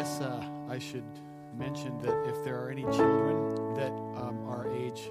guess 0.00 0.22
uh, 0.22 0.42
I 0.70 0.78
should 0.78 1.04
mention 1.58 2.00
that 2.00 2.26
if 2.26 2.42
there 2.42 2.58
are 2.64 2.70
any 2.70 2.84
children 2.84 3.74
that 3.74 3.92
um, 4.18 4.48
are 4.48 4.66
age 4.72 5.10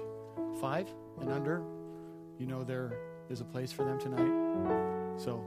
five 0.60 0.88
and 1.20 1.30
under, 1.30 1.62
you 2.40 2.48
know 2.48 2.64
there 2.64 2.94
is 3.28 3.40
a 3.40 3.44
place 3.44 3.70
for 3.70 3.84
them 3.84 4.00
tonight. 4.00 5.20
So 5.20 5.44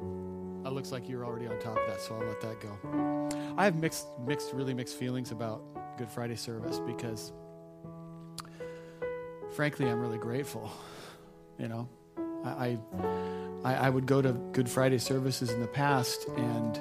it 0.65 0.69
looks 0.71 0.93
like 0.93 1.09
you're 1.09 1.25
already 1.25 1.47
on 1.47 1.59
top 1.59 1.77
of 1.77 1.85
that, 1.87 1.99
so 1.99 2.15
I'll 2.15 2.25
let 2.25 2.39
that 2.39 2.61
go. 2.61 3.29
I 3.57 3.65
have 3.65 3.75
mixed, 3.75 4.07
mixed, 4.25 4.53
really 4.53 4.73
mixed 4.73 4.95
feelings 4.95 5.31
about 5.31 5.61
Good 5.97 6.09
Friday 6.09 6.37
service 6.37 6.79
because, 6.79 7.33
frankly, 9.51 9.89
I'm 9.89 9.99
really 9.99 10.19
grateful. 10.19 10.71
You 11.59 11.67
know, 11.67 11.89
I, 12.45 12.79
I, 13.65 13.75
I 13.75 13.89
would 13.89 14.05
go 14.05 14.21
to 14.21 14.31
Good 14.53 14.69
Friday 14.69 14.99
services 14.99 15.49
in 15.49 15.59
the 15.59 15.67
past, 15.67 16.29
and 16.37 16.79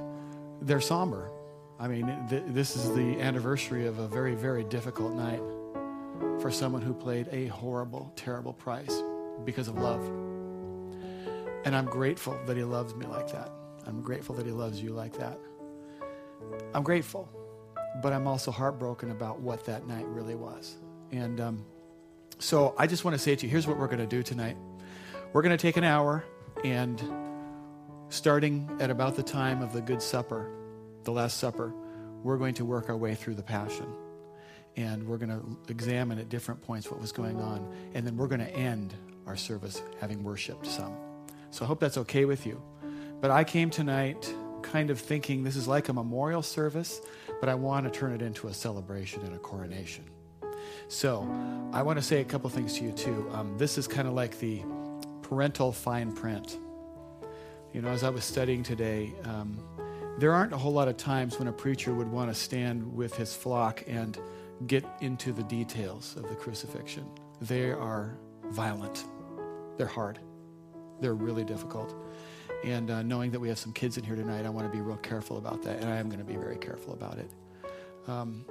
they're 0.60 0.80
somber. 0.80 1.29
I 1.82 1.88
mean, 1.88 2.28
th- 2.30 2.44
this 2.46 2.76
is 2.76 2.94
the 2.94 3.20
anniversary 3.20 3.88
of 3.88 3.98
a 3.98 4.06
very, 4.06 4.36
very 4.36 4.62
difficult 4.62 5.14
night 5.14 5.42
for 6.40 6.48
someone 6.48 6.80
who 6.80 6.95
paid 6.95 7.27
a 7.32 7.48
horrible, 7.48 8.12
terrible 8.14 8.52
price 8.52 9.02
because 9.45 9.66
of 9.66 9.77
love. 9.77 10.00
And 11.64 11.74
I'm 11.74 11.87
grateful 11.87 12.38
that 12.46 12.56
he 12.56 12.62
loves 12.62 12.95
me 12.95 13.06
like 13.06 13.32
that. 13.32 13.50
I'm 13.84 14.00
grateful 14.00 14.32
that 14.37 14.46
he 14.46 14.52
loves 14.52 14.80
you 14.80 14.90
like 14.90 15.14
that. 15.14 15.40
I'm 16.73 16.84
grateful, 16.84 17.28
but 18.01 18.12
I'm 18.12 18.28
also 18.28 18.52
heartbroken 18.52 19.10
about 19.10 19.40
what 19.40 19.66
that 19.66 19.88
night 19.88 20.06
really 20.06 20.37
was. 20.37 20.76
And 21.10 21.40
um, 21.40 21.64
so 22.38 22.76
I 22.78 22.87
just 22.87 23.04
want 23.04 23.16
to 23.16 23.18
say 23.18 23.34
to 23.34 23.45
you 23.45 23.51
here's 23.51 23.66
what 23.66 23.76
we're 23.76 23.88
going 23.88 23.98
to 23.98 24.06
do 24.06 24.23
tonight. 24.23 24.56
We're 25.32 25.42
going 25.42 25.56
to 25.56 25.60
take 25.60 25.76
an 25.76 25.84
hour, 25.84 26.24
and 26.62 27.02
starting 28.09 28.70
at 28.78 28.88
about 28.88 29.16
the 29.16 29.23
time 29.24 29.62
of 29.62 29.73
the 29.73 29.80
Good 29.80 30.01
Supper, 30.01 30.62
the 31.05 31.12
Last 31.12 31.38
Supper, 31.38 31.73
we're 32.23 32.38
going 32.38 32.55
to 32.55 32.65
work 32.65 32.88
our 32.88 32.97
way 32.97 33.15
through 33.15 33.34
the 33.34 33.43
Passion. 33.43 33.87
And 34.77 35.06
we're 35.06 35.19
going 35.19 35.29
to 35.29 35.70
examine 35.70 36.19
at 36.19 36.29
different 36.29 36.63
points 36.63 36.90
what 36.90 37.01
was 37.01 37.13
going 37.13 37.40
on. 37.40 37.71
And 37.95 38.07
then 38.07 38.16
we're 38.16 38.29
going 38.29 38.40
to 38.40 38.51
end 38.54 38.95
our 39.26 39.37
service 39.37 39.82
having 40.01 40.23
worshiped 40.23 40.66
some. 40.66 40.96
So 41.51 41.65
I 41.65 41.68
hope 41.68 41.80
that's 41.80 41.99
okay 41.99 42.24
with 42.24 42.46
you. 42.46 42.63
But 43.21 43.30
I 43.30 43.45
came 43.45 43.71
tonight 43.71 44.35
kind 44.63 44.91
of 44.91 44.99
thinking 44.99 45.43
this 45.43 45.57
is 45.57 45.68
like 45.68 45.88
a 45.88 45.93
memorial 45.93 46.43
service, 46.43 47.01
but 47.41 47.48
I 47.48 47.54
want 47.54 47.85
to 47.85 47.91
turn 47.91 48.13
it 48.13 48.23
into 48.23 48.48
a 48.48 48.54
celebration 48.54 49.23
and 49.23 49.35
a 49.35 49.38
coronation. 49.38 50.04
So 50.88 51.29
I 51.73 51.82
want 51.82 51.98
to 51.98 52.02
say 52.02 52.21
a 52.21 52.24
couple 52.24 52.48
things 52.48 52.79
to 52.79 52.85
you, 52.85 52.93
too. 52.93 53.29
Um, 53.32 53.59
this 53.59 53.76
is 53.76 53.87
kind 53.87 54.09
of 54.09 54.15
like 54.15 54.38
the 54.38 54.63
parental 55.23 55.73
fine 55.73 56.13
print. 56.13 56.59
You 57.73 57.82
know, 57.82 57.88
as 57.88 58.04
I 58.04 58.10
was 58.10 58.24
studying 58.24 58.63
today, 58.63 59.13
um, 59.24 59.59
there 60.18 60.32
aren't 60.32 60.52
a 60.52 60.59
whole 60.59 60.73
lot 60.73 60.88
of 60.88 60.96
times 60.96 61.38
when 61.38 61.49
a 61.49 61.52
preacher 61.52 61.95
would 61.95 62.10
want 62.10 62.30
to 62.30 62.35
stand 62.35 62.95
with 62.95 63.15
his 63.16 63.35
flock 63.35 63.82
and 63.87 64.19
get 64.66 64.84
into 65.00 65.32
the 65.32 65.43
details 65.44 66.16
of 66.16 66.28
the 66.28 66.34
crucifixion. 66.34 67.06
They 67.41 67.71
are 67.71 68.16
violent, 68.50 69.04
they're 69.77 69.87
hard, 69.87 70.19
they're 71.00 71.15
really 71.15 71.44
difficult. 71.44 71.94
And 72.65 72.91
uh, 72.91 73.03
knowing 73.03 73.32
that 73.32 73.41
we 73.41 73.49
have 73.49 73.59
some 73.59 73.72
kids 73.72 73.97
in 73.97 74.04
here 74.04 74.15
tonight, 74.15 74.47
I 74.47 74.50
want 74.50 74.71
to 74.71 74.77
be 74.77 74.81
real 74.81 74.99
careful 74.99 75.38
about 75.38 75.62
that, 75.62 75.81
and 75.81 75.91
I 75.91 75.97
am 75.97 76.09
going 76.09 76.21
to 76.21 76.25
be 76.25 76.37
very 76.37 76.56
careful 76.56 76.93
about 76.93 77.19
it. 77.19 77.31
Um, 78.06 78.44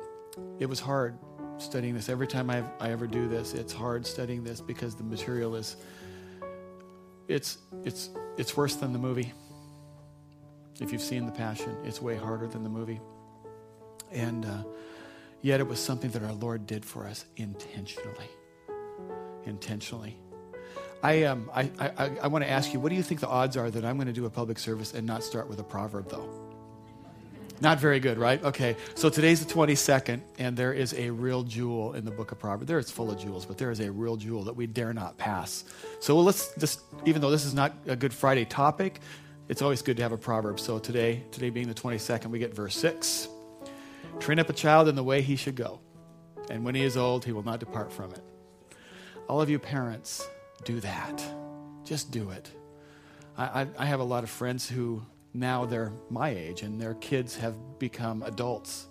it 0.59 0.65
was 0.65 0.79
hard 0.79 1.17
studying 1.57 1.93
this. 1.93 2.09
Every 2.09 2.27
time 2.27 2.49
I, 2.49 2.63
I 2.79 2.91
ever 2.91 3.07
do 3.07 3.27
this, 3.27 3.53
it's 3.53 3.71
hard 3.71 4.05
studying 4.05 4.43
this 4.43 4.59
because 4.59 4.95
the 4.95 5.03
material 5.03 5.55
is 5.55 5.77
it's 7.27 7.59
it's 7.85 8.09
it's 8.37 8.57
worse 8.57 8.75
than 8.75 8.93
the 8.93 8.99
movie. 8.99 9.31
If 10.81 10.91
you've 10.91 11.01
seen 11.01 11.27
The 11.27 11.31
Passion, 11.31 11.77
it's 11.83 12.01
way 12.01 12.17
harder 12.17 12.47
than 12.47 12.63
the 12.63 12.69
movie. 12.69 12.99
And 14.11 14.43
uh, 14.43 14.63
yet, 15.43 15.59
it 15.59 15.67
was 15.67 15.79
something 15.79 16.09
that 16.09 16.23
our 16.23 16.33
Lord 16.33 16.65
did 16.65 16.83
for 16.83 17.05
us 17.05 17.23
intentionally. 17.37 18.29
Intentionally. 19.45 20.17
I, 21.03 21.23
um, 21.23 21.51
I, 21.53 21.69
I, 21.79 22.11
I 22.23 22.27
want 22.27 22.43
to 22.43 22.49
ask 22.49 22.73
you, 22.73 22.79
what 22.79 22.89
do 22.89 22.95
you 22.95 23.03
think 23.03 23.19
the 23.19 23.27
odds 23.27 23.57
are 23.57 23.69
that 23.69 23.85
I'm 23.85 23.95
going 23.97 24.07
to 24.07 24.13
do 24.13 24.25
a 24.25 24.29
public 24.29 24.57
service 24.57 24.95
and 24.95 25.05
not 25.05 25.23
start 25.23 25.47
with 25.47 25.59
a 25.59 25.63
proverb, 25.63 26.09
though? 26.09 26.27
Not 27.61 27.79
very 27.79 27.99
good, 27.99 28.17
right? 28.17 28.43
Okay, 28.43 28.75
so 28.95 29.07
today's 29.07 29.45
the 29.45 29.53
22nd, 29.53 30.21
and 30.39 30.57
there 30.57 30.73
is 30.73 30.95
a 30.95 31.11
real 31.11 31.43
jewel 31.43 31.93
in 31.93 32.05
the 32.05 32.11
book 32.11 32.31
of 32.31 32.39
Proverbs. 32.39 32.67
There 32.67 32.79
it's 32.79 32.89
full 32.89 33.11
of 33.11 33.19
jewels, 33.19 33.45
but 33.45 33.59
there 33.59 33.69
is 33.69 33.79
a 33.81 33.91
real 33.91 34.15
jewel 34.17 34.45
that 34.45 34.55
we 34.55 34.65
dare 34.65 34.93
not 34.93 35.19
pass. 35.19 35.63
So 35.99 36.19
let's 36.19 36.55
just, 36.55 36.81
even 37.05 37.21
though 37.21 37.29
this 37.29 37.45
is 37.45 37.53
not 37.53 37.73
a 37.85 37.95
Good 37.95 38.15
Friday 38.15 38.45
topic, 38.45 38.99
it's 39.51 39.61
always 39.61 39.81
good 39.81 39.97
to 39.97 40.03
have 40.03 40.13
a 40.13 40.17
proverb. 40.17 40.61
So 40.61 40.79
today, 40.79 41.23
today 41.29 41.49
being 41.49 41.67
the 41.67 41.73
22nd, 41.73 42.27
we 42.27 42.39
get 42.39 42.55
verse 42.55 42.73
6. 42.77 43.27
Train 44.21 44.39
up 44.39 44.49
a 44.49 44.53
child 44.53 44.87
in 44.87 44.95
the 44.95 45.03
way 45.03 45.21
he 45.21 45.35
should 45.35 45.55
go, 45.55 45.81
and 46.49 46.63
when 46.63 46.73
he 46.73 46.83
is 46.83 46.95
old, 46.95 47.25
he 47.25 47.33
will 47.33 47.43
not 47.43 47.59
depart 47.59 47.91
from 47.91 48.13
it. 48.13 48.21
All 49.27 49.41
of 49.41 49.49
you 49.49 49.59
parents, 49.59 50.25
do 50.63 50.79
that. 50.79 51.21
Just 51.83 52.11
do 52.11 52.29
it. 52.29 52.49
I, 53.37 53.63
I, 53.63 53.67
I 53.79 53.85
have 53.87 53.99
a 53.99 54.05
lot 54.05 54.23
of 54.23 54.29
friends 54.29 54.69
who 54.69 55.01
now 55.33 55.65
they're 55.65 55.91
my 56.09 56.29
age 56.29 56.61
and 56.61 56.79
their 56.79 56.93
kids 56.93 57.35
have 57.35 57.55
become 57.77 58.23
adults. 58.23 58.87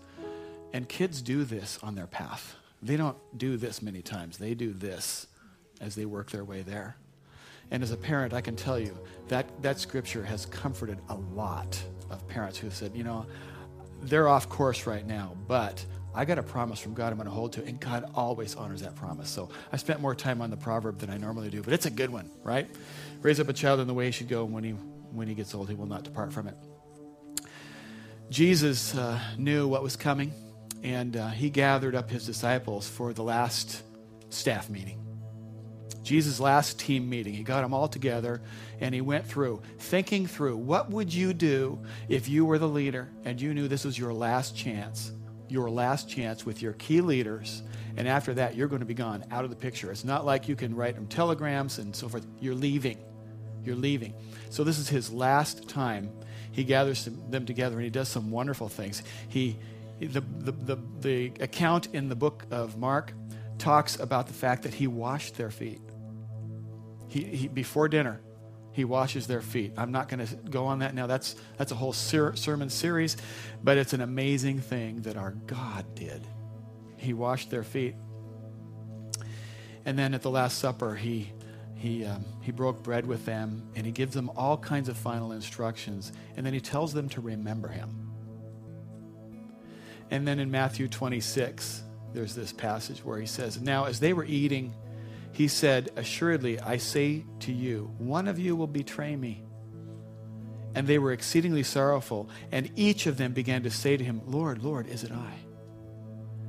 And 0.74 0.86
kids 0.86 1.22
do 1.22 1.44
this 1.44 1.78
on 1.82 1.94
their 1.94 2.06
path. 2.06 2.56
They 2.82 2.98
don't 2.98 3.16
do 3.34 3.56
this 3.56 3.80
many 3.80 4.02
times, 4.02 4.36
they 4.36 4.52
do 4.52 4.74
this 4.74 5.26
as 5.80 5.94
they 5.94 6.04
work 6.04 6.30
their 6.30 6.44
way 6.44 6.60
there. 6.60 6.96
And 7.70 7.82
as 7.82 7.92
a 7.92 7.96
parent, 7.96 8.34
I 8.34 8.40
can 8.40 8.56
tell 8.56 8.78
you 8.78 8.96
that 9.28 9.62
that 9.62 9.78
scripture 9.78 10.24
has 10.24 10.46
comforted 10.46 10.98
a 11.08 11.14
lot 11.14 11.80
of 12.10 12.26
parents 12.28 12.58
who 12.58 12.70
said, 12.70 12.92
you 12.94 13.04
know, 13.04 13.26
they're 14.02 14.28
off 14.28 14.48
course 14.48 14.86
right 14.86 15.06
now, 15.06 15.36
but 15.46 15.84
I 16.14 16.24
got 16.24 16.38
a 16.38 16.42
promise 16.42 16.80
from 16.80 16.94
God 16.94 17.12
I'm 17.12 17.18
going 17.18 17.28
to 17.28 17.34
hold 17.34 17.52
to, 17.54 17.64
and 17.64 17.78
God 17.78 18.10
always 18.14 18.56
honors 18.56 18.82
that 18.82 18.96
promise. 18.96 19.30
So 19.30 19.50
I 19.72 19.76
spent 19.76 20.00
more 20.00 20.14
time 20.14 20.40
on 20.40 20.50
the 20.50 20.56
proverb 20.56 20.98
than 20.98 21.10
I 21.10 21.18
normally 21.18 21.50
do, 21.50 21.62
but 21.62 21.72
it's 21.72 21.86
a 21.86 21.90
good 21.90 22.10
one, 22.10 22.28
right? 22.42 22.68
Raise 23.22 23.38
up 23.38 23.48
a 23.48 23.52
child 23.52 23.78
in 23.80 23.86
the 23.86 23.94
way 23.94 24.06
he 24.06 24.12
should 24.12 24.28
go, 24.28 24.44
and 24.44 24.52
when 24.52 24.64
he 24.64 24.72
when 25.12 25.26
he 25.26 25.34
gets 25.34 25.54
old, 25.54 25.68
he 25.68 25.74
will 25.74 25.86
not 25.86 26.04
depart 26.04 26.32
from 26.32 26.46
it. 26.46 26.54
Jesus 28.30 28.94
uh, 28.94 29.20
knew 29.38 29.66
what 29.66 29.82
was 29.82 29.96
coming, 29.96 30.32
and 30.82 31.16
uh, 31.16 31.28
he 31.28 31.50
gathered 31.50 31.94
up 31.94 32.10
his 32.10 32.24
disciples 32.26 32.88
for 32.88 33.12
the 33.12 33.24
last 33.24 33.82
staff 34.30 34.70
meeting. 34.70 35.09
Jesus' 36.02 36.40
last 36.40 36.78
team 36.78 37.08
meeting. 37.08 37.34
He 37.34 37.42
got 37.42 37.62
them 37.62 37.74
all 37.74 37.88
together 37.88 38.40
and 38.80 38.94
he 38.94 39.00
went 39.00 39.26
through, 39.26 39.62
thinking 39.78 40.26
through 40.26 40.56
what 40.56 40.90
would 40.90 41.12
you 41.12 41.32
do 41.32 41.78
if 42.08 42.28
you 42.28 42.44
were 42.44 42.58
the 42.58 42.68
leader 42.68 43.10
and 43.24 43.40
you 43.40 43.52
knew 43.52 43.68
this 43.68 43.84
was 43.84 43.98
your 43.98 44.12
last 44.12 44.56
chance, 44.56 45.12
your 45.48 45.70
last 45.70 46.08
chance 46.08 46.46
with 46.46 46.62
your 46.62 46.72
key 46.74 47.00
leaders. 47.00 47.62
And 47.96 48.08
after 48.08 48.34
that, 48.34 48.56
you're 48.56 48.68
going 48.68 48.80
to 48.80 48.86
be 48.86 48.94
gone 48.94 49.24
out 49.30 49.44
of 49.44 49.50
the 49.50 49.56
picture. 49.56 49.90
It's 49.90 50.04
not 50.04 50.24
like 50.24 50.48
you 50.48 50.56
can 50.56 50.74
write 50.74 50.94
them 50.94 51.06
telegrams 51.06 51.78
and 51.78 51.94
so 51.94 52.08
forth. 52.08 52.26
You're 52.40 52.54
leaving. 52.54 52.98
You're 53.62 53.76
leaving. 53.76 54.14
So 54.48 54.64
this 54.64 54.78
is 54.78 54.88
his 54.88 55.12
last 55.12 55.68
time. 55.68 56.10
He 56.52 56.64
gathers 56.64 57.08
them 57.28 57.46
together 57.46 57.76
and 57.76 57.84
he 57.84 57.90
does 57.90 58.08
some 58.08 58.30
wonderful 58.30 58.68
things. 58.68 59.02
He, 59.28 59.58
the, 60.00 60.20
the, 60.20 60.52
the, 60.52 60.78
the 61.00 61.32
account 61.40 61.88
in 61.92 62.08
the 62.08 62.16
book 62.16 62.46
of 62.50 62.78
Mark 62.78 63.12
talks 63.58 64.00
about 64.00 64.26
the 64.26 64.32
fact 64.32 64.62
that 64.62 64.74
he 64.74 64.86
washed 64.86 65.36
their 65.36 65.50
feet. 65.50 65.80
He, 67.10 67.24
he, 67.24 67.48
before 67.48 67.88
dinner, 67.88 68.20
he 68.72 68.84
washes 68.84 69.26
their 69.26 69.42
feet. 69.42 69.72
I'm 69.76 69.90
not 69.90 70.08
going 70.08 70.24
to 70.24 70.36
go 70.36 70.66
on 70.66 70.78
that 70.78 70.94
now. 70.94 71.08
That's, 71.08 71.34
that's 71.58 71.72
a 71.72 71.74
whole 71.74 71.92
ser- 71.92 72.36
sermon 72.36 72.70
series, 72.70 73.16
but 73.62 73.76
it's 73.76 73.92
an 73.92 74.00
amazing 74.00 74.60
thing 74.60 75.02
that 75.02 75.16
our 75.16 75.32
God 75.32 75.94
did. 75.96 76.24
He 76.96 77.12
washed 77.12 77.50
their 77.50 77.64
feet. 77.64 77.96
And 79.84 79.98
then 79.98 80.14
at 80.14 80.22
the 80.22 80.30
Last 80.30 80.58
Supper, 80.58 80.94
he, 80.94 81.32
he, 81.74 82.04
um, 82.04 82.24
he 82.42 82.52
broke 82.52 82.82
bread 82.82 83.06
with 83.06 83.24
them 83.24 83.68
and 83.74 83.84
he 83.84 83.90
gives 83.90 84.14
them 84.14 84.30
all 84.36 84.56
kinds 84.56 84.88
of 84.88 84.96
final 84.96 85.32
instructions. 85.32 86.12
And 86.36 86.46
then 86.46 86.54
he 86.54 86.60
tells 86.60 86.92
them 86.92 87.08
to 87.10 87.20
remember 87.20 87.68
him. 87.68 88.12
And 90.12 90.28
then 90.28 90.38
in 90.38 90.50
Matthew 90.50 90.86
26, 90.86 91.82
there's 92.12 92.34
this 92.36 92.52
passage 92.52 93.04
where 93.04 93.18
he 93.18 93.26
says, 93.26 93.60
Now, 93.60 93.86
as 93.86 93.98
they 93.98 94.12
were 94.12 94.24
eating, 94.24 94.74
he 95.40 95.48
said, 95.48 95.88
Assuredly, 95.96 96.60
I 96.60 96.76
say 96.76 97.24
to 97.38 97.50
you, 97.50 97.90
one 97.96 98.28
of 98.28 98.38
you 98.38 98.54
will 98.54 98.66
betray 98.66 99.16
me. 99.16 99.42
And 100.74 100.86
they 100.86 100.98
were 100.98 101.12
exceedingly 101.12 101.62
sorrowful, 101.62 102.28
and 102.52 102.70
each 102.76 103.06
of 103.06 103.16
them 103.16 103.32
began 103.32 103.62
to 103.62 103.70
say 103.70 103.96
to 103.96 104.04
him, 104.04 104.20
Lord, 104.26 104.62
Lord, 104.62 104.86
is 104.86 105.02
it 105.02 105.10
I? 105.12 105.32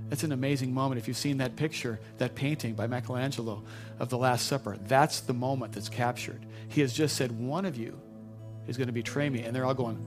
That's 0.10 0.24
an 0.24 0.34
amazing 0.34 0.74
moment. 0.74 1.00
If 1.00 1.08
you've 1.08 1.16
seen 1.16 1.38
that 1.38 1.56
picture, 1.56 2.02
that 2.18 2.36
painting 2.36 2.74
by 2.74 2.86
Michelangelo 2.88 3.64
of 3.98 4.10
the 4.10 4.18
Last 4.18 4.46
Supper, 4.48 4.76
that's 4.88 5.22
the 5.22 5.34
moment 5.34 5.72
that's 5.72 5.88
captured. 5.88 6.46
He 6.68 6.82
has 6.82 6.92
just 6.92 7.16
said, 7.16 7.32
One 7.32 7.64
of 7.64 7.78
you 7.78 7.98
is 8.68 8.76
going 8.76 8.88
to 8.88 8.94
betray 8.94 9.30
me. 9.30 9.44
And 9.44 9.56
they're 9.56 9.64
all 9.64 9.74
going, 9.74 10.06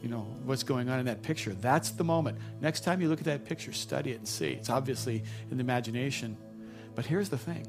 You 0.00 0.08
know, 0.08 0.22
what's 0.46 0.62
going 0.62 0.88
on 0.88 1.00
in 1.00 1.04
that 1.04 1.20
picture? 1.20 1.52
That's 1.52 1.90
the 1.90 2.04
moment. 2.04 2.38
Next 2.62 2.80
time 2.80 3.02
you 3.02 3.10
look 3.10 3.18
at 3.18 3.26
that 3.26 3.44
picture, 3.44 3.74
study 3.74 4.12
it 4.12 4.20
and 4.20 4.26
see. 4.26 4.52
It's 4.52 4.70
obviously 4.70 5.22
in 5.50 5.58
the 5.58 5.62
imagination. 5.62 6.38
But 6.94 7.04
here's 7.04 7.28
the 7.28 7.36
thing 7.36 7.66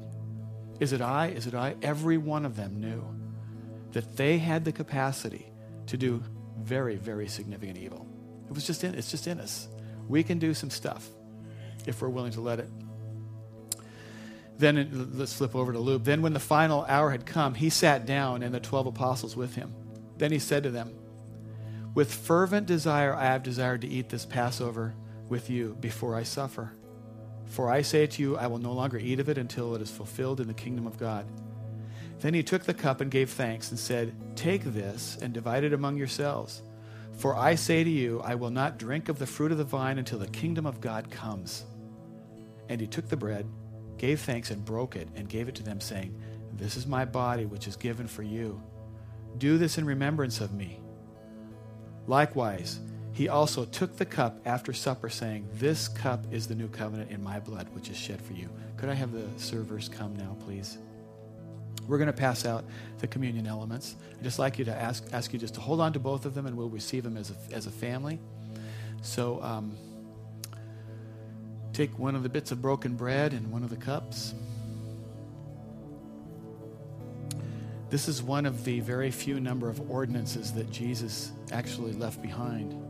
Is 0.80 0.92
it 0.92 1.00
I? 1.00 1.28
Is 1.28 1.46
it 1.46 1.54
I? 1.54 1.76
Every 1.82 2.18
one 2.18 2.44
of 2.44 2.56
them 2.56 2.80
knew 2.80 3.04
that 3.92 4.16
they 4.16 4.38
had 4.38 4.64
the 4.64 4.72
capacity 4.72 5.46
to 5.86 5.96
do 5.96 6.22
very, 6.58 6.96
very 6.96 7.28
significant 7.28 7.78
evil. 7.78 8.06
It 8.48 8.54
was 8.54 8.66
just 8.66 8.84
in, 8.84 8.94
it's 8.94 9.10
just 9.10 9.26
in 9.26 9.40
us. 9.40 9.68
we 10.08 10.22
can 10.22 10.38
do 10.38 10.52
some 10.52 10.70
stuff 10.70 11.08
if 11.86 12.02
we're 12.02 12.08
willing 12.08 12.32
to 12.32 12.40
let 12.40 12.58
it. 12.58 12.68
Then 14.58 14.76
it, 14.76 15.16
let's 15.16 15.34
flip 15.34 15.56
over 15.56 15.72
to 15.72 15.78
Luke. 15.78 16.04
Then, 16.04 16.22
when 16.22 16.32
the 16.32 16.40
final 16.40 16.84
hour 16.88 17.10
had 17.10 17.26
come, 17.26 17.54
he 17.54 17.70
sat 17.70 18.06
down 18.06 18.42
and 18.42 18.54
the 18.54 18.60
12 18.60 18.86
apostles 18.86 19.36
with 19.36 19.54
him. 19.54 19.74
Then 20.16 20.30
he 20.30 20.38
said 20.38 20.62
to 20.62 20.70
them, 20.70 20.94
With 21.94 22.12
fervent 22.12 22.66
desire, 22.66 23.14
I 23.14 23.24
have 23.24 23.42
desired 23.42 23.80
to 23.80 23.88
eat 23.88 24.10
this 24.10 24.24
Passover 24.24 24.94
with 25.28 25.50
you 25.50 25.76
before 25.80 26.14
I 26.14 26.22
suffer. 26.22 26.72
For 27.46 27.70
I 27.70 27.82
say 27.82 28.06
to 28.06 28.22
you, 28.22 28.36
I 28.36 28.46
will 28.46 28.58
no 28.58 28.72
longer 28.72 28.98
eat 28.98 29.20
of 29.20 29.28
it 29.28 29.38
until 29.38 29.74
it 29.74 29.82
is 29.82 29.90
fulfilled 29.90 30.40
in 30.40 30.48
the 30.48 30.54
kingdom 30.54 30.86
of 30.86 30.98
God. 30.98 31.26
Then 32.20 32.34
he 32.34 32.42
took 32.42 32.64
the 32.64 32.74
cup 32.74 33.00
and 33.00 33.10
gave 33.10 33.30
thanks 33.30 33.70
and 33.70 33.78
said, 33.78 34.14
Take 34.36 34.64
this 34.64 35.18
and 35.20 35.32
divide 35.32 35.64
it 35.64 35.72
among 35.72 35.96
yourselves. 35.96 36.62
For 37.16 37.36
I 37.36 37.54
say 37.54 37.84
to 37.84 37.90
you, 37.90 38.20
I 38.22 38.34
will 38.34 38.50
not 38.50 38.78
drink 38.78 39.08
of 39.08 39.18
the 39.18 39.26
fruit 39.26 39.52
of 39.52 39.58
the 39.58 39.64
vine 39.64 39.98
until 39.98 40.18
the 40.18 40.26
kingdom 40.28 40.66
of 40.66 40.80
God 40.80 41.10
comes. 41.10 41.64
And 42.68 42.80
he 42.80 42.86
took 42.86 43.08
the 43.08 43.16
bread, 43.16 43.46
gave 43.98 44.20
thanks, 44.20 44.50
and 44.50 44.64
broke 44.64 44.96
it, 44.96 45.08
and 45.14 45.28
gave 45.28 45.48
it 45.48 45.54
to 45.56 45.62
them, 45.62 45.80
saying, 45.80 46.18
This 46.54 46.76
is 46.76 46.86
my 46.86 47.04
body, 47.04 47.44
which 47.44 47.68
is 47.68 47.76
given 47.76 48.06
for 48.08 48.22
you. 48.22 48.60
Do 49.38 49.58
this 49.58 49.78
in 49.78 49.84
remembrance 49.84 50.40
of 50.40 50.52
me. 50.54 50.80
Likewise, 52.06 52.80
he 53.14 53.28
also 53.28 53.64
took 53.64 53.96
the 53.96 54.04
cup 54.04 54.40
after 54.44 54.72
supper, 54.72 55.08
saying, 55.08 55.48
This 55.54 55.86
cup 55.86 56.26
is 56.32 56.48
the 56.48 56.54
new 56.56 56.66
covenant 56.66 57.12
in 57.12 57.22
my 57.22 57.38
blood, 57.38 57.68
which 57.72 57.88
is 57.88 57.96
shed 57.96 58.20
for 58.20 58.32
you. 58.32 58.50
Could 58.76 58.88
I 58.88 58.94
have 58.94 59.12
the 59.12 59.26
servers 59.36 59.88
come 59.88 60.16
now, 60.16 60.36
please? 60.44 60.78
We're 61.86 61.98
going 61.98 62.08
to 62.08 62.12
pass 62.12 62.44
out 62.44 62.64
the 62.98 63.06
communion 63.06 63.46
elements. 63.46 63.94
I'd 64.18 64.24
just 64.24 64.40
like 64.40 64.58
you 64.58 64.64
to 64.64 64.74
ask, 64.74 65.04
ask 65.12 65.32
you 65.32 65.38
just 65.38 65.54
to 65.54 65.60
hold 65.60 65.80
on 65.80 65.92
to 65.92 66.00
both 66.00 66.24
of 66.26 66.34
them, 66.34 66.46
and 66.46 66.56
we'll 66.56 66.68
receive 66.68 67.04
them 67.04 67.16
as 67.16 67.30
a, 67.30 67.54
as 67.54 67.66
a 67.66 67.70
family. 67.70 68.18
So 69.02 69.40
um, 69.42 69.76
take 71.72 71.96
one 71.96 72.16
of 72.16 72.24
the 72.24 72.28
bits 72.28 72.50
of 72.50 72.60
broken 72.60 72.96
bread 72.96 73.32
and 73.32 73.52
one 73.52 73.62
of 73.62 73.70
the 73.70 73.76
cups. 73.76 74.34
This 77.90 78.08
is 78.08 78.24
one 78.24 78.44
of 78.44 78.64
the 78.64 78.80
very 78.80 79.12
few 79.12 79.38
number 79.38 79.68
of 79.68 79.88
ordinances 79.88 80.52
that 80.54 80.68
Jesus 80.72 81.30
actually 81.52 81.92
left 81.92 82.20
behind. 82.20 82.83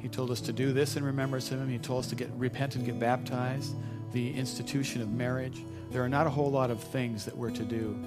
He 0.00 0.08
told 0.08 0.30
us 0.30 0.40
to 0.42 0.52
do 0.52 0.72
this 0.72 0.96
in 0.96 1.04
remembrance 1.04 1.50
of 1.50 1.60
him. 1.60 1.68
He 1.68 1.78
told 1.78 2.04
us 2.04 2.10
to 2.10 2.14
get 2.14 2.30
repent 2.36 2.76
and 2.76 2.84
get 2.84 2.98
baptized, 2.98 3.74
the 4.12 4.34
institution 4.34 5.02
of 5.02 5.10
marriage. 5.10 5.64
There 5.90 6.02
are 6.02 6.08
not 6.08 6.26
a 6.26 6.30
whole 6.30 6.50
lot 6.50 6.70
of 6.70 6.82
things 6.82 7.24
that 7.24 7.36
we're 7.36 7.50
to 7.50 7.64
do 7.64 7.98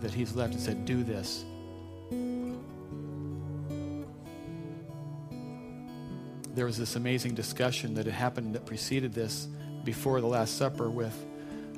that 0.00 0.12
he's 0.12 0.34
left 0.34 0.54
and 0.54 0.62
said, 0.62 0.84
do 0.84 1.02
this. 1.02 1.44
There 6.54 6.64
was 6.64 6.78
this 6.78 6.96
amazing 6.96 7.34
discussion 7.34 7.94
that 7.94 8.06
had 8.06 8.14
happened 8.14 8.54
that 8.54 8.64
preceded 8.64 9.12
this 9.12 9.46
before 9.84 10.22
the 10.22 10.26
Last 10.26 10.56
Supper 10.56 10.88
with 10.88 11.14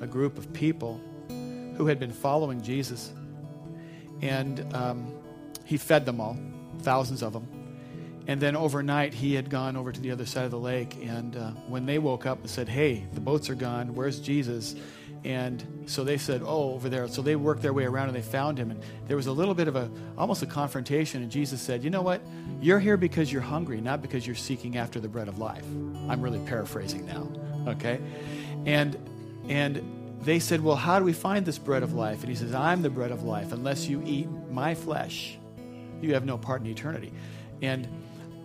a 0.00 0.06
group 0.06 0.38
of 0.38 0.52
people 0.52 1.00
who 1.28 1.87
had 1.87 1.99
been 1.99 2.12
following 2.12 2.62
Jesus. 2.62 3.12
And 4.22 4.72
um, 4.75 5.12
he 5.64 5.76
fed 5.78 6.06
them 6.06 6.20
all, 6.20 6.37
thousands 6.81 7.22
of 7.22 7.32
them. 7.32 7.57
And 8.29 8.39
then 8.39 8.55
overnight, 8.57 9.15
he 9.15 9.35
had 9.35 9.49
gone 9.49 9.75
over 9.75 9.91
to 9.91 10.01
the 10.01 10.11
other 10.11 10.27
side 10.27 10.45
of 10.45 10.51
the 10.51 10.59
lake. 10.59 10.97
And 11.03 11.35
uh, 11.35 11.51
when 11.67 11.87
they 11.87 11.99
woke 11.99 12.27
up 12.27 12.39
and 12.41 12.51
said, 12.51 12.69
Hey, 12.69 13.07
the 13.15 13.21
boats 13.21 13.49
are 13.49 13.55
gone, 13.55 13.95
where's 13.95 14.21
Jesus? 14.21 14.77
And 15.25 15.85
so 15.87 16.05
they 16.05 16.19
said, 16.19 16.43
Oh, 16.45 16.75
over 16.75 16.91
there. 16.91 17.09
So 17.09 17.23
they 17.23 17.37
worked 17.37 17.63
their 17.63 17.73
way 17.73 17.85
around 17.85 18.09
and 18.09 18.17
they 18.17 18.23
found 18.23 18.59
him. 18.59 18.71
And 18.71 18.85
there 19.07 19.17
was 19.17 19.29
a 19.29 19.33
little 19.33 19.55
bit 19.55 19.67
of 19.67 19.77
a, 19.77 19.91
almost 20.19 20.43
a 20.43 20.47
confrontation. 20.47 21.23
And 21.23 21.33
Jesus 21.33 21.63
said, 21.63 21.83
You 21.83 21.89
know 21.89 22.03
what? 22.03 22.21
You're 22.61 22.79
here 22.79 22.99
because 22.99 23.33
you're 23.33 23.41
hungry, 23.41 23.81
not 23.81 24.03
because 24.03 24.27
you're 24.27 24.37
seeking 24.37 24.77
after 24.77 25.01
the 25.01 25.09
bread 25.09 25.29
of 25.29 25.39
life. 25.39 25.65
I'm 26.09 26.21
really 26.21 26.41
paraphrasing 26.41 27.07
now. 27.07 27.33
Okay? 27.67 27.99
And, 28.67 28.95
and 29.49 30.19
they 30.21 30.39
said, 30.39 30.63
Well, 30.63 30.77
how 30.77 30.99
do 30.99 31.05
we 31.07 31.15
find 31.15 31.47
this 31.47 31.57
bread 31.57 31.83
of 31.83 31.95
life? 31.95 32.21
And 32.21 32.29
he 32.29 32.35
says, 32.35 32.53
I'm 32.55 32.83
the 32.83 32.91
bread 32.91 33.11
of 33.11 33.23
life. 33.23 33.53
Unless 33.53 33.89
you 33.89 34.03
eat 34.05 34.29
my 34.51 34.75
flesh, 34.75 35.39
you 36.03 36.13
have 36.13 36.27
no 36.27 36.37
part 36.37 36.61
in 36.61 36.67
eternity. 36.67 37.11
And 37.63 37.89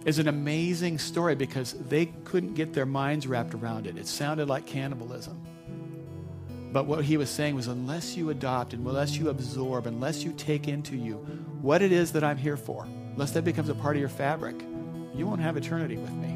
is 0.05 0.19
an 0.19 0.27
amazing 0.27 0.99
story 0.99 1.35
because 1.35 1.73
they 1.73 2.07
couldn't 2.25 2.55
get 2.55 2.73
their 2.73 2.85
minds 2.85 3.25
wrapped 3.25 3.53
around 3.53 3.87
it. 3.87 3.97
It 3.97 4.07
sounded 4.07 4.49
like 4.49 4.65
cannibalism. 4.65 5.41
But 6.73 6.87
what 6.87 7.05
he 7.05 7.17
was 7.17 7.29
saying 7.29 7.55
was 7.55 7.67
unless 7.67 8.17
you 8.17 8.31
adopt 8.31 8.73
and 8.73 8.85
unless 8.85 9.15
you 9.15 9.29
absorb, 9.29 9.85
unless 9.85 10.23
you 10.23 10.33
take 10.33 10.67
into 10.67 10.97
you 10.97 11.15
what 11.61 11.81
it 11.81 11.91
is 11.91 12.11
that 12.13 12.23
I'm 12.23 12.37
here 12.37 12.57
for, 12.57 12.83
unless 12.83 13.31
that 13.31 13.43
becomes 13.43 13.69
a 13.69 13.75
part 13.75 13.95
of 13.95 13.99
your 13.99 14.09
fabric, 14.09 14.55
you 15.13 15.27
won't 15.27 15.39
have 15.39 15.55
eternity 15.55 15.97
with 15.97 16.11
me. 16.11 16.35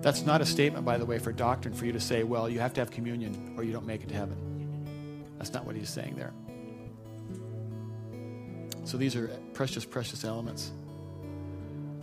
That's 0.00 0.22
not 0.22 0.40
a 0.40 0.46
statement, 0.46 0.84
by 0.84 0.98
the 0.98 1.06
way, 1.06 1.18
for 1.18 1.32
doctrine 1.32 1.72
for 1.72 1.86
you 1.86 1.92
to 1.92 2.00
say, 2.00 2.24
well, 2.24 2.48
you 2.48 2.60
have 2.60 2.74
to 2.74 2.80
have 2.80 2.90
communion 2.90 3.54
or 3.56 3.62
you 3.62 3.72
don't 3.72 3.86
make 3.86 4.02
it 4.02 4.08
to 4.08 4.14
heaven. 4.14 4.36
That's 5.38 5.52
not 5.52 5.64
what 5.64 5.76
he's 5.76 5.88
saying 5.88 6.16
there. 6.16 6.32
So 8.84 8.96
these 8.96 9.14
are 9.14 9.28
precious, 9.54 9.84
precious 9.84 10.24
elements. 10.24 10.72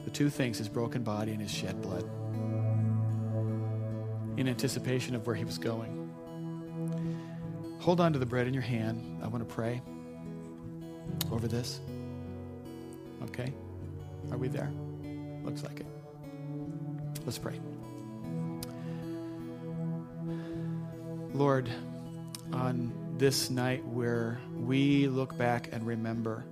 The 0.05 0.11
two 0.11 0.29
things 0.29 0.59
his 0.59 0.69
broken 0.69 1.03
body 1.03 1.31
and 1.31 1.41
his 1.41 1.51
shed 1.51 1.81
blood 1.81 2.09
in 4.37 4.47
anticipation 4.47 5.15
of 5.15 5.25
where 5.27 5.35
he 5.35 5.43
was 5.43 5.57
going. 5.57 6.05
Hold 7.79 7.99
on 7.99 8.13
to 8.13 8.19
the 8.19 8.25
bread 8.25 8.47
in 8.47 8.53
your 8.53 8.63
hand. 8.63 9.21
I 9.23 9.27
want 9.27 9.47
to 9.47 9.53
pray 9.53 9.81
over 11.31 11.47
this. 11.47 11.79
Okay? 13.23 13.53
Are 14.31 14.37
we 14.37 14.47
there? 14.47 14.71
Looks 15.43 15.63
like 15.63 15.79
it. 15.79 15.85
Let's 17.25 17.37
pray. 17.37 17.59
Lord, 21.33 21.69
on 22.53 22.93
this 23.17 23.49
night 23.49 23.85
where 23.85 24.39
we 24.55 25.07
look 25.07 25.37
back 25.37 25.69
and 25.71 25.85
remember 25.85 26.45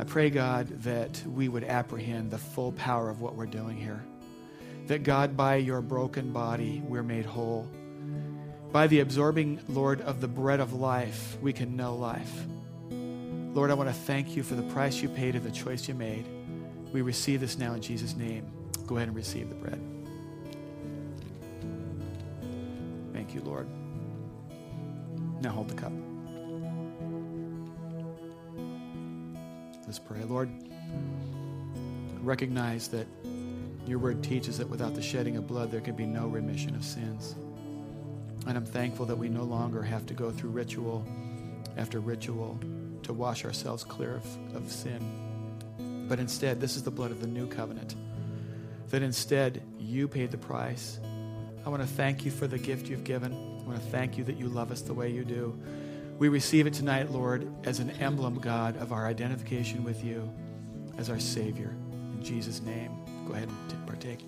I 0.00 0.04
pray, 0.04 0.30
God, 0.30 0.68
that 0.84 1.22
we 1.26 1.50
would 1.50 1.62
apprehend 1.62 2.30
the 2.30 2.38
full 2.38 2.72
power 2.72 3.10
of 3.10 3.20
what 3.20 3.34
we're 3.34 3.44
doing 3.44 3.76
here. 3.76 4.02
That, 4.86 5.02
God, 5.02 5.36
by 5.36 5.56
your 5.56 5.82
broken 5.82 6.32
body, 6.32 6.82
we're 6.82 7.02
made 7.02 7.26
whole. 7.26 7.68
By 8.72 8.86
the 8.86 9.00
absorbing, 9.00 9.60
Lord, 9.68 10.00
of 10.00 10.22
the 10.22 10.26
bread 10.26 10.58
of 10.58 10.72
life, 10.72 11.36
we 11.42 11.52
can 11.52 11.76
know 11.76 11.94
life. 11.96 12.32
Lord, 12.88 13.70
I 13.70 13.74
want 13.74 13.90
to 13.90 13.94
thank 13.94 14.36
you 14.36 14.42
for 14.42 14.54
the 14.54 14.62
price 14.72 15.02
you 15.02 15.10
paid 15.10 15.34
and 15.34 15.44
the 15.44 15.50
choice 15.50 15.86
you 15.86 15.92
made. 15.92 16.24
We 16.94 17.02
receive 17.02 17.40
this 17.40 17.58
now 17.58 17.74
in 17.74 17.82
Jesus' 17.82 18.16
name. 18.16 18.50
Go 18.86 18.96
ahead 18.96 19.08
and 19.08 19.16
receive 19.16 19.50
the 19.50 19.54
bread. 19.54 19.82
Thank 23.12 23.34
you, 23.34 23.42
Lord. 23.42 23.68
Now 25.42 25.50
hold 25.50 25.68
the 25.68 25.74
cup. 25.74 25.92
Let's 29.90 29.98
pray. 29.98 30.22
Lord, 30.22 30.48
recognize 32.22 32.86
that 32.90 33.08
your 33.88 33.98
word 33.98 34.22
teaches 34.22 34.58
that 34.58 34.68
without 34.68 34.94
the 34.94 35.02
shedding 35.02 35.36
of 35.36 35.48
blood, 35.48 35.72
there 35.72 35.80
can 35.80 35.96
be 35.96 36.06
no 36.06 36.28
remission 36.28 36.76
of 36.76 36.84
sins. 36.84 37.34
And 38.46 38.56
I'm 38.56 38.64
thankful 38.64 39.04
that 39.06 39.16
we 39.16 39.28
no 39.28 39.42
longer 39.42 39.82
have 39.82 40.06
to 40.06 40.14
go 40.14 40.30
through 40.30 40.50
ritual 40.50 41.04
after 41.76 41.98
ritual 41.98 42.56
to 43.02 43.12
wash 43.12 43.44
ourselves 43.44 43.82
clear 43.82 44.14
of, 44.14 44.54
of 44.54 44.70
sin. 44.70 46.06
But 46.08 46.20
instead, 46.20 46.60
this 46.60 46.76
is 46.76 46.84
the 46.84 46.92
blood 46.92 47.10
of 47.10 47.20
the 47.20 47.26
new 47.26 47.48
covenant. 47.48 47.96
That 48.90 49.02
instead, 49.02 49.60
you 49.80 50.06
paid 50.06 50.30
the 50.30 50.38
price. 50.38 51.00
I 51.66 51.68
want 51.68 51.82
to 51.82 51.88
thank 51.88 52.24
you 52.24 52.30
for 52.30 52.46
the 52.46 52.58
gift 52.58 52.86
you've 52.86 53.02
given. 53.02 53.32
I 53.32 53.64
want 53.64 53.82
to 53.82 53.90
thank 53.90 54.16
you 54.16 54.22
that 54.22 54.36
you 54.36 54.46
love 54.46 54.70
us 54.70 54.82
the 54.82 54.94
way 54.94 55.10
you 55.10 55.24
do. 55.24 55.60
We 56.20 56.28
receive 56.28 56.66
it 56.66 56.74
tonight, 56.74 57.10
Lord, 57.10 57.50
as 57.66 57.78
an 57.78 57.92
emblem, 57.92 58.34
God, 58.40 58.76
of 58.76 58.92
our 58.92 59.06
identification 59.06 59.82
with 59.82 60.04
you 60.04 60.30
as 60.98 61.08
our 61.08 61.18
Savior. 61.18 61.74
In 62.12 62.22
Jesus' 62.22 62.60
name, 62.60 62.92
go 63.26 63.32
ahead 63.32 63.48
and 63.48 63.86
partake. 63.86 64.20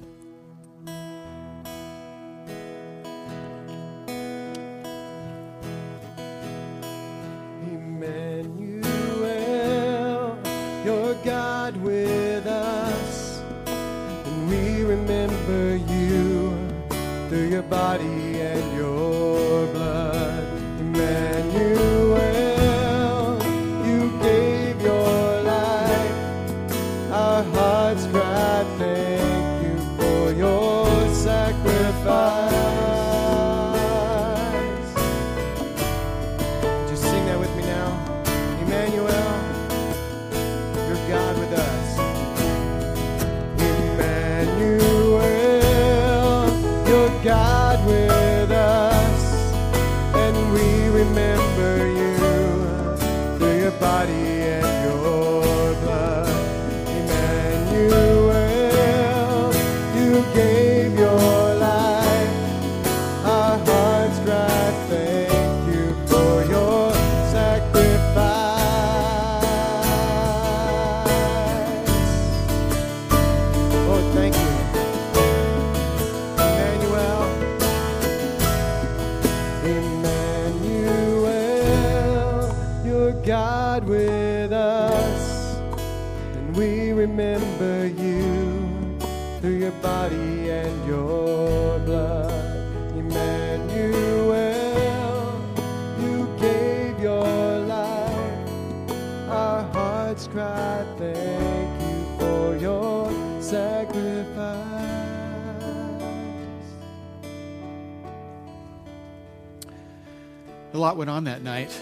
A 110.74 110.78
lot 110.78 110.96
went 110.96 111.10
on 111.10 111.24
that 111.24 111.42
night. 111.42 111.78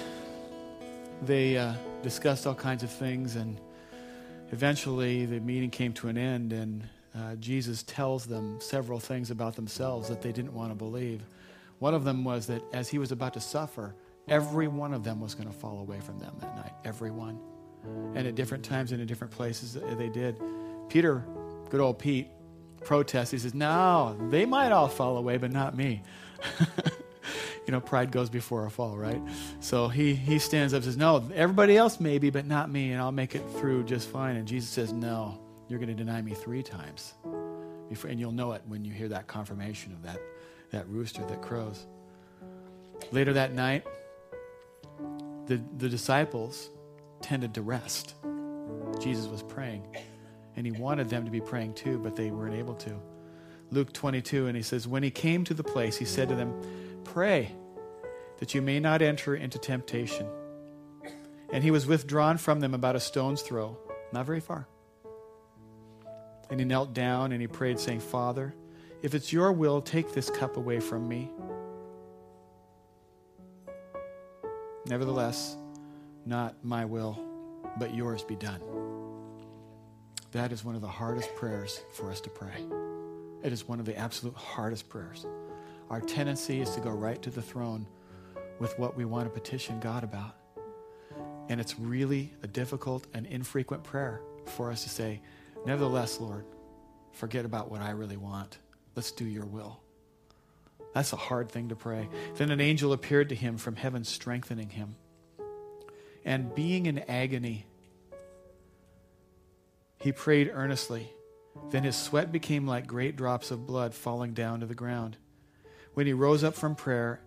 They 1.22 1.56
uh, 1.56 1.74
discussed 2.02 2.44
all 2.44 2.56
kinds 2.56 2.82
of 2.82 2.90
things, 2.90 3.36
and 3.36 3.56
eventually 4.50 5.26
the 5.26 5.38
meeting 5.38 5.70
came 5.70 5.92
to 5.92 6.08
an 6.08 6.18
end, 6.18 6.52
and 6.52 6.82
uh, 7.14 7.36
Jesus 7.36 7.84
tells 7.84 8.26
them 8.26 8.58
several 8.60 8.98
things 8.98 9.30
about 9.30 9.54
themselves 9.54 10.08
that 10.08 10.22
they 10.22 10.32
didn't 10.32 10.54
want 10.54 10.72
to 10.72 10.74
believe. 10.74 11.22
One 11.78 11.94
of 11.94 12.02
them 12.02 12.24
was 12.24 12.48
that 12.48 12.62
as 12.72 12.88
he 12.88 12.98
was 12.98 13.12
about 13.12 13.34
to 13.34 13.40
suffer, 13.40 13.94
every 14.26 14.66
one 14.66 14.92
of 14.92 15.04
them 15.04 15.20
was 15.20 15.36
going 15.36 15.48
to 15.48 15.54
fall 15.54 15.78
away 15.78 16.00
from 16.00 16.18
them 16.18 16.34
that 16.40 16.56
night. 16.56 16.72
Every 16.84 17.12
one. 17.12 17.38
And 18.16 18.26
at 18.26 18.34
different 18.34 18.64
times 18.64 18.90
and 18.90 19.00
in 19.00 19.06
different 19.06 19.32
places, 19.32 19.76
uh, 19.76 19.94
they 19.96 20.08
did. 20.08 20.36
Peter, 20.88 21.24
good 21.68 21.80
old 21.80 22.00
Pete, 22.00 22.26
protests. 22.84 23.30
He 23.30 23.38
says, 23.38 23.54
No, 23.54 24.16
they 24.30 24.44
might 24.46 24.72
all 24.72 24.88
fall 24.88 25.16
away, 25.16 25.36
but 25.36 25.52
not 25.52 25.76
me. 25.76 26.02
you 27.70 27.76
know, 27.76 27.80
pride 27.80 28.10
goes 28.10 28.28
before 28.28 28.66
a 28.66 28.70
fall, 28.70 28.96
right? 28.96 29.22
So 29.60 29.86
he, 29.86 30.12
he 30.12 30.40
stands 30.40 30.74
up 30.74 30.78
and 30.78 30.86
says, 30.86 30.96
No, 30.96 31.24
everybody 31.32 31.76
else 31.76 32.00
maybe, 32.00 32.28
but 32.28 32.44
not 32.44 32.68
me, 32.68 32.90
and 32.90 33.00
I'll 33.00 33.12
make 33.12 33.36
it 33.36 33.44
through 33.58 33.84
just 33.84 34.08
fine. 34.08 34.34
And 34.34 34.48
Jesus 34.48 34.68
says, 34.68 34.92
No, 34.92 35.38
you're 35.68 35.78
going 35.78 35.88
to 35.88 35.94
deny 35.94 36.20
me 36.20 36.34
three 36.34 36.64
times. 36.64 37.14
Before, 37.88 38.10
and 38.10 38.18
you'll 38.18 38.32
know 38.32 38.54
it 38.54 38.62
when 38.66 38.84
you 38.84 38.92
hear 38.92 39.06
that 39.10 39.28
confirmation 39.28 39.92
of 39.92 40.02
that, 40.02 40.18
that 40.72 40.88
rooster 40.88 41.24
that 41.26 41.42
crows. 41.42 41.86
Later 43.12 43.34
that 43.34 43.54
night, 43.54 43.86
the, 45.46 45.62
the 45.76 45.88
disciples 45.88 46.70
tended 47.22 47.54
to 47.54 47.62
rest. 47.62 48.16
Jesus 48.98 49.28
was 49.28 49.44
praying, 49.44 49.86
and 50.56 50.66
he 50.66 50.72
wanted 50.72 51.08
them 51.08 51.24
to 51.24 51.30
be 51.30 51.40
praying 51.40 51.74
too, 51.74 52.00
but 52.00 52.16
they 52.16 52.32
weren't 52.32 52.56
able 52.56 52.74
to. 52.74 52.96
Luke 53.70 53.92
22, 53.92 54.48
and 54.48 54.56
he 54.56 54.62
says, 54.64 54.88
When 54.88 55.04
he 55.04 55.12
came 55.12 55.44
to 55.44 55.54
the 55.54 55.62
place, 55.62 55.96
he 55.96 56.04
said 56.04 56.28
to 56.30 56.34
them, 56.34 56.52
Pray 57.04 57.52
that 58.40 58.54
you 58.54 58.60
may 58.60 58.80
not 58.80 59.02
enter 59.02 59.34
into 59.34 59.58
temptation. 59.58 60.26
And 61.52 61.62
he 61.62 61.70
was 61.70 61.86
withdrawn 61.86 62.38
from 62.38 62.60
them 62.60 62.74
about 62.74 62.96
a 62.96 63.00
stone's 63.00 63.42
throw, 63.42 63.78
not 64.12 64.26
very 64.26 64.40
far. 64.40 64.66
And 66.48 66.58
he 66.58 66.66
knelt 66.66 66.92
down 66.94 67.32
and 67.32 67.40
he 67.40 67.46
prayed, 67.46 67.78
saying, 67.78 68.00
Father, 68.00 68.54
if 69.02 69.14
it's 69.14 69.32
your 69.32 69.52
will, 69.52 69.80
take 69.80 70.12
this 70.12 70.30
cup 70.30 70.56
away 70.56 70.80
from 70.80 71.06
me. 71.06 71.30
Nevertheless, 74.86 75.56
not 76.24 76.64
my 76.64 76.84
will, 76.84 77.22
but 77.78 77.94
yours 77.94 78.24
be 78.24 78.36
done. 78.36 78.60
That 80.32 80.52
is 80.52 80.64
one 80.64 80.74
of 80.74 80.80
the 80.80 80.88
hardest 80.88 81.34
prayers 81.36 81.80
for 81.92 82.10
us 82.10 82.20
to 82.22 82.30
pray. 82.30 82.64
It 83.42 83.52
is 83.52 83.68
one 83.68 83.80
of 83.80 83.86
the 83.86 83.96
absolute 83.96 84.34
hardest 84.34 84.88
prayers. 84.88 85.26
Our 85.88 86.00
tendency 86.00 86.60
is 86.60 86.70
to 86.70 86.80
go 86.80 86.90
right 86.90 87.20
to 87.22 87.30
the 87.30 87.42
throne 87.42 87.86
with 88.60 88.78
what 88.78 88.96
we 88.96 89.04
want 89.04 89.26
to 89.26 89.30
petition 89.30 89.80
God 89.80 90.04
about. 90.04 90.36
And 91.48 91.60
it's 91.60 91.76
really 91.80 92.32
a 92.44 92.46
difficult 92.46 93.08
and 93.12 93.26
infrequent 93.26 93.82
prayer 93.82 94.20
for 94.44 94.70
us 94.70 94.84
to 94.84 94.88
say, 94.88 95.20
Nevertheless, 95.66 96.20
Lord, 96.20 96.44
forget 97.12 97.44
about 97.44 97.70
what 97.70 97.80
I 97.80 97.90
really 97.90 98.16
want. 98.16 98.58
Let's 98.94 99.10
do 99.10 99.24
your 99.24 99.44
will. 99.44 99.80
That's 100.94 101.12
a 101.12 101.16
hard 101.16 101.50
thing 101.50 101.68
to 101.68 101.76
pray. 101.76 102.08
Then 102.36 102.50
an 102.50 102.60
angel 102.60 102.92
appeared 102.92 103.28
to 103.30 103.34
him 103.34 103.58
from 103.58 103.76
heaven, 103.76 104.04
strengthening 104.04 104.70
him. 104.70 104.96
And 106.24 106.54
being 106.54 106.86
in 106.86 106.98
agony, 107.00 107.66
he 110.00 110.12
prayed 110.12 110.50
earnestly. 110.52 111.10
Then 111.70 111.82
his 111.82 111.96
sweat 111.96 112.32
became 112.32 112.66
like 112.66 112.86
great 112.86 113.16
drops 113.16 113.50
of 113.50 113.66
blood 113.66 113.94
falling 113.94 114.32
down 114.34 114.60
to 114.60 114.66
the 114.66 114.74
ground. 114.74 115.16
When 115.94 116.06
he 116.06 116.12
rose 116.12 116.44
up 116.44 116.54
from 116.54 116.74
prayer 116.74 117.20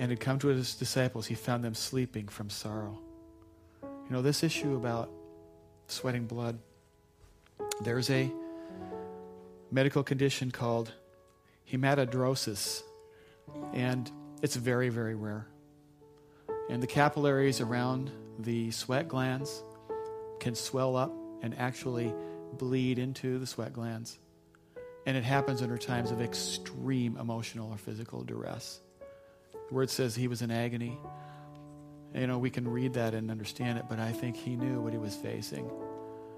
and 0.00 0.10
had 0.10 0.18
come 0.18 0.38
to 0.38 0.48
his 0.48 0.74
disciples, 0.74 1.26
he 1.26 1.34
found 1.34 1.62
them 1.62 1.74
sleeping 1.74 2.26
from 2.26 2.48
sorrow. 2.48 2.98
You 3.82 4.08
know, 4.08 4.22
this 4.22 4.42
issue 4.42 4.74
about 4.74 5.10
sweating 5.88 6.24
blood, 6.24 6.58
there's 7.82 8.08
a 8.08 8.32
medical 9.70 10.02
condition 10.02 10.50
called 10.50 10.90
hematidrosis, 11.70 12.82
and 13.74 14.10
it's 14.40 14.56
very, 14.56 14.88
very 14.88 15.14
rare. 15.14 15.46
And 16.70 16.82
the 16.82 16.86
capillaries 16.86 17.60
around 17.60 18.10
the 18.38 18.70
sweat 18.70 19.06
glands 19.06 19.62
can 20.40 20.54
swell 20.54 20.96
up 20.96 21.12
and 21.42 21.54
actually 21.58 22.10
bleed 22.54 22.98
into 22.98 23.38
the 23.38 23.46
sweat 23.46 23.74
glands. 23.74 24.18
And 25.04 25.14
it 25.14 25.24
happens 25.24 25.60
under 25.60 25.76
times 25.76 26.10
of 26.10 26.22
extreme 26.22 27.18
emotional 27.18 27.70
or 27.70 27.76
physical 27.76 28.22
duress. 28.24 28.80
The 29.70 29.76
word 29.76 29.88
says 29.88 30.16
he 30.16 30.28
was 30.28 30.42
in 30.42 30.50
agony. 30.50 30.98
You 32.14 32.26
know, 32.26 32.38
we 32.38 32.50
can 32.50 32.66
read 32.66 32.94
that 32.94 33.14
and 33.14 33.30
understand 33.30 33.78
it, 33.78 33.84
but 33.88 34.00
I 34.00 34.10
think 34.10 34.36
he 34.36 34.56
knew 34.56 34.80
what 34.80 34.92
he 34.92 34.98
was 34.98 35.14
facing. 35.14 35.70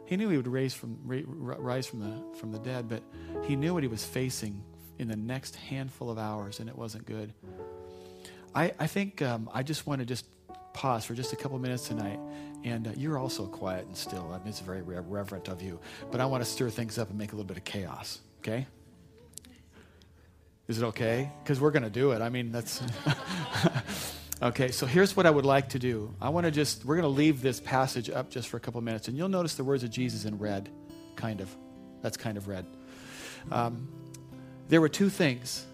He 0.04 0.18
knew 0.18 0.28
he 0.28 0.36
would 0.36 0.46
raise 0.46 0.74
from, 0.74 0.98
rise 1.02 1.86
from 1.86 2.00
the, 2.00 2.36
from 2.38 2.52
the 2.52 2.58
dead, 2.58 2.90
but 2.90 3.02
he 3.44 3.56
knew 3.56 3.72
what 3.72 3.82
he 3.82 3.88
was 3.88 4.04
facing 4.04 4.62
in 4.98 5.08
the 5.08 5.16
next 5.16 5.56
handful 5.56 6.10
of 6.10 6.18
hours, 6.18 6.60
and 6.60 6.68
it 6.68 6.76
wasn't 6.76 7.06
good. 7.06 7.32
I, 8.54 8.72
I 8.78 8.86
think 8.86 9.22
um, 9.22 9.48
I 9.54 9.62
just 9.62 9.86
want 9.86 10.00
to 10.00 10.04
just 10.04 10.26
pause 10.74 11.06
for 11.06 11.14
just 11.14 11.32
a 11.32 11.36
couple 11.36 11.58
minutes 11.58 11.88
tonight. 11.88 12.20
And 12.64 12.86
uh, 12.86 12.90
you're 12.96 13.18
also 13.18 13.46
quiet 13.46 13.86
and 13.86 13.96
still. 13.96 14.30
I 14.30 14.38
mean, 14.40 14.48
it's 14.48 14.60
very 14.60 14.82
reverent 14.82 15.48
of 15.48 15.62
you. 15.62 15.80
But 16.10 16.20
I 16.20 16.26
want 16.26 16.44
to 16.44 16.50
stir 16.50 16.68
things 16.68 16.98
up 16.98 17.08
and 17.08 17.18
make 17.18 17.32
a 17.32 17.36
little 17.36 17.48
bit 17.48 17.56
of 17.56 17.64
chaos, 17.64 18.20
okay? 18.40 18.66
Is 20.72 20.80
it 20.80 20.86
okay? 20.86 21.30
Because 21.42 21.60
we're 21.60 21.70
going 21.70 21.82
to 21.82 21.90
do 21.90 22.12
it. 22.12 22.22
I 22.22 22.30
mean, 22.30 22.50
that's. 22.50 22.82
okay, 24.42 24.70
so 24.70 24.86
here's 24.86 25.14
what 25.14 25.26
I 25.26 25.30
would 25.30 25.44
like 25.44 25.68
to 25.68 25.78
do. 25.78 26.14
I 26.18 26.30
want 26.30 26.46
to 26.46 26.50
just, 26.50 26.86
we're 26.86 26.96
going 26.96 27.02
to 27.02 27.14
leave 27.14 27.42
this 27.42 27.60
passage 27.60 28.08
up 28.08 28.30
just 28.30 28.48
for 28.48 28.56
a 28.56 28.60
couple 28.60 28.80
minutes. 28.80 29.06
And 29.06 29.14
you'll 29.14 29.28
notice 29.28 29.54
the 29.54 29.64
words 29.64 29.84
of 29.84 29.90
Jesus 29.90 30.24
in 30.24 30.38
red, 30.38 30.70
kind 31.14 31.42
of. 31.42 31.54
That's 32.00 32.16
kind 32.16 32.38
of 32.38 32.48
red. 32.48 32.64
Um, 33.50 33.86
there 34.68 34.80
were 34.80 34.88
two 34.88 35.10
things 35.10 35.66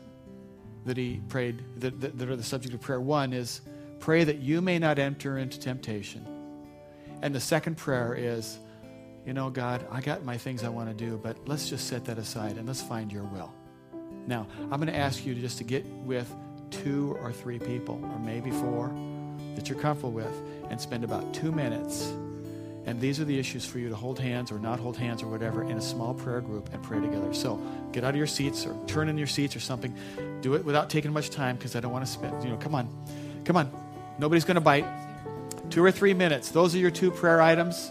that 0.85 0.97
he 0.97 1.23
prayed 1.29 1.63
that, 1.77 2.01
that, 2.01 2.19
that 2.19 2.29
are 2.29 2.35
the 2.35 2.43
subject 2.43 2.75
of 2.75 2.81
prayer. 2.81 3.01
One 3.01 3.33
is 3.33 3.61
pray 4.01 4.25
that 4.25 4.39
you 4.39 4.61
may 4.61 4.81
not 4.81 4.99
enter 4.99 5.39
into 5.39 5.61
temptation. 5.61 6.27
And 7.23 7.33
the 7.33 7.41
second 7.41 7.77
prayer 7.77 8.17
is, 8.19 8.59
you 9.25 9.33
know, 9.33 9.49
God, 9.49 9.87
I 9.93 10.01
got 10.01 10.25
my 10.25 10.39
things 10.39 10.65
I 10.65 10.71
want 10.71 10.89
to 10.89 11.05
do, 11.07 11.21
but 11.23 11.47
let's 11.47 11.69
just 11.69 11.87
set 11.87 12.07
that 12.07 12.19
aside 12.19 12.57
and 12.57 12.67
let's 12.67 12.83
find 12.83 13.13
your 13.13 13.23
will. 13.23 13.55
Now, 14.29 14.47
I'm 14.71 14.79
going 14.79 14.93
to 14.93 14.97
ask 14.97 15.25
you 15.25 15.35
just 15.35 15.57
to 15.59 15.65
get 15.65 15.87
with 16.05 16.31
two 16.71 17.17
or 17.23 17.33
three 17.33 17.59
people, 17.59 17.99
or 18.13 18.19
maybe 18.19 18.51
four, 18.51 18.95
that 19.55 19.71
you're 19.71 19.79
comfortable 19.79 20.13
with, 20.13 20.31
and 20.69 20.79
spend 20.79 21.03
about 21.03 21.33
two 21.33 21.51
minutes. 21.51 22.13
And 22.85 23.01
these 23.01 23.21
are 23.21 23.25
the 23.25 23.39
issues 23.39 23.65
for 23.65 23.79
you 23.79 23.89
to 23.89 23.97
hold 23.97 24.19
hands 24.19 24.53
or 24.53 24.59
not 24.59 24.81
hold 24.81 24.99
hands 24.99 25.23
or 25.23 25.29
whatever 25.29 25.63
in 25.63 25.79
a 25.79 25.81
small 25.81 26.13
prayer 26.13 26.43
group 26.43 26.69
and 26.75 26.83
pray 26.83 27.01
together. 27.01 27.33
So 27.33 27.61
get 27.91 28.05
out 28.05 28.11
of 28.11 28.17
your 28.17 28.27
seats 28.27 28.67
or 28.67 28.77
turn 28.87 29.09
in 29.09 29.17
your 29.17 29.27
seats 29.27 29.57
or 29.57 29.61
something. 29.61 29.95
Do 30.43 30.55
it 30.55 30.65
without 30.65 30.91
taking 30.91 31.13
much 31.13 31.31
time 31.31 31.57
because 31.57 31.75
I 31.75 31.81
don't 31.81 31.93
want 31.93 32.05
to 32.05 32.11
spend, 32.11 32.45
you 32.45 32.51
know, 32.51 32.57
come 32.59 32.75
on. 32.75 32.89
Come 33.45 33.57
on. 33.57 33.73
Nobody's 34.19 34.45
going 34.45 34.57
to 34.57 34.61
bite. 34.61 34.87
Two 35.71 35.83
or 35.83 35.91
three 35.91 36.15
minutes. 36.15 36.51
Those 36.51 36.75
are 36.75 36.79
your 36.79 36.91
two 36.91 37.11
prayer 37.11 37.41
items. 37.41 37.91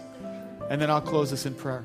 And 0.70 0.80
then 0.80 0.88
I'll 0.88 1.00
close 1.00 1.30
this 1.30 1.46
in 1.46 1.54
prayer. 1.54 1.82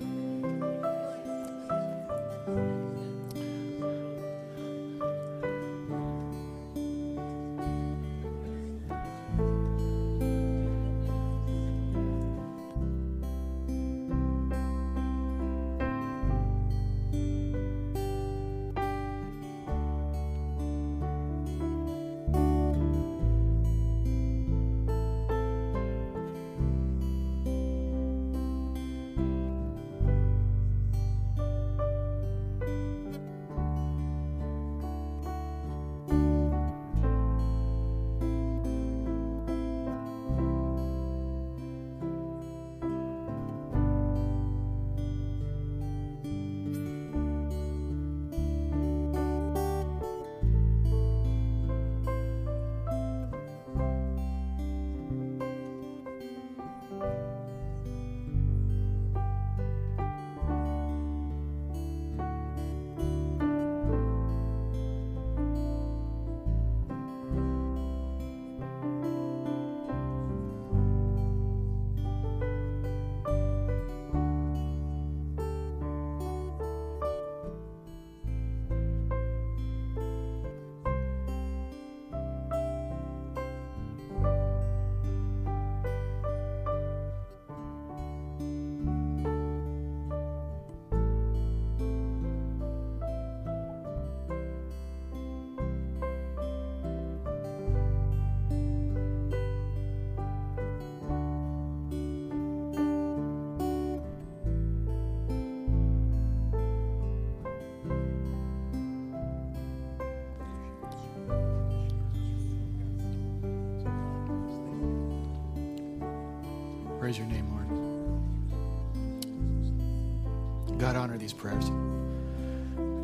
These 121.24 121.32
prayers. 121.32 121.72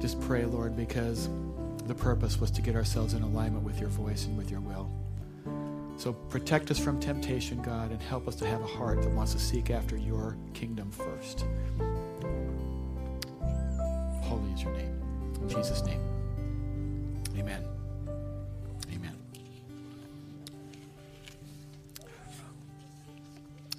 Just 0.01 0.19
pray, 0.19 0.43
Lord, 0.43 0.75
because 0.75 1.29
the 1.87 1.95
purpose 1.95 2.37
was 2.37 2.51
to 2.51 2.61
get 2.61 2.75
ourselves 2.75 3.13
in 3.13 3.23
alignment 3.23 3.63
with 3.63 3.79
your 3.79 3.87
voice 3.87 4.25
and 4.25 4.37
with 4.37 4.51
your 4.51 4.59
will. 4.59 4.91
So 5.97 6.11
protect 6.11 6.69
us 6.69 6.77
from 6.77 6.99
temptation, 6.99 7.61
God, 7.61 7.91
and 7.91 8.01
help 8.01 8.27
us 8.27 8.35
to 8.35 8.45
have 8.45 8.61
a 8.61 8.67
heart 8.67 9.01
that 9.03 9.11
wants 9.11 9.31
to 9.33 9.39
seek 9.39 9.69
after 9.69 9.95
your 9.95 10.35
kingdom 10.53 10.91
first. 10.91 11.45
Holy 14.23 14.51
is 14.51 14.63
your 14.63 14.73
name. 14.73 15.01
In 15.41 15.47
Jesus' 15.47 15.81
name. 15.85 16.01
Amen. 17.37 17.63
Amen. 18.93 19.15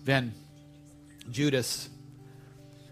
Then 0.03 0.33
Judas, 1.31 1.90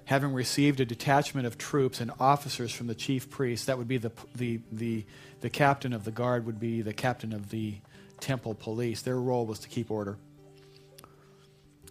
having 0.08 0.32
received 0.32 0.80
a 0.80 0.86
detachment 0.86 1.46
of 1.46 1.58
troops 1.58 2.00
and 2.00 2.10
officers 2.18 2.72
from 2.72 2.86
the 2.86 2.94
chief 2.94 3.28
priests, 3.28 3.66
that 3.66 3.76
would 3.76 3.86
be 3.86 3.98
the, 3.98 4.10
the, 4.34 4.58
the, 4.72 5.04
the 5.42 5.50
captain 5.50 5.92
of 5.92 6.04
the 6.04 6.10
guard, 6.10 6.46
would 6.46 6.58
be 6.58 6.80
the 6.80 6.94
captain 6.94 7.34
of 7.34 7.50
the 7.50 7.74
temple 8.18 8.54
police. 8.54 9.02
Their 9.02 9.20
role 9.20 9.44
was 9.44 9.58
to 9.58 9.68
keep 9.68 9.90
order. 9.90 10.16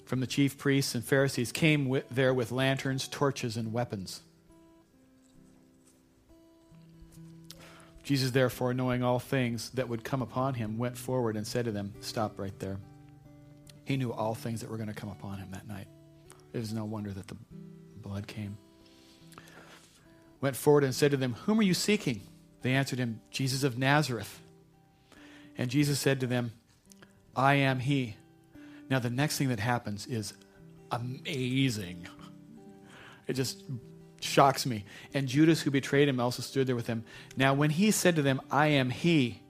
From 0.06 0.20
the 0.20 0.26
chief 0.26 0.58
priests 0.58 0.96
and 0.96 1.04
Pharisees 1.04 1.52
came 1.52 1.88
with, 1.88 2.10
there 2.10 2.34
with 2.34 2.52
lanterns, 2.52 3.08
torches, 3.08 3.56
and 3.56 3.72
weapons. 3.72 4.24
Jesus, 8.04 8.32
therefore, 8.32 8.74
knowing 8.74 9.04
all 9.04 9.20
things 9.20 9.70
that 9.72 9.90
would 9.90 10.04
come 10.04 10.24
upon 10.24 10.56
him, 10.56 10.80
went 10.80 10.98
forward 10.98 11.36
and 11.36 11.46
said 11.46 11.66
to 11.66 11.72
them, 11.72 11.94
Stop 12.00 12.40
right 12.40 12.58
there. 12.58 12.80
He 13.86 13.96
knew 13.96 14.12
all 14.12 14.34
things 14.34 14.62
that 14.62 14.72
were 14.72 14.78
going 14.78 14.90
to 14.90 14.96
come 14.96 15.12
upon 15.12 15.38
him 15.38 15.50
that 15.52 15.68
night. 15.68 15.88
It 16.52 16.58
was 16.58 16.74
no 16.74 16.84
wonder 16.84 17.12
that 17.12 17.28
the 17.28 17.38
blood 18.08 18.28
came. 18.28 18.58
Went 20.40 20.56
forward 20.56 20.84
and 20.84 20.94
said 20.94 21.12
to 21.12 21.18
them, 21.18 21.34
Whom 21.46 21.60
are 21.60 21.64
you 21.64 21.74
seeking? 21.74 22.22
They 22.62 22.74
answered 22.74 23.00
him, 23.00 23.22
Jesus 23.32 23.64
of 23.64 23.78
Nazareth. 23.78 24.42
And 25.58 25.70
Jesus 25.70 26.00
said 26.00 26.20
to 26.20 26.28
them, 26.28 26.52
I 27.36 27.56
am 27.56 27.80
he. 27.80 28.16
Now, 28.90 29.00
the 29.00 29.10
next 29.10 29.38
thing 29.38 29.50
that 29.50 29.60
happens 29.60 30.06
is 30.06 30.34
amazing. 30.92 32.08
It 33.28 33.34
just 33.34 33.64
shocks 34.22 34.66
me. 34.66 34.86
And 35.14 35.28
Judas, 35.28 35.62
who 35.62 35.72
betrayed 35.72 36.08
him, 36.08 36.20
also 36.20 36.42
stood 36.42 36.68
there 36.68 36.76
with 36.76 36.88
him. 36.88 37.04
Now, 37.36 37.54
when 37.54 37.70
he 37.70 37.92
said 37.92 38.16
to 38.16 38.22
them, 38.22 38.42
I 38.50 38.68
am 38.68 38.90
he, 38.90 39.42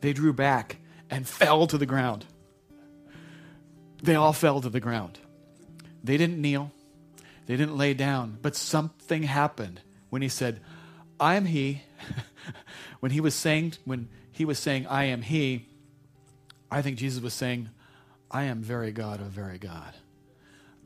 they 0.00 0.12
drew 0.12 0.32
back 0.32 0.78
and 1.10 1.28
fell 1.28 1.66
to 1.66 1.78
the 1.78 1.86
ground. 1.86 2.24
They 4.02 4.14
all 4.14 4.32
fell 4.32 4.60
to 4.60 4.70
the 4.70 4.80
ground. 4.80 5.18
They 6.02 6.16
didn't 6.16 6.40
kneel, 6.40 6.72
they 7.52 7.58
didn't 7.58 7.76
lay 7.76 7.92
down, 7.92 8.38
but 8.40 8.56
something 8.56 9.24
happened 9.24 9.82
when 10.08 10.22
he 10.22 10.28
said, 10.30 10.62
I 11.20 11.34
am 11.34 11.44
he. 11.44 11.82
when 13.00 13.12
he 13.12 13.20
was 13.20 13.34
saying, 13.34 13.74
when 13.84 14.08
he 14.30 14.46
was 14.46 14.58
saying, 14.58 14.86
I 14.86 15.04
am 15.04 15.20
he, 15.20 15.68
I 16.70 16.80
think 16.80 16.96
Jesus 16.96 17.22
was 17.22 17.34
saying, 17.34 17.68
I 18.30 18.44
am 18.44 18.62
very 18.62 18.90
God 18.90 19.20
of 19.20 19.26
very 19.26 19.58
God. 19.58 19.92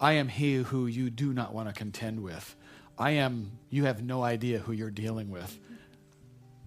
I 0.01 0.15
am 0.15 0.27
he 0.27 0.57
who 0.57 0.89
you 0.89 1.09
do 1.09 1.33
not 1.33 1.55
want 1.55 1.69
to 1.69 1.73
contend 1.73 2.21
with. 2.21 2.57
I 2.99 3.13
am, 3.13 3.53
you 3.71 3.85
have 3.85 4.03
no 4.03 4.25
idea 4.25 4.59
who 4.59 4.73
you're 4.73 4.91
dealing 4.91 5.31
with, 5.31 5.57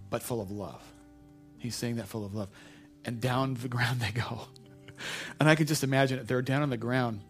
but 0.08 0.22
full 0.22 0.40
of 0.40 0.50
love. 0.50 0.82
He's 1.58 1.76
saying 1.76 1.96
that 1.96 2.08
full 2.08 2.24
of 2.24 2.34
love. 2.34 2.48
And 3.04 3.20
down 3.20 3.52
the 3.52 3.68
ground 3.76 4.00
they 4.00 4.12
go. 4.12 4.48
And 5.38 5.46
I 5.46 5.56
can 5.56 5.66
just 5.66 5.84
imagine 5.84 6.20
it. 6.20 6.26
They're 6.26 6.40
down 6.40 6.62
on 6.62 6.70
the 6.70 6.78
ground. 6.78 7.20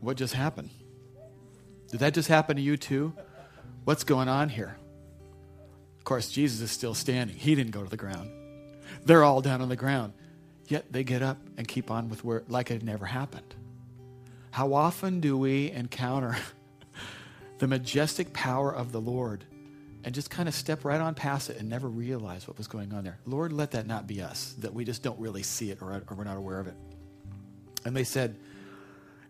What 0.00 0.16
just 0.16 0.34
happened? 0.34 0.70
Did 1.90 2.00
that 2.00 2.14
just 2.14 2.28
happen 2.28 2.56
to 2.56 2.62
you 2.62 2.76
too? 2.76 3.12
What's 3.84 4.04
going 4.04 4.28
on 4.28 4.48
here? 4.48 4.76
Of 5.98 6.04
course, 6.04 6.30
Jesus 6.30 6.60
is 6.60 6.70
still 6.70 6.94
standing. 6.94 7.36
He 7.36 7.54
didn't 7.54 7.72
go 7.72 7.82
to 7.82 7.90
the 7.90 7.96
ground. 7.96 8.30
They're 9.04 9.24
all 9.24 9.40
down 9.40 9.60
on 9.60 9.68
the 9.68 9.76
ground. 9.76 10.12
Yet 10.68 10.92
they 10.92 11.04
get 11.04 11.22
up 11.22 11.38
and 11.56 11.66
keep 11.66 11.90
on 11.90 12.08
with 12.08 12.24
where 12.24 12.44
like 12.48 12.70
it 12.70 12.82
never 12.82 13.04
happened. 13.04 13.54
How 14.52 14.72
often 14.74 15.20
do 15.20 15.36
we 15.36 15.70
encounter 15.70 16.36
the 17.58 17.66
majestic 17.66 18.32
power 18.32 18.74
of 18.74 18.92
the 18.92 19.00
Lord 19.00 19.44
and 20.04 20.14
just 20.14 20.30
kind 20.30 20.48
of 20.48 20.54
step 20.54 20.84
right 20.84 21.00
on 21.00 21.14
past 21.14 21.50
it 21.50 21.58
and 21.58 21.68
never 21.68 21.88
realize 21.88 22.46
what 22.46 22.56
was 22.56 22.68
going 22.68 22.94
on 22.94 23.04
there? 23.04 23.18
Lord, 23.26 23.52
let 23.52 23.72
that 23.72 23.86
not 23.86 24.06
be 24.06 24.22
us, 24.22 24.54
that 24.58 24.72
we 24.72 24.84
just 24.84 25.02
don't 25.02 25.18
really 25.18 25.42
see 25.42 25.70
it 25.70 25.82
or, 25.82 25.92
or 25.92 26.16
we're 26.16 26.24
not 26.24 26.36
aware 26.36 26.60
of 26.60 26.68
it. 26.68 26.74
And 27.84 27.96
they 27.96 28.04
said, 28.04 28.36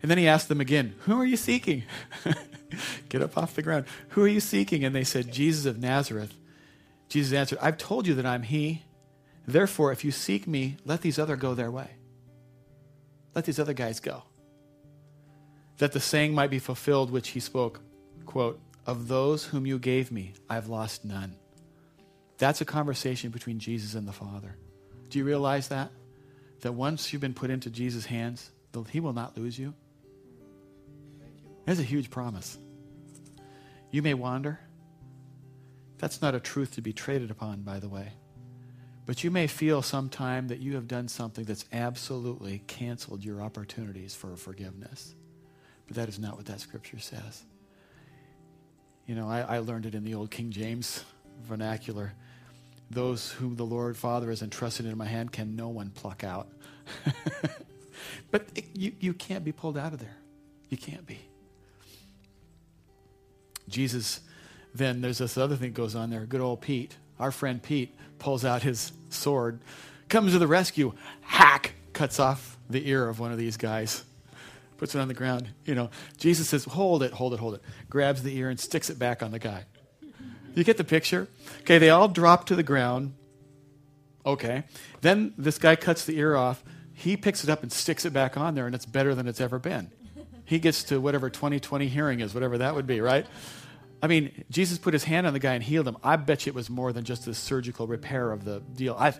and 0.01 0.09
then 0.09 0.17
he 0.17 0.27
asked 0.27 0.49
them 0.49 0.61
again, 0.61 0.95
Who 1.01 1.19
are 1.19 1.25
you 1.25 1.37
seeking? 1.37 1.83
Get 3.09 3.21
up 3.21 3.37
off 3.37 3.55
the 3.55 3.61
ground. 3.61 3.85
Who 4.09 4.23
are 4.23 4.27
you 4.27 4.39
seeking? 4.39 4.83
And 4.83 4.95
they 4.95 5.03
said, 5.03 5.31
Jesus 5.31 5.65
of 5.65 5.79
Nazareth. 5.79 6.33
Jesus 7.09 7.33
answered, 7.33 7.59
I've 7.61 7.77
told 7.77 8.07
you 8.07 8.13
that 8.15 8.25
I'm 8.25 8.43
he. 8.43 8.83
Therefore, 9.45 9.91
if 9.91 10.05
you 10.05 10.11
seek 10.11 10.47
me, 10.47 10.77
let 10.85 11.01
these 11.01 11.19
other 11.19 11.35
go 11.35 11.53
their 11.53 11.71
way. 11.71 11.89
Let 13.35 13.45
these 13.45 13.59
other 13.59 13.73
guys 13.73 13.99
go 13.99 14.23
that 15.81 15.93
the 15.93 15.99
saying 15.99 16.31
might 16.31 16.51
be 16.51 16.59
fulfilled 16.59 17.09
which 17.09 17.29
he 17.29 17.39
spoke, 17.39 17.81
quote, 18.27 18.61
of 18.85 19.07
those 19.07 19.45
whom 19.45 19.65
you 19.65 19.79
gave 19.79 20.11
me, 20.11 20.31
I've 20.47 20.67
lost 20.67 21.03
none. 21.03 21.35
That's 22.37 22.61
a 22.61 22.65
conversation 22.65 23.31
between 23.31 23.57
Jesus 23.57 23.95
and 23.95 24.07
the 24.07 24.11
Father. 24.11 24.55
Do 25.09 25.17
you 25.17 25.25
realize 25.25 25.69
that? 25.69 25.89
That 26.59 26.73
once 26.73 27.11
you've 27.11 27.21
been 27.21 27.33
put 27.33 27.49
into 27.49 27.71
Jesus' 27.71 28.05
hands, 28.05 28.51
he 28.91 28.99
will 28.99 29.13
not 29.13 29.35
lose 29.35 29.57
you. 29.57 29.73
That's 31.65 31.79
a 31.79 31.83
huge 31.83 32.09
promise. 32.09 32.57
You 33.91 34.01
may 34.01 34.13
wander. 34.13 34.59
That's 35.97 36.21
not 36.21 36.33
a 36.33 36.39
truth 36.39 36.75
to 36.75 36.81
be 36.81 36.93
traded 36.93 37.29
upon, 37.29 37.61
by 37.61 37.79
the 37.79 37.89
way. 37.89 38.13
But 39.05 39.23
you 39.23 39.31
may 39.31 39.47
feel 39.47 39.81
sometime 39.81 40.47
that 40.47 40.59
you 40.59 40.75
have 40.75 40.87
done 40.87 41.07
something 41.07 41.43
that's 41.43 41.65
absolutely 41.73 42.63
canceled 42.67 43.23
your 43.23 43.41
opportunities 43.41 44.15
for 44.15 44.35
forgiveness. 44.35 45.15
But 45.87 45.97
that 45.97 46.09
is 46.09 46.19
not 46.19 46.37
what 46.37 46.45
that 46.45 46.59
scripture 46.59 46.99
says. 46.99 47.43
You 49.05 49.15
know, 49.15 49.27
I, 49.27 49.41
I 49.41 49.57
learned 49.59 49.85
it 49.85 49.95
in 49.95 50.03
the 50.03 50.13
old 50.13 50.31
King 50.31 50.51
James 50.51 51.03
vernacular. 51.43 52.13
Those 52.89 53.31
whom 53.31 53.55
the 53.55 53.65
Lord 53.65 53.97
Father 53.97 54.29
has 54.29 54.41
entrusted 54.41 54.85
into 54.85 54.97
my 54.97 55.05
hand 55.05 55.31
can 55.31 55.55
no 55.55 55.69
one 55.69 55.89
pluck 55.89 56.23
out. 56.23 56.49
but 58.31 58.47
it, 58.55 58.65
you, 58.73 58.93
you 58.99 59.13
can't 59.13 59.43
be 59.43 59.51
pulled 59.51 59.77
out 59.77 59.93
of 59.93 59.99
there. 59.99 60.15
You 60.69 60.77
can't 60.77 61.05
be. 61.05 61.19
Jesus, 63.67 64.21
then 64.73 65.01
there's 65.01 65.19
this 65.19 65.37
other 65.37 65.55
thing 65.55 65.69
that 65.69 65.75
goes 65.75 65.95
on 65.95 66.09
there. 66.09 66.25
Good 66.25 66.41
old 66.41 66.61
Pete, 66.61 66.95
our 67.19 67.31
friend 67.31 67.61
Pete, 67.61 67.95
pulls 68.19 68.45
out 68.45 68.63
his 68.63 68.91
sword, 69.09 69.59
comes 70.09 70.33
to 70.33 70.39
the 70.39 70.47
rescue, 70.47 70.93
hack, 71.21 71.73
cuts 71.93 72.19
off 72.19 72.57
the 72.69 72.87
ear 72.89 73.07
of 73.07 73.19
one 73.19 73.31
of 73.31 73.37
these 73.37 73.57
guys 73.57 74.03
puts 74.81 74.95
it 74.95 74.99
on 74.99 75.07
the 75.07 75.13
ground. 75.13 75.47
You 75.63 75.75
know, 75.75 75.91
Jesus 76.17 76.49
says, 76.49 76.65
hold 76.65 77.03
it, 77.03 77.13
hold 77.13 77.35
it, 77.35 77.39
hold 77.39 77.53
it. 77.53 77.61
Grabs 77.87 78.23
the 78.23 78.35
ear 78.35 78.49
and 78.49 78.59
sticks 78.59 78.89
it 78.89 78.97
back 78.97 79.21
on 79.21 79.29
the 79.29 79.37
guy. 79.37 79.65
You 80.55 80.63
get 80.63 80.77
the 80.77 80.83
picture? 80.83 81.27
Okay, 81.59 81.77
they 81.77 81.91
all 81.91 82.07
drop 82.07 82.47
to 82.47 82.55
the 82.55 82.63
ground. 82.63 83.13
Okay. 84.25 84.63
Then 85.01 85.35
this 85.37 85.59
guy 85.59 85.75
cuts 85.75 86.05
the 86.05 86.17
ear 86.17 86.35
off. 86.35 86.63
He 86.95 87.15
picks 87.15 87.43
it 87.43 87.49
up 87.51 87.61
and 87.61 87.71
sticks 87.71 88.05
it 88.05 88.11
back 88.11 88.37
on 88.37 88.55
there, 88.55 88.65
and 88.65 88.73
it's 88.73 88.87
better 88.87 89.13
than 89.13 89.27
it's 89.27 89.39
ever 89.39 89.59
been. 89.59 89.91
He 90.51 90.59
gets 90.59 90.83
to 90.83 90.99
whatever 90.99 91.29
2020 91.29 91.87
hearing 91.87 92.19
is, 92.19 92.33
whatever 92.33 92.57
that 92.57 92.75
would 92.75 92.85
be, 92.85 92.99
right? 92.99 93.25
I 94.03 94.07
mean, 94.07 94.43
Jesus 94.49 94.77
put 94.77 94.91
his 94.91 95.05
hand 95.05 95.25
on 95.25 95.31
the 95.31 95.39
guy 95.39 95.53
and 95.53 95.63
healed 95.63 95.87
him. 95.87 95.95
I 96.03 96.17
bet 96.17 96.45
you 96.45 96.49
it 96.49 96.55
was 96.55 96.69
more 96.69 96.91
than 96.91 97.05
just 97.05 97.25
a 97.25 97.33
surgical 97.33 97.87
repair 97.87 98.33
of 98.33 98.43
the 98.43 98.59
deal. 98.59 98.93
I, 98.99 99.13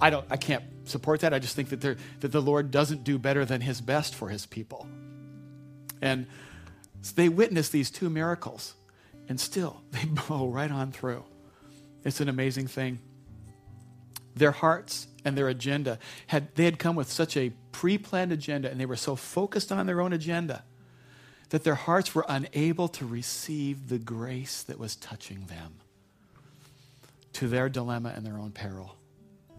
I 0.00 0.10
don't, 0.10 0.26
I 0.28 0.36
can't 0.36 0.64
support 0.82 1.20
that. 1.20 1.32
I 1.32 1.38
just 1.38 1.54
think 1.54 1.68
that, 1.68 1.82
that 1.82 2.32
the 2.32 2.42
Lord 2.42 2.72
doesn't 2.72 3.04
do 3.04 3.16
better 3.16 3.44
than 3.44 3.60
His 3.60 3.80
best 3.80 4.16
for 4.16 4.28
His 4.28 4.44
people. 4.44 4.88
And 6.00 6.26
so 7.00 7.12
they 7.14 7.28
witness 7.28 7.68
these 7.68 7.88
two 7.88 8.10
miracles, 8.10 8.74
and 9.28 9.38
still 9.38 9.82
they 9.92 10.04
blow 10.04 10.48
right 10.48 10.72
on 10.72 10.90
through. 10.90 11.22
It's 12.04 12.20
an 12.20 12.28
amazing 12.28 12.66
thing. 12.66 12.98
Their 14.34 14.50
hearts 14.50 15.06
and 15.24 15.38
their 15.38 15.46
agenda 15.46 16.00
had 16.26 16.52
they 16.56 16.64
had 16.64 16.80
come 16.80 16.96
with 16.96 17.08
such 17.08 17.36
a 17.36 17.52
pre-planned 17.70 18.32
agenda, 18.32 18.68
and 18.68 18.80
they 18.80 18.86
were 18.86 18.96
so 18.96 19.14
focused 19.14 19.70
on 19.70 19.86
their 19.86 20.00
own 20.00 20.12
agenda 20.12 20.64
that 21.52 21.64
their 21.64 21.74
hearts 21.74 22.14
were 22.14 22.24
unable 22.30 22.88
to 22.88 23.04
receive 23.04 23.90
the 23.90 23.98
grace 23.98 24.62
that 24.62 24.78
was 24.78 24.96
touching 24.96 25.44
them 25.48 25.74
to 27.34 27.46
their 27.46 27.68
dilemma 27.68 28.10
and 28.16 28.24
their 28.24 28.38
own 28.38 28.50
peril. 28.50 28.96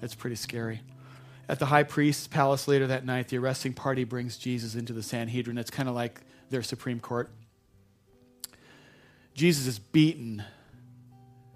It's 0.02 0.16
pretty 0.16 0.38
scary. 0.38 0.82
At 1.48 1.60
the 1.60 1.68
high 1.68 1.84
priest's 1.84 2.26
palace 2.26 2.68
later 2.68 2.88
that 2.88 3.06
night, 3.06 3.28
the 3.28 3.38
arresting 3.38 3.74
party 3.74 4.06
brings 4.06 4.38
Jesus 4.38 4.74
into 4.74 4.92
the 4.92 5.04
Sanhedrin. 5.04 5.60
It's 5.60 5.70
kind 5.70 5.88
of 5.88 5.94
like 5.94 6.22
their 6.50 6.64
Supreme 6.64 7.00
Court. 7.00 7.30
Jesus 9.36 9.68
is 9.68 9.78
beaten 9.78 10.44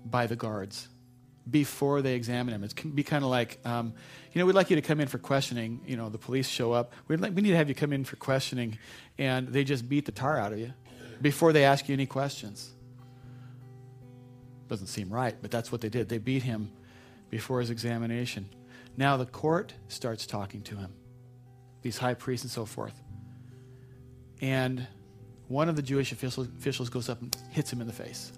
by 0.05 0.27
the 0.27 0.35
guards, 0.35 0.87
before 1.49 2.01
they 2.01 2.13
examine 2.15 2.53
him. 2.53 2.63
It 2.63 2.75
can 2.75 2.91
be 2.91 3.03
kind 3.03 3.23
of 3.23 3.29
like, 3.29 3.59
um, 3.65 3.93
you 4.33 4.39
know, 4.39 4.45
we'd 4.45 4.55
like 4.55 4.69
you 4.69 4.75
to 4.75 4.81
come 4.81 4.99
in 4.99 5.07
for 5.07 5.17
questioning. 5.17 5.81
You 5.85 5.97
know, 5.97 6.09
the 6.09 6.17
police 6.17 6.47
show 6.47 6.73
up. 6.73 6.93
We'd 7.07 7.21
like, 7.21 7.35
we 7.35 7.41
need 7.41 7.51
to 7.51 7.57
have 7.57 7.69
you 7.69 7.75
come 7.75 7.93
in 7.93 8.03
for 8.03 8.15
questioning, 8.15 8.77
and 9.17 9.47
they 9.47 9.63
just 9.63 9.87
beat 9.87 10.05
the 10.05 10.11
tar 10.11 10.37
out 10.37 10.53
of 10.53 10.59
you 10.59 10.73
before 11.21 11.53
they 11.53 11.63
ask 11.63 11.87
you 11.87 11.93
any 11.93 12.05
questions. 12.05 12.73
Doesn't 14.67 14.87
seem 14.87 15.09
right, 15.09 15.35
but 15.41 15.51
that's 15.51 15.71
what 15.71 15.81
they 15.81 15.89
did. 15.89 16.09
They 16.09 16.17
beat 16.17 16.43
him 16.43 16.71
before 17.29 17.59
his 17.61 17.69
examination. 17.69 18.49
Now 18.97 19.15
the 19.17 19.25
court 19.25 19.73
starts 19.87 20.25
talking 20.25 20.61
to 20.63 20.75
him, 20.75 20.91
these 21.81 21.97
high 21.97 22.15
priests 22.15 22.43
and 22.43 22.51
so 22.51 22.65
forth. 22.65 23.01
And 24.41 24.85
one 25.47 25.69
of 25.69 25.75
the 25.75 25.81
Jewish 25.81 26.11
officials 26.11 26.89
goes 26.89 27.09
up 27.09 27.21
and 27.21 27.35
hits 27.51 27.71
him 27.71 27.79
in 27.79 27.87
the 27.87 27.93
face. 27.93 28.33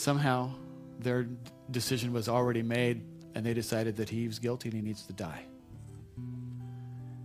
Somehow, 0.00 0.52
their 0.98 1.26
decision 1.70 2.14
was 2.14 2.26
already 2.26 2.62
made, 2.62 3.04
and 3.34 3.44
they 3.44 3.52
decided 3.52 3.96
that 3.96 4.08
he 4.08 4.26
was 4.26 4.38
guilty 4.38 4.70
and 4.70 4.74
he 4.74 4.80
needs 4.80 5.02
to 5.02 5.12
die. 5.12 5.42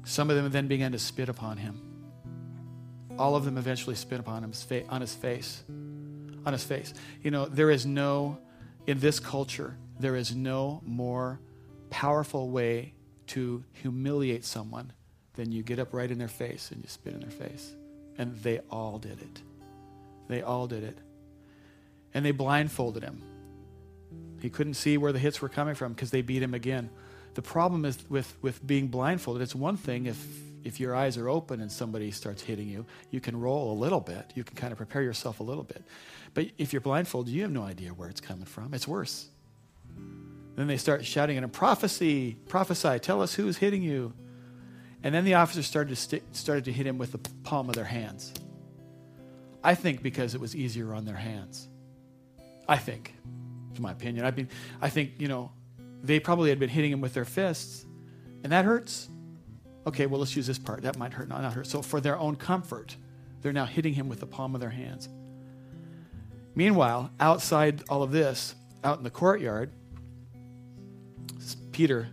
Some 0.04 0.30
of 0.30 0.36
them 0.36 0.52
then 0.52 0.68
began 0.68 0.92
to 0.92 1.00
spit 1.00 1.30
upon 1.30 1.56
him. 1.56 1.80
All 3.18 3.38
of 3.38 3.46
them 3.46 3.58
eventually 3.58 3.96
spit 3.96 4.20
upon 4.20 4.44
him 4.44 4.52
on 4.90 5.00
his 5.00 5.14
face. 5.14 5.64
On 6.46 6.52
his 6.52 6.66
face. 6.66 6.94
You 7.24 7.32
know, 7.32 7.46
there 7.46 7.72
is 7.72 7.86
no, 7.86 8.40
in 8.86 9.00
this 9.00 9.22
culture, 9.22 9.78
there 9.98 10.18
is 10.18 10.36
no 10.36 10.82
more 10.86 11.40
powerful 11.90 12.50
way 12.50 12.94
to 13.28 13.64
humiliate 13.72 14.44
someone 14.44 14.92
than 15.36 15.54
you 15.54 15.64
get 15.64 15.80
up 15.80 15.94
right 15.94 16.12
in 16.12 16.18
their 16.18 16.28
face 16.28 16.72
and 16.72 16.84
you 16.84 16.90
spit 16.90 17.14
in 17.14 17.22
their 17.22 17.30
face. 17.30 17.74
And 18.18 18.36
they 18.40 18.60
all 18.70 19.00
did 19.00 19.22
it. 19.22 19.42
They 20.28 20.42
all 20.42 20.68
did 20.68 20.84
it. 20.84 20.98
And 22.16 22.26
they 22.26 22.32
blindfolded 22.32 23.04
him. 23.04 23.22
He 24.42 24.50
couldn't 24.50 24.74
see 24.74 24.98
where 24.98 25.12
the 25.12 25.20
hits 25.20 25.42
were 25.42 25.50
coming 25.50 25.76
from 25.76 25.94
because 25.94 26.10
they 26.10 26.22
beat 26.22 26.42
him 26.42 26.56
again. 26.56 26.90
The 27.36 27.42
problem 27.42 27.84
is 27.84 27.98
with, 28.10 28.36
with 28.42 28.66
being 28.66 28.88
blindfolded, 28.88 29.42
it's 29.42 29.54
one 29.54 29.76
thing 29.76 30.06
if, 30.06 30.26
if 30.64 30.80
your 30.80 30.96
eyes 30.96 31.18
are 31.18 31.28
open 31.28 31.62
and 31.62 31.72
somebody 31.72 32.10
starts 32.12 32.42
hitting 32.42 32.70
you, 32.70 32.86
you 33.12 33.20
can 33.20 33.40
roll 33.40 33.74
a 33.74 33.78
little 33.78 34.00
bit. 34.00 34.32
You 34.36 34.44
can 34.44 34.56
kind 34.56 34.72
of 34.72 34.78
prepare 34.78 35.02
yourself 35.02 35.42
a 35.42 35.44
little 35.44 35.64
bit. 35.64 35.84
But 36.34 36.52
if 36.58 36.74
you're 36.74 36.82
blindfolded, 36.82 37.34
you 37.34 37.42
have 37.42 37.52
no 37.52 37.64
idea 37.64 37.90
where 37.90 38.08
it's 38.08 38.22
coming 38.22 38.46
from. 38.46 38.74
It's 38.74 38.88
worse. 38.88 39.28
Then 40.56 40.68
they 40.68 40.78
start 40.78 41.06
shouting 41.06 41.38
at 41.38 41.44
him, 41.44 41.50
Prophecy, 41.50 42.38
prophesy, 42.48 43.00
tell 43.00 43.22
us 43.22 43.34
who's 43.34 43.58
hitting 43.58 43.84
you. 43.84 44.14
And 45.04 45.14
then 45.14 45.26
the 45.26 45.34
officers 45.36 45.68
started 45.68 45.90
to, 45.90 45.96
stick, 45.96 46.24
started 46.32 46.66
to 46.66 46.72
hit 46.72 46.88
him 46.88 46.98
with 46.98 47.12
the 47.12 47.18
palm 47.44 47.70
of 47.70 47.76
their 47.76 47.84
hands. 47.84 48.34
I 49.64 49.76
think 49.76 50.02
because 50.02 50.34
it 50.34 50.42
was 50.42 50.56
easier 50.56 50.94
on 50.94 51.06
their 51.06 51.16
hands. 51.16 51.68
I 52.68 52.78
think, 52.78 53.14
in 53.76 53.82
my 53.82 53.92
opinion. 53.92 54.26
I 54.26 54.32
mean, 54.32 54.50
I 54.82 54.90
think, 54.90 55.14
you 55.20 55.28
know, 55.28 55.52
they 56.04 56.20
probably 56.20 56.50
had 56.50 56.60
been 56.60 56.70
hitting 56.70 56.92
him 56.92 57.02
with 57.02 57.14
their 57.14 57.26
fists, 57.26 57.86
and 58.44 58.52
that 58.52 58.66
hurts. 58.66 59.10
Okay, 59.88 60.06
well, 60.08 60.20
let's 60.20 60.36
use 60.36 60.48
this 60.48 60.58
part. 60.58 60.82
That 60.82 60.98
might 60.98 61.14
hurt, 61.14 61.30
not, 61.30 61.42
not 61.42 61.54
hurt. 61.54 61.68
So, 61.68 61.82
for 61.82 62.02
their 62.02 62.18
own 62.18 62.36
comfort, 62.36 62.96
they're 63.42 63.54
now 63.54 63.66
hitting 63.66 63.94
him 63.94 64.10
with 64.10 64.20
the 64.20 64.26
palm 64.26 64.56
of 64.56 64.62
their 64.62 64.70
hands. 64.70 65.10
Meanwhile, 66.56 67.12
outside 67.20 67.84
all 67.90 68.02
of 68.02 68.12
this, 68.12 68.56
out 68.84 68.98
in 68.98 69.04
the 69.04 69.10
courtyard, 69.10 69.72
Peter 71.72 72.08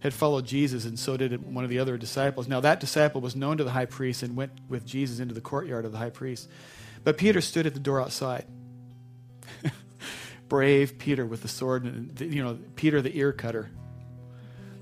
had 0.00 0.14
followed 0.14 0.46
Jesus, 0.46 0.84
and 0.84 0.98
so 0.98 1.16
did 1.16 1.52
one 1.52 1.64
of 1.64 1.70
the 1.70 1.78
other 1.78 1.96
disciples. 1.96 2.46
Now, 2.46 2.60
that 2.60 2.78
disciple 2.78 3.20
was 3.20 3.34
known 3.34 3.56
to 3.56 3.64
the 3.64 3.70
high 3.70 3.86
priest 3.86 4.22
and 4.22 4.36
went 4.36 4.52
with 4.68 4.84
Jesus 4.84 5.18
into 5.18 5.34
the 5.34 5.40
courtyard 5.40 5.84
of 5.84 5.92
the 5.92 5.98
high 5.98 6.10
priest. 6.10 6.48
But 7.02 7.16
Peter 7.16 7.40
stood 7.40 7.66
at 7.66 7.74
the 7.74 7.80
door 7.80 8.00
outside. 8.00 8.44
Brave 10.48 10.98
Peter 10.98 11.26
with 11.26 11.42
the 11.42 11.48
sword, 11.48 11.84
and 11.84 12.18
you 12.20 12.42
know, 12.42 12.58
Peter 12.76 13.02
the 13.02 13.16
ear 13.16 13.32
cutter. 13.32 13.70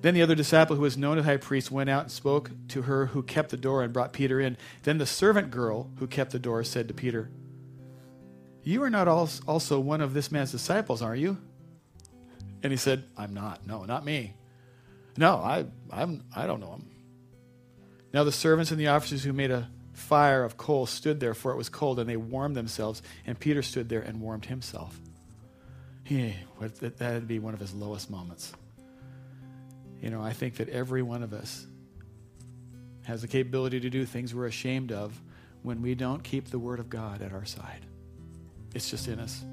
Then 0.03 0.15
the 0.15 0.23
other 0.23 0.35
disciple 0.35 0.77
who 0.77 0.83
was 0.83 0.97
known 0.97 1.19
as 1.19 1.25
high 1.25 1.37
priest 1.37 1.71
went 1.71 1.91
out 1.91 2.03
and 2.05 2.13
spoke 2.13 2.51
to 2.69 2.83
her 2.83 3.07
who 3.07 3.23
kept 3.23 3.51
the 3.51 3.57
door 3.57 3.83
and 3.83 3.93
brought 3.93 4.13
Peter 4.13 4.39
in. 4.39 4.57
Then 4.83 4.99
the 4.99 5.07
servant 5.07 5.51
girl 5.51 5.91
who 5.97 6.07
kept 6.07 6.33
the 6.33 6.39
door 6.39 6.63
said 6.65 6.89
to 6.89 6.95
Peter, 6.95 7.31
You 8.63 8.83
are 8.83 8.91
not 8.91 9.09
also 9.09 9.81
one 9.81 10.01
of 10.01 10.15
this 10.15 10.31
man's 10.31 10.53
disciples, 10.53 11.03
are 11.03 11.17
you? 11.17 11.39
And 12.63 12.73
he 12.73 12.77
said, 12.77 13.05
I'm 13.17 13.35
not. 13.35 13.67
No, 13.67 13.85
not 13.85 14.05
me. 14.05 14.35
No, 15.17 15.37
I, 15.37 15.67
I'm, 15.91 16.25
I 16.35 16.47
don't 16.47 16.61
know 16.61 16.73
him. 16.73 16.87
Now 18.13 18.25
the 18.25 18.33
servants 18.33 18.71
and 18.71 18.79
the 18.79 18.89
officers 18.89 19.25
who 19.25 19.33
made 19.33 19.51
a 19.51 19.69
fire 19.93 20.45
of 20.45 20.57
coal 20.57 20.87
stood 20.87 21.21
there, 21.21 21.35
for 21.35 21.53
it 21.53 21.57
was 21.57 21.69
cold, 21.69 21.99
and 21.99 22.09
they 22.09 22.17
warmed 22.17 22.55
themselves. 22.55 23.03
And 23.27 23.39
Peter 23.39 23.63
stood 23.63 23.89
there 23.89 24.03
and 24.03 24.21
warmed 24.21 24.47
himself. 24.47 25.01
He, 26.07 26.37
that 26.61 27.01
would 27.01 27.27
be 27.27 27.41
one 27.41 27.53
of 27.53 27.59
his 27.59 27.75
lowest 27.75 28.11
moments. 28.11 28.53
You 30.01 30.11
know, 30.11 30.23
I 30.23 30.33
think 30.33 30.59
that 30.59 30.69
every 30.69 31.03
one 31.03 31.25
of 31.25 31.33
us 31.33 31.67
has 33.07 33.23
the 33.23 33.29
capability 33.29 33.81
to 33.81 33.91
do 33.91 34.07
things 34.07 34.33
we're 34.33 34.47
ashamed 34.47 34.93
of 34.93 35.21
when 35.63 35.83
we 35.83 35.97
don't 35.97 36.23
keep 36.23 36.51
the 36.51 36.61
Word 36.61 36.79
of 36.79 36.89
God 36.89 37.23
at 37.23 37.33
our 37.33 37.45
side. 37.45 37.87
It's 38.73 38.89
just 38.89 39.09
in 39.09 39.19
us. 39.19 39.45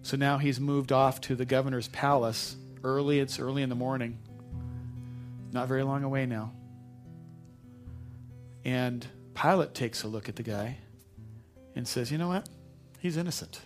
So 0.00 0.16
now 0.16 0.38
he's 0.38 0.58
moved 0.58 0.92
off 0.92 1.20
to 1.22 1.34
the 1.34 1.44
governor's 1.44 1.88
palace 1.88 2.56
early. 2.82 3.20
It's 3.20 3.38
early 3.38 3.62
in 3.62 3.68
the 3.68 3.74
morning. 3.74 4.18
Not 5.52 5.68
very 5.68 5.82
long 5.82 6.04
away 6.04 6.24
now. 6.24 6.52
And 8.64 9.06
Pilate 9.34 9.74
takes 9.74 10.04
a 10.04 10.08
look 10.08 10.30
at 10.30 10.36
the 10.36 10.42
guy 10.42 10.78
and 11.74 11.86
says, 11.86 12.10
You 12.10 12.16
know 12.16 12.28
what? 12.28 12.48
He's 12.98 13.18
innocent. 13.18 13.60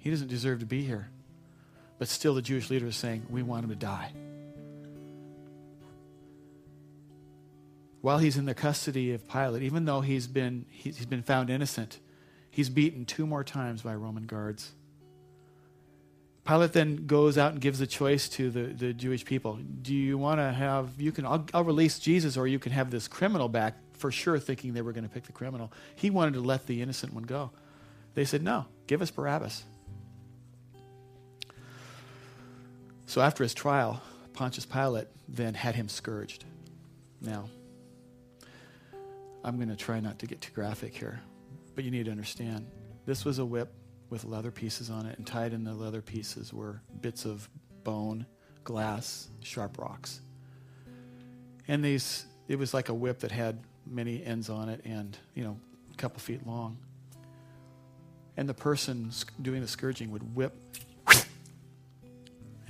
He 0.00 0.10
doesn't 0.10 0.28
deserve 0.28 0.60
to 0.60 0.66
be 0.66 0.82
here. 0.82 1.08
But 1.98 2.08
still, 2.08 2.34
the 2.34 2.42
Jewish 2.42 2.70
leader 2.70 2.86
is 2.86 2.96
saying, 2.96 3.26
We 3.30 3.42
want 3.42 3.64
him 3.64 3.70
to 3.70 3.76
die. 3.76 4.12
While 8.00 8.18
he's 8.18 8.38
in 8.38 8.46
the 8.46 8.54
custody 8.54 9.12
of 9.12 9.28
Pilate, 9.28 9.62
even 9.62 9.84
though 9.84 10.00
he's 10.00 10.26
been, 10.26 10.64
he's 10.70 11.04
been 11.04 11.22
found 11.22 11.50
innocent, 11.50 11.98
he's 12.50 12.70
beaten 12.70 13.04
two 13.04 13.26
more 13.26 13.44
times 13.44 13.82
by 13.82 13.94
Roman 13.94 14.24
guards. 14.24 14.72
Pilate 16.46 16.72
then 16.72 17.06
goes 17.06 17.36
out 17.36 17.52
and 17.52 17.60
gives 17.60 17.82
a 17.82 17.86
choice 17.86 18.30
to 18.30 18.50
the, 18.50 18.62
the 18.62 18.94
Jewish 18.94 19.26
people. 19.26 19.58
Do 19.82 19.94
you 19.94 20.16
want 20.16 20.40
to 20.40 20.50
have, 20.50 20.98
you 20.98 21.12
can, 21.12 21.26
I'll, 21.26 21.44
I'll 21.52 21.64
release 21.64 21.98
Jesus, 21.98 22.38
or 22.38 22.46
you 22.46 22.58
can 22.58 22.72
have 22.72 22.90
this 22.90 23.06
criminal 23.06 23.50
back, 23.50 23.74
for 23.92 24.10
sure 24.10 24.38
thinking 24.38 24.72
they 24.72 24.80
were 24.80 24.92
going 24.92 25.04
to 25.04 25.10
pick 25.10 25.24
the 25.24 25.32
criminal. 25.32 25.70
He 25.94 26.08
wanted 26.08 26.34
to 26.34 26.40
let 26.40 26.66
the 26.66 26.80
innocent 26.80 27.12
one 27.12 27.24
go. 27.24 27.50
They 28.14 28.24
said, 28.24 28.42
no, 28.42 28.64
give 28.86 29.02
us 29.02 29.10
Barabbas. 29.10 29.62
So 33.10 33.20
after 33.20 33.42
his 33.42 33.54
trial, 33.54 34.00
Pontius 34.34 34.64
Pilate 34.64 35.08
then 35.28 35.52
had 35.52 35.74
him 35.74 35.88
scourged. 35.88 36.44
Now, 37.20 37.50
I'm 39.42 39.56
going 39.56 39.68
to 39.68 39.74
try 39.74 39.98
not 39.98 40.20
to 40.20 40.26
get 40.28 40.40
too 40.40 40.52
graphic 40.52 40.94
here, 40.94 41.20
but 41.74 41.82
you 41.82 41.90
need 41.90 42.04
to 42.04 42.12
understand 42.12 42.68
this 43.06 43.24
was 43.24 43.40
a 43.40 43.44
whip 43.44 43.72
with 44.10 44.22
leather 44.22 44.52
pieces 44.52 44.90
on 44.90 45.06
it, 45.06 45.18
and 45.18 45.26
tied 45.26 45.52
in 45.52 45.64
the 45.64 45.74
leather 45.74 46.00
pieces 46.00 46.52
were 46.52 46.82
bits 47.00 47.24
of 47.24 47.50
bone, 47.82 48.26
glass, 48.62 49.26
sharp 49.42 49.76
rocks. 49.76 50.20
And 51.66 51.84
these, 51.84 52.26
it 52.46 52.60
was 52.60 52.72
like 52.72 52.90
a 52.90 52.94
whip 52.94 53.18
that 53.18 53.32
had 53.32 53.58
many 53.88 54.24
ends 54.24 54.48
on 54.48 54.68
it 54.68 54.82
and, 54.84 55.18
you 55.34 55.42
know, 55.42 55.58
a 55.92 55.96
couple 55.96 56.20
feet 56.20 56.46
long. 56.46 56.78
And 58.36 58.48
the 58.48 58.54
person 58.54 59.10
doing 59.42 59.62
the 59.62 59.68
scourging 59.68 60.12
would 60.12 60.36
whip 60.36 60.54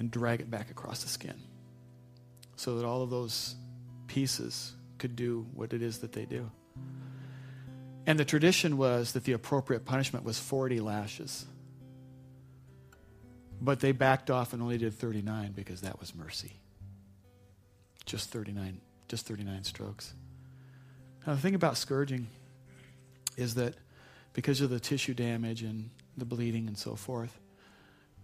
and 0.01 0.11
drag 0.11 0.41
it 0.41 0.51
back 0.51 0.71
across 0.71 1.03
the 1.03 1.11
skin 1.11 1.35
so 2.57 2.77
that 2.77 2.87
all 2.87 3.03
of 3.03 3.11
those 3.11 3.55
pieces 4.07 4.73
could 4.99 5.15
do 5.15 5.47
what 5.53 5.75
it 5.75 5.83
is 5.83 5.99
that 5.99 6.13
they 6.13 6.25
do. 6.25 6.51
And 8.07 8.19
the 8.19 8.25
tradition 8.25 8.79
was 8.79 9.13
that 9.13 9.25
the 9.25 9.33
appropriate 9.33 9.85
punishment 9.85 10.25
was 10.25 10.39
40 10.39 10.81
lashes. 10.81 11.45
But 13.61 13.81
they 13.81 13.93
backed 13.93 14.31
off 14.31 14.55
and 14.55 14.63
only 14.63 14.79
did 14.79 14.95
39 14.95 15.53
because 15.53 15.83
that 15.83 16.01
was 16.01 16.15
mercy. 16.15 16.55
Just 18.07 18.31
39, 18.31 18.81
just 19.07 19.27
39 19.27 19.65
strokes. 19.65 20.15
Now, 21.27 21.35
the 21.35 21.41
thing 21.41 21.55
about 21.55 21.77
scourging 21.77 22.27
is 23.37 23.55
that 23.57 23.75
because 24.33 24.63
of 24.63 24.71
the 24.71 24.81
tissue 24.81 25.13
damage 25.13 25.63
and 25.63 25.91
the 26.17 26.25
bleeding 26.25 26.69
and 26.69 26.79
so 26.79 26.95
forth, 26.95 27.39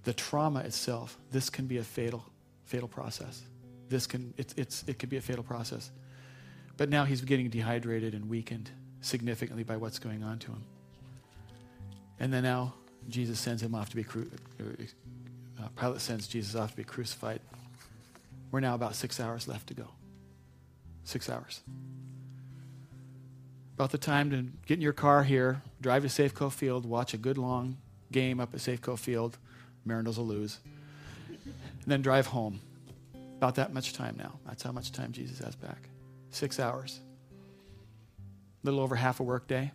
the 0.06 0.14
trauma 0.14 0.60
itself, 0.60 1.18
this 1.32 1.50
can 1.50 1.66
be 1.66 1.78
a 1.78 1.82
fatal, 1.82 2.24
fatal 2.64 2.86
process. 2.86 3.42
This 3.88 4.06
can, 4.06 4.32
it, 4.36 4.54
it's, 4.56 4.84
it 4.86 5.00
could 5.00 5.10
be 5.10 5.16
a 5.16 5.20
fatal 5.20 5.42
process. 5.42 5.90
But 6.76 6.90
now 6.90 7.04
he's 7.04 7.22
getting 7.22 7.48
dehydrated 7.50 8.14
and 8.14 8.28
weakened 8.28 8.70
significantly 9.00 9.64
by 9.64 9.76
what's 9.76 9.98
going 9.98 10.22
on 10.22 10.38
to 10.38 10.52
him. 10.52 10.64
And 12.20 12.32
then 12.32 12.44
now 12.44 12.74
Jesus 13.08 13.40
sends 13.40 13.60
him 13.60 13.74
off 13.74 13.90
to 13.90 13.96
be 13.96 14.04
cru- 14.04 14.30
uh, 14.60 15.68
Pilate 15.76 16.00
sends 16.00 16.28
Jesus 16.28 16.54
off 16.54 16.70
to 16.70 16.76
be 16.76 16.84
crucified. 16.84 17.40
We're 18.52 18.60
now 18.60 18.76
about 18.76 18.94
six 18.94 19.18
hours 19.18 19.48
left 19.48 19.66
to 19.68 19.74
go. 19.74 19.88
Six 21.02 21.28
hours. 21.28 21.62
about 23.74 23.90
the 23.90 23.98
time 23.98 24.30
to 24.30 24.46
get 24.66 24.74
in 24.74 24.82
your 24.82 24.92
car 24.92 25.24
here, 25.24 25.62
drive 25.80 26.02
to 26.02 26.08
Safeco 26.08 26.52
Field, 26.52 26.86
watch 26.86 27.12
a 27.12 27.18
good 27.18 27.38
long 27.38 27.76
game 28.12 28.38
up 28.38 28.54
at 28.54 28.60
Safeco 28.60 28.96
Field. 28.96 29.36
Mariners 29.86 30.18
will 30.18 30.26
lose. 30.26 30.58
And 31.28 31.86
then 31.86 32.02
drive 32.02 32.26
home. 32.26 32.60
About 33.36 33.54
that 33.56 33.72
much 33.72 33.92
time 33.92 34.16
now. 34.18 34.38
That's 34.46 34.62
how 34.62 34.72
much 34.72 34.92
time 34.92 35.12
Jesus 35.12 35.38
has 35.38 35.54
back. 35.54 35.88
Six 36.30 36.58
hours. 36.58 37.00
A 38.62 38.66
little 38.66 38.80
over 38.80 38.96
half 38.96 39.20
a 39.20 39.22
workday. 39.22 39.72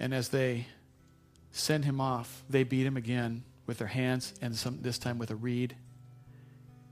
And 0.00 0.14
as 0.14 0.30
they 0.30 0.66
send 1.52 1.84
him 1.84 2.00
off, 2.00 2.42
they 2.48 2.64
beat 2.64 2.86
him 2.86 2.96
again 2.96 3.44
with 3.66 3.78
their 3.78 3.86
hands 3.86 4.34
and 4.40 4.56
some, 4.56 4.78
this 4.80 4.98
time 4.98 5.18
with 5.18 5.30
a 5.30 5.36
reed. 5.36 5.76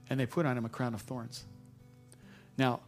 And 0.09 0.19
they 0.19 0.25
put 0.25 0.45
on 0.45 0.57
him 0.57 0.63
a 0.63 0.69
crown 0.69 0.93
of 0.93 1.01
thorns. 1.01 1.43
Now, 2.57 2.81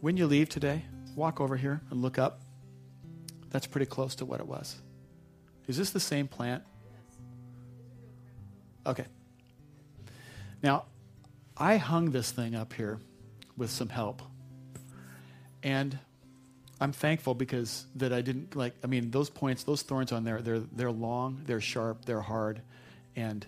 when 0.00 0.16
you 0.16 0.26
leave 0.26 0.48
today, 0.48 0.84
walk 1.18 1.40
over 1.40 1.56
here 1.56 1.82
and 1.90 2.00
look 2.00 2.18
up. 2.18 2.40
That's 3.50 3.66
pretty 3.66 3.86
close 3.86 4.14
to 4.16 4.24
what 4.24 4.40
it 4.40 4.46
was. 4.46 4.76
Is 5.66 5.76
this 5.76 5.90
the 5.90 6.00
same 6.00 6.28
plant? 6.28 6.62
Okay. 8.86 9.04
Now, 10.62 10.84
I 11.56 11.76
hung 11.76 12.10
this 12.10 12.30
thing 12.30 12.54
up 12.54 12.72
here 12.72 13.00
with 13.56 13.70
some 13.70 13.88
help. 13.88 14.22
And 15.62 15.98
I'm 16.80 16.92
thankful 16.92 17.34
because 17.34 17.86
that 17.96 18.12
I 18.12 18.20
didn't 18.20 18.54
like 18.54 18.74
I 18.84 18.86
mean 18.86 19.10
those 19.10 19.28
points, 19.28 19.64
those 19.64 19.82
thorns 19.82 20.12
on 20.12 20.24
there, 20.24 20.40
they're 20.40 20.60
they're 20.60 20.92
long, 20.92 21.42
they're 21.44 21.60
sharp, 21.60 22.04
they're 22.04 22.20
hard, 22.20 22.62
and 23.16 23.44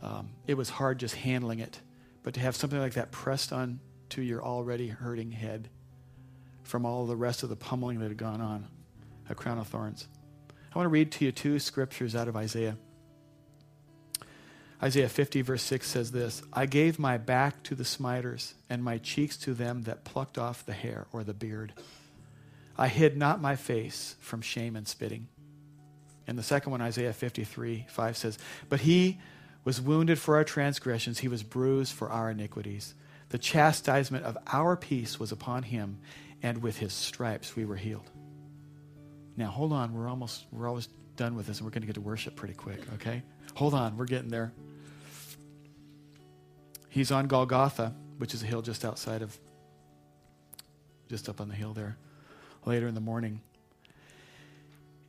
um, 0.00 0.30
it 0.46 0.54
was 0.54 0.70
hard 0.70 0.98
just 0.98 1.16
handling 1.16 1.58
it. 1.58 1.80
But 2.22 2.34
to 2.34 2.40
have 2.40 2.54
something 2.54 2.78
like 2.78 2.94
that 2.94 3.10
pressed 3.10 3.52
on 3.52 3.80
to 4.10 4.22
your 4.22 4.42
already 4.42 4.88
hurting 4.88 5.32
head 5.32 5.68
from 6.70 6.86
all 6.86 7.04
the 7.04 7.16
rest 7.16 7.42
of 7.42 7.48
the 7.48 7.56
pummeling 7.56 7.98
that 7.98 8.08
had 8.08 8.16
gone 8.16 8.40
on, 8.40 8.66
a 9.28 9.34
crown 9.34 9.58
of 9.58 9.66
thorns. 9.66 10.06
I 10.72 10.78
want 10.78 10.86
to 10.86 10.90
read 10.90 11.10
to 11.12 11.24
you 11.24 11.32
two 11.32 11.58
scriptures 11.58 12.14
out 12.14 12.28
of 12.28 12.36
Isaiah. 12.36 12.76
Isaiah 14.82 15.08
50, 15.08 15.42
verse 15.42 15.62
6 15.62 15.86
says 15.86 16.12
this 16.12 16.42
I 16.52 16.66
gave 16.66 16.98
my 16.98 17.18
back 17.18 17.62
to 17.64 17.74
the 17.74 17.84
smiters, 17.84 18.54
and 18.70 18.82
my 18.82 18.98
cheeks 18.98 19.36
to 19.38 19.52
them 19.52 19.82
that 19.82 20.04
plucked 20.04 20.38
off 20.38 20.64
the 20.64 20.72
hair 20.72 21.06
or 21.12 21.24
the 21.24 21.34
beard. 21.34 21.74
I 22.78 22.88
hid 22.88 23.16
not 23.16 23.42
my 23.42 23.56
face 23.56 24.16
from 24.20 24.40
shame 24.40 24.76
and 24.76 24.88
spitting. 24.88 25.28
And 26.26 26.38
the 26.38 26.42
second 26.42 26.70
one, 26.70 26.80
Isaiah 26.80 27.12
53, 27.12 27.86
5 27.88 28.16
says, 28.16 28.38
But 28.68 28.80
he 28.80 29.18
was 29.64 29.80
wounded 29.80 30.18
for 30.18 30.36
our 30.36 30.44
transgressions, 30.44 31.18
he 31.18 31.28
was 31.28 31.42
bruised 31.42 31.92
for 31.92 32.08
our 32.08 32.30
iniquities. 32.30 32.94
The 33.30 33.38
chastisement 33.38 34.24
of 34.24 34.38
our 34.52 34.76
peace 34.76 35.20
was 35.20 35.32
upon 35.32 35.64
him, 35.64 35.98
and 36.42 36.62
with 36.62 36.78
his 36.78 36.92
stripes 36.92 37.56
we 37.56 37.64
were 37.64 37.76
healed. 37.76 38.10
Now, 39.36 39.46
hold 39.46 39.72
on. 39.72 39.94
We're 39.94 40.08
almost, 40.08 40.44
we're 40.52 40.68
almost 40.68 40.90
done 41.16 41.34
with 41.34 41.46
this, 41.46 41.58
and 41.58 41.66
we're 41.66 41.70
going 41.70 41.82
to 41.82 41.86
get 41.86 41.94
to 41.94 42.00
worship 42.00 42.36
pretty 42.36 42.54
quick, 42.54 42.80
okay? 42.94 43.22
Hold 43.54 43.74
on. 43.74 43.96
We're 43.96 44.06
getting 44.06 44.28
there. 44.28 44.52
He's 46.88 47.10
on 47.10 47.26
Golgotha, 47.26 47.94
which 48.18 48.34
is 48.34 48.42
a 48.42 48.46
hill 48.46 48.62
just 48.62 48.84
outside 48.84 49.22
of, 49.22 49.38
just 51.08 51.28
up 51.28 51.40
on 51.40 51.48
the 51.48 51.54
hill 51.54 51.72
there, 51.72 51.96
later 52.66 52.88
in 52.88 52.94
the 52.94 53.00
morning. 53.00 53.40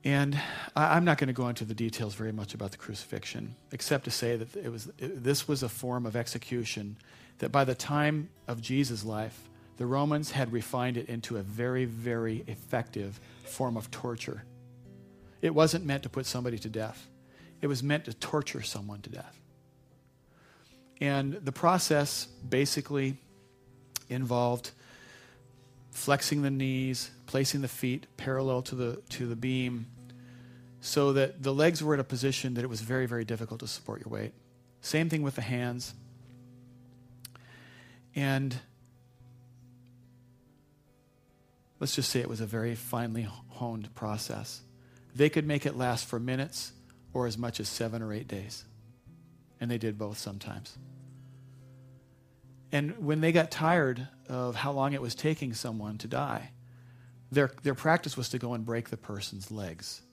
And 0.04 0.40
I, 0.76 0.98
am 0.98 1.06
not 1.06 1.18
going 1.18 1.28
to 1.28 1.34
go 1.34 1.48
into 1.48 1.66
the 1.66 1.76
details 1.76 2.16
very 2.16 2.32
much 2.32 2.54
about 2.54 2.72
the 2.72 2.78
crucifixion, 2.78 3.56
except 3.72 4.06
to 4.06 4.12
say 4.12 4.36
that 4.36 4.56
it 4.56 4.72
was, 4.72 4.90
it, 4.98 5.24
this 5.24 5.48
was 5.48 5.62
a 5.62 5.70
form 5.70 6.06
of 6.06 6.16
execution 6.16 6.98
that 7.40 7.52
by 7.52 7.64
the 7.64 7.76
time 7.76 8.30
of 8.48 8.62
Jesus' 8.62 9.04
life, 9.04 9.50
the 9.82 9.88
Romans 9.88 10.30
had 10.30 10.54
refined 10.54 10.96
it 10.96 11.10
into 11.10 11.38
a 11.38 11.42
very, 11.42 11.86
very 11.86 12.44
effective 12.46 13.20
form 13.46 13.76
of 13.76 13.90
torture. 13.90 14.44
It 15.42 15.56
wasn't 15.56 15.86
meant 15.86 16.04
to 16.04 16.10
put 16.10 16.28
somebody 16.28 16.60
to 16.60 16.70
death, 16.70 17.08
it 17.64 17.66
was 17.66 17.82
meant 17.82 18.06
to 18.06 18.14
torture 18.14 18.62
someone 18.62 19.02
to 19.02 19.10
death. 19.10 19.40
And 21.02 21.34
the 21.34 21.52
process 21.52 22.26
basically 22.48 23.18
involved 24.08 24.70
flexing 25.90 26.44
the 26.44 26.52
knees, 26.52 27.10
placing 27.26 27.62
the 27.62 27.68
feet 27.68 28.06
parallel 28.18 28.62
to 28.62 28.76
the, 28.76 29.02
to 29.10 29.26
the 29.26 29.36
beam, 29.36 29.88
so 30.80 31.12
that 31.14 31.42
the 31.42 31.56
legs 31.56 31.84
were 31.84 31.96
at 31.96 32.00
a 32.00 32.04
position 32.04 32.54
that 32.54 32.64
it 32.64 32.70
was 32.70 32.82
very, 32.82 33.08
very 33.08 33.26
difficult 33.26 33.62
to 33.62 33.68
support 33.68 34.06
your 34.06 34.14
weight. 34.14 34.34
Same 34.82 35.10
thing 35.10 35.24
with 35.24 35.34
the 35.34 35.42
hands. 35.42 35.96
And 38.14 38.60
let's 41.82 41.96
just 41.96 42.12
say 42.12 42.20
it 42.20 42.30
was 42.30 42.42
a 42.42 42.46
very 42.46 42.76
finely 42.76 43.28
honed 43.50 43.94
process. 43.96 44.62
They 45.16 45.30
could 45.30 45.48
make 45.48 45.66
it 45.66 45.76
last 45.76 46.06
for 46.06 46.20
minutes 46.20 46.74
or 47.12 47.26
as 47.26 47.40
much 47.40 47.60
as 47.60 47.68
seven 47.68 48.04
or 48.04 48.14
eight 48.14 48.28
days. 48.28 48.64
And 49.60 49.70
they 49.70 49.80
did 49.80 49.98
both 49.98 50.20
sometimes. 50.20 50.78
And 52.72 53.06
when 53.06 53.20
they 53.20 53.32
got 53.32 53.50
tired 53.50 54.08
of 54.30 54.56
how 54.56 54.72
long 54.72 54.94
it 54.94 55.02
was 55.02 55.16
taking 55.16 55.54
someone 55.54 55.98
to 55.98 56.08
die, 56.08 56.52
their, 57.32 57.52
their 57.64 57.74
practice 57.74 58.16
was 58.16 58.30
to 58.30 58.38
go 58.38 58.54
and 58.54 58.64
break 58.64 58.90
the 58.90 58.98
person's 58.98 59.50
legs 59.50 60.04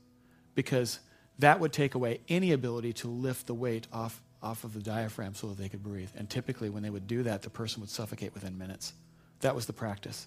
because 0.55 1.01
that 1.39 1.61
would 1.61 1.73
take 1.73 1.95
away 1.95 2.21
any 2.29 2.53
ability 2.53 2.95
to 2.95 3.09
lift 3.09 3.47
the 3.47 3.55
weight 3.55 3.87
off, 3.93 4.23
off 4.43 4.65
of 4.65 4.73
the 4.73 4.81
diaphragm 4.81 5.35
so 5.35 5.49
that 5.49 5.59
they 5.59 5.69
could 5.69 5.83
breathe. 5.83 6.11
And 6.17 6.31
typically, 6.31 6.71
when 6.71 6.83
they 6.83 6.91
would 6.91 7.07
do 7.07 7.25
that, 7.25 7.43
the 7.43 7.51
person 7.51 7.83
would 7.83 7.91
suffocate 7.91 8.33
within 8.33 8.57
minutes. 8.57 8.95
That 9.41 9.55
was 9.55 9.67
the 9.67 9.73
practice. 9.75 10.27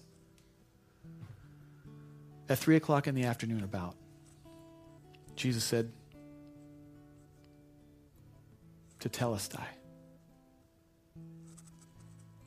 At 2.48 2.58
3 2.58 2.76
o'clock 2.76 3.06
in 3.06 3.14
the 3.14 3.24
afternoon, 3.24 3.64
about, 3.64 3.94
Jesus 5.36 5.64
said, 5.64 5.90
Tetelestai 9.00 9.66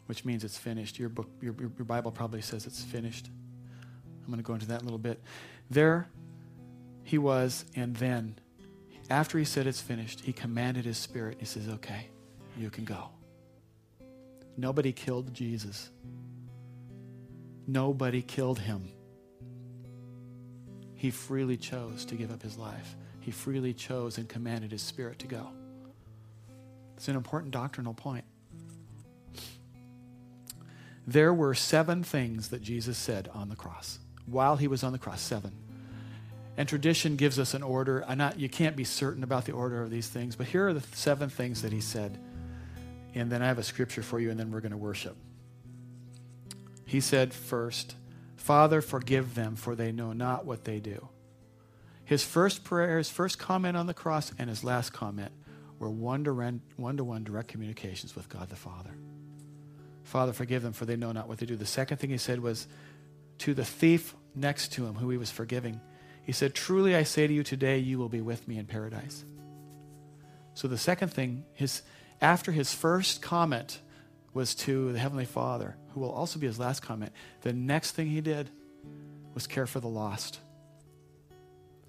which 0.06 0.24
means 0.24 0.44
it's 0.44 0.58
finished. 0.58 1.00
Your 1.00 1.10
book, 1.10 1.30
your, 1.42 1.56
your 1.60 1.86
Bible 1.86 2.12
probably 2.12 2.42
says 2.42 2.66
it's 2.66 2.84
finished. 2.84 3.30
I'm 4.24 4.28
going 4.28 4.38
to 4.38 4.44
go 4.44 4.54
into 4.54 4.68
that 4.68 4.82
in 4.82 4.82
a 4.82 4.86
little 4.86 4.98
bit. 4.98 5.22
There 5.70 6.08
he 7.04 7.18
was, 7.18 7.66
and 7.76 7.96
then 7.96 8.40
after 9.10 9.38
he 9.38 9.46
said 9.46 9.68
it's 9.68 9.82
finished, 9.82 10.22
he 10.22 10.34
commanded 10.34 10.86
his 10.86 10.98
spirit. 10.98 11.38
He 11.40 11.46
says, 11.46 11.68
Okay, 11.68 12.08
you 12.58 12.70
can 12.70 12.86
go. 12.86 13.10
Nobody 14.58 14.92
killed 14.92 15.34
Jesus. 15.34 15.90
Nobody 17.68 18.22
killed 18.22 18.60
him. 18.60 18.90
He 20.96 21.12
freely 21.12 21.58
chose 21.58 22.06
to 22.06 22.16
give 22.16 22.32
up 22.32 22.42
his 22.42 22.58
life. 22.58 22.96
He 23.20 23.32
freely 23.32 23.74
chose 23.74 24.18
and 24.18 24.28
commanded 24.30 24.72
his 24.72 24.82
spirit 24.82 25.20
to 25.20 25.28
go. 25.28 25.50
It's 26.96 27.08
an 27.08 27.16
important 27.16 27.52
doctrinal 27.52 27.94
point 27.94 28.26
there 31.08 31.34
were 31.34 31.54
seven 31.54 32.04
things 32.04 32.50
that 32.50 32.62
Jesus 32.62 32.98
said 32.98 33.30
on 33.34 33.50
the 33.50 33.56
cross 33.56 34.00
while 34.26 34.56
he 34.56 34.68
was 34.68 34.84
on 34.84 34.92
the 34.92 34.98
cross. 34.98 35.22
Seven. 35.22 35.52
And 36.58 36.68
tradition 36.68 37.16
gives 37.16 37.38
us 37.38 37.54
an 37.54 37.64
order. 37.64 38.04
I'm 38.08 38.18
not, 38.18 38.40
you 38.40 38.50
can't 38.50 38.76
be 38.76 38.86
certain 38.86 39.24
about 39.24 39.46
the 39.46 39.52
order 39.52 39.82
of 39.82 39.92
these 39.92 40.08
things, 40.08 40.36
but 40.36 40.48
here 40.48 40.68
are 40.68 40.74
the 40.74 40.84
seven 40.94 41.30
things 41.30 41.62
that 41.62 41.74
he 41.74 41.82
said. 41.82 42.18
And 43.14 43.32
then 43.32 43.42
I 43.42 43.48
have 43.48 43.60
a 43.60 43.64
scripture 43.64 44.02
for 44.02 44.20
you, 44.20 44.32
and 44.32 44.40
then 44.40 44.52
we're 44.52 44.62
going 44.62 44.72
to 44.72 44.78
worship. 44.78 45.18
He 46.86 47.02
said 47.02 47.34
first, 47.34 47.96
Father, 48.46 48.80
forgive 48.80 49.34
them, 49.34 49.56
for 49.56 49.74
they 49.74 49.92
know 49.92 50.14
not 50.14 50.46
what 50.46 50.66
they 50.66 50.80
do. 50.80 51.10
His 52.04 52.24
first 52.24 52.64
prayer, 52.64 53.00
his 53.00 53.10
first 53.10 53.40
comment 53.40 53.76
on 53.76 53.88
the 53.88 53.94
cross, 53.96 54.32
and 54.38 54.52
his 54.52 54.64
last 54.64 54.94
comment 54.94 55.32
were 55.80 55.90
one 55.90 56.24
to 56.26 56.32
one 56.32 57.24
direct 57.24 57.48
communications 57.48 58.16
with 58.16 58.30
God 58.30 58.50
the 58.50 58.56
Father. 58.56 58.92
Father, 60.04 60.32
forgive 60.32 60.62
them, 60.62 60.74
for 60.74 60.86
they 60.86 60.96
know 60.96 61.12
not 61.12 61.28
what 61.28 61.40
they 61.40 61.48
do. 61.48 61.56
The 61.56 61.66
second 61.66 61.98
thing 61.98 62.12
he 62.12 62.20
said 62.20 62.40
was 62.40 62.68
to 63.40 63.56
the 63.56 63.66
thief 63.66 64.14
next 64.36 64.74
to 64.74 64.86
him, 64.86 64.94
who 64.94 65.10
he 65.10 65.18
was 65.18 65.32
forgiving. 65.32 65.82
He 66.22 66.32
said, 66.32 66.54
Truly 66.54 66.96
I 66.96 67.02
say 67.02 67.26
to 67.26 67.34
you 67.34 67.42
today, 67.42 67.80
you 67.80 67.98
will 67.98 68.10
be 68.10 68.22
with 68.22 68.48
me 68.48 68.60
in 68.60 68.68
paradise. 68.68 69.26
So 70.54 70.68
the 70.68 70.78
second 70.78 71.10
thing, 71.10 71.46
his, 71.54 71.82
after 72.22 72.52
his 72.52 72.76
first 72.76 73.24
comment 73.24 73.80
was 74.36 74.54
to 74.54 74.94
the 74.94 75.00
Heavenly 75.00 75.26
Father, 75.26 75.78
who 75.96 76.02
will 76.02 76.12
also 76.12 76.38
be 76.38 76.46
his 76.46 76.60
last 76.60 76.82
comment, 76.82 77.14
the 77.42 77.54
next 77.54 77.92
thing 77.92 78.08
he 78.08 78.20
did 78.20 78.50
was 79.34 79.48
care 79.48 79.66
for 79.66 79.80
the 79.80 79.88
lost. 79.88 80.40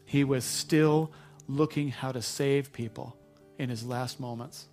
He 0.04 0.22
was 0.22 0.44
still 0.44 1.12
looking 1.48 1.88
how 1.88 2.12
to 2.12 2.22
save 2.22 2.72
people 2.72 3.16
in 3.58 3.68
his 3.68 3.84
last 3.84 4.20
moments. 4.20 4.66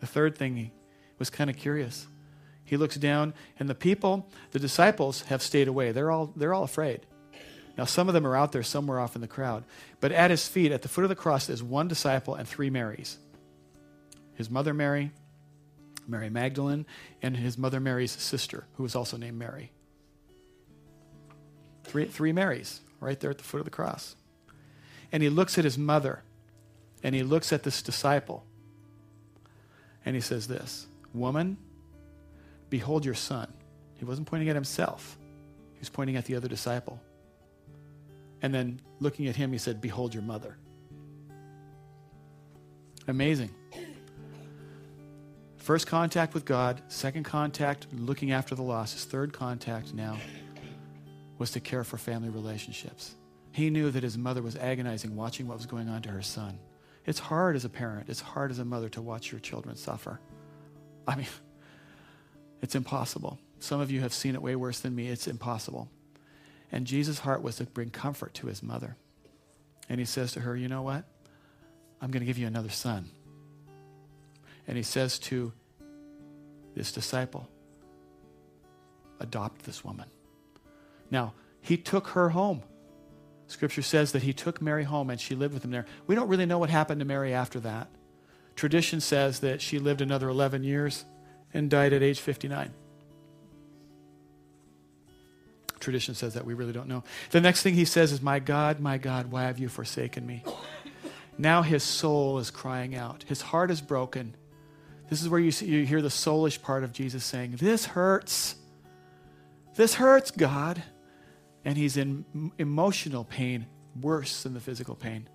The 0.00 0.06
third 0.06 0.36
thing, 0.36 0.56
he 0.56 0.72
was 1.18 1.28
kind 1.28 1.50
of 1.50 1.56
curious. 1.56 2.06
He 2.64 2.78
looks 2.78 2.96
down, 2.96 3.34
and 3.58 3.68
the 3.68 3.74
people, 3.74 4.26
the 4.52 4.58
disciples, 4.58 5.20
have 5.22 5.42
stayed 5.42 5.68
away. 5.68 5.92
They're 5.92 6.10
all, 6.10 6.32
they're 6.34 6.54
all 6.54 6.64
afraid. 6.64 7.00
Now, 7.76 7.84
some 7.84 8.08
of 8.08 8.14
them 8.14 8.26
are 8.26 8.36
out 8.36 8.52
there 8.52 8.62
somewhere 8.62 8.98
off 8.98 9.14
in 9.14 9.20
the 9.20 9.28
crowd. 9.28 9.64
But 10.00 10.10
at 10.10 10.30
his 10.30 10.48
feet, 10.48 10.72
at 10.72 10.80
the 10.80 10.88
foot 10.88 11.04
of 11.04 11.10
the 11.10 11.16
cross, 11.16 11.50
is 11.50 11.62
one 11.62 11.88
disciple 11.88 12.34
and 12.34 12.48
three 12.48 12.70
Marys 12.70 13.18
his 14.36 14.50
mother 14.50 14.74
Mary, 14.74 15.12
Mary 16.06 16.30
Magdalene, 16.30 16.86
and 17.22 17.36
his 17.36 17.56
mother 17.56 17.80
Mary's 17.80 18.12
sister, 18.12 18.64
who 18.76 18.82
was 18.82 18.94
also 18.94 19.16
named 19.16 19.38
Mary. 19.38 19.72
Three, 21.84 22.06
three 22.06 22.32
Marys 22.32 22.80
right 23.00 23.18
there 23.20 23.30
at 23.30 23.38
the 23.38 23.44
foot 23.44 23.58
of 23.58 23.64
the 23.64 23.70
cross. 23.70 24.16
And 25.12 25.22
he 25.22 25.28
looks 25.28 25.58
at 25.58 25.64
his 25.64 25.78
mother 25.78 26.22
and 27.02 27.14
he 27.14 27.22
looks 27.22 27.52
at 27.52 27.62
this 27.62 27.82
disciple 27.82 28.44
and 30.04 30.14
he 30.14 30.20
says, 30.20 30.48
This, 30.48 30.86
woman, 31.12 31.56
behold 32.70 33.04
your 33.04 33.14
son. 33.14 33.52
He 33.96 34.04
wasn't 34.04 34.26
pointing 34.26 34.48
at 34.48 34.54
himself, 34.54 35.18
he 35.72 35.78
was 35.78 35.88
pointing 35.88 36.16
at 36.16 36.24
the 36.24 36.34
other 36.34 36.48
disciple. 36.48 37.00
And 38.42 38.52
then 38.52 38.80
looking 39.00 39.28
at 39.28 39.36
him, 39.36 39.52
he 39.52 39.58
said, 39.58 39.80
Behold 39.80 40.12
your 40.12 40.22
mother. 40.22 40.58
Amazing. 43.06 43.50
First 45.64 45.86
contact 45.86 46.34
with 46.34 46.44
God, 46.44 46.82
second 46.88 47.22
contact, 47.22 47.86
looking 47.90 48.32
after 48.32 48.54
the 48.54 48.60
lost. 48.60 48.92
His 48.92 49.06
third 49.06 49.32
contact 49.32 49.94
now 49.94 50.18
was 51.38 51.52
to 51.52 51.60
care 51.60 51.84
for 51.84 51.96
family 51.96 52.28
relationships. 52.28 53.14
He 53.50 53.70
knew 53.70 53.90
that 53.90 54.02
his 54.02 54.18
mother 54.18 54.42
was 54.42 54.56
agonizing 54.56 55.16
watching 55.16 55.48
what 55.48 55.56
was 55.56 55.64
going 55.64 55.88
on 55.88 56.02
to 56.02 56.10
her 56.10 56.20
son. 56.20 56.58
It's 57.06 57.18
hard 57.18 57.56
as 57.56 57.64
a 57.64 57.70
parent, 57.70 58.10
it's 58.10 58.20
hard 58.20 58.50
as 58.50 58.58
a 58.58 58.64
mother 58.66 58.90
to 58.90 59.00
watch 59.00 59.32
your 59.32 59.40
children 59.40 59.74
suffer. 59.74 60.20
I 61.08 61.16
mean, 61.16 61.28
it's 62.60 62.74
impossible. 62.74 63.38
Some 63.58 63.80
of 63.80 63.90
you 63.90 64.02
have 64.02 64.12
seen 64.12 64.34
it 64.34 64.42
way 64.42 64.56
worse 64.56 64.80
than 64.80 64.94
me. 64.94 65.08
It's 65.08 65.26
impossible. 65.26 65.88
And 66.72 66.86
Jesus' 66.86 67.20
heart 67.20 67.40
was 67.40 67.56
to 67.56 67.64
bring 67.64 67.88
comfort 67.88 68.34
to 68.34 68.48
his 68.48 68.62
mother. 68.62 68.98
And 69.88 69.98
he 69.98 70.04
says 70.04 70.32
to 70.32 70.40
her, 70.40 70.54
You 70.54 70.68
know 70.68 70.82
what? 70.82 71.06
I'm 72.02 72.10
going 72.10 72.20
to 72.20 72.26
give 72.26 72.36
you 72.36 72.46
another 72.46 72.68
son. 72.68 73.08
And 74.66 74.76
he 74.76 74.82
says 74.82 75.18
to 75.20 75.52
this 76.74 76.92
disciple, 76.92 77.48
Adopt 79.20 79.64
this 79.64 79.84
woman. 79.84 80.06
Now, 81.10 81.34
he 81.60 81.76
took 81.76 82.08
her 82.08 82.30
home. 82.30 82.62
Scripture 83.46 83.82
says 83.82 84.12
that 84.12 84.22
he 84.22 84.32
took 84.32 84.60
Mary 84.60 84.84
home 84.84 85.10
and 85.10 85.20
she 85.20 85.34
lived 85.34 85.54
with 85.54 85.64
him 85.64 85.70
there. 85.70 85.86
We 86.06 86.14
don't 86.14 86.28
really 86.28 86.46
know 86.46 86.58
what 86.58 86.70
happened 86.70 87.00
to 87.00 87.04
Mary 87.04 87.32
after 87.32 87.60
that. 87.60 87.88
Tradition 88.56 89.00
says 89.00 89.40
that 89.40 89.60
she 89.60 89.78
lived 89.78 90.00
another 90.00 90.28
11 90.28 90.64
years 90.64 91.04
and 91.52 91.70
died 91.70 91.92
at 91.92 92.02
age 92.02 92.20
59. 92.20 92.72
Tradition 95.80 96.14
says 96.14 96.34
that. 96.34 96.44
We 96.44 96.54
really 96.54 96.72
don't 96.72 96.88
know. 96.88 97.04
The 97.30 97.40
next 97.40 97.62
thing 97.62 97.74
he 97.74 97.84
says 97.84 98.10
is, 98.12 98.22
My 98.22 98.38
God, 98.38 98.80
my 98.80 98.96
God, 98.96 99.30
why 99.30 99.42
have 99.42 99.58
you 99.58 99.68
forsaken 99.68 100.26
me? 100.26 100.42
Now 101.36 101.62
his 101.62 101.82
soul 101.82 102.38
is 102.38 102.50
crying 102.50 102.94
out. 102.94 103.24
His 103.26 103.42
heart 103.42 103.70
is 103.70 103.80
broken. 103.80 104.34
This 105.10 105.22
is 105.22 105.28
where 105.28 105.40
you, 105.40 105.50
see, 105.50 105.66
you 105.66 105.84
hear 105.84 106.02
the 106.02 106.08
soulish 106.08 106.60
part 106.60 106.84
of 106.84 106.92
Jesus 106.92 107.24
saying, 107.24 107.56
This 107.58 107.86
hurts. 107.86 108.56
This 109.76 109.94
hurts, 109.94 110.30
God. 110.30 110.82
And 111.64 111.76
he's 111.76 111.96
in 111.96 112.52
emotional 112.58 113.24
pain, 113.24 113.66
worse 114.00 114.42
than 114.42 114.54
the 114.54 114.60
physical 114.60 114.94
pain. 114.94 115.28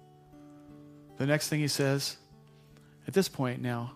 The 1.17 1.25
next 1.25 1.49
thing 1.49 1.59
he 1.59 1.67
says, 1.67 2.17
at 3.07 3.13
this 3.13 3.27
point 3.27 3.61
now, 3.61 3.93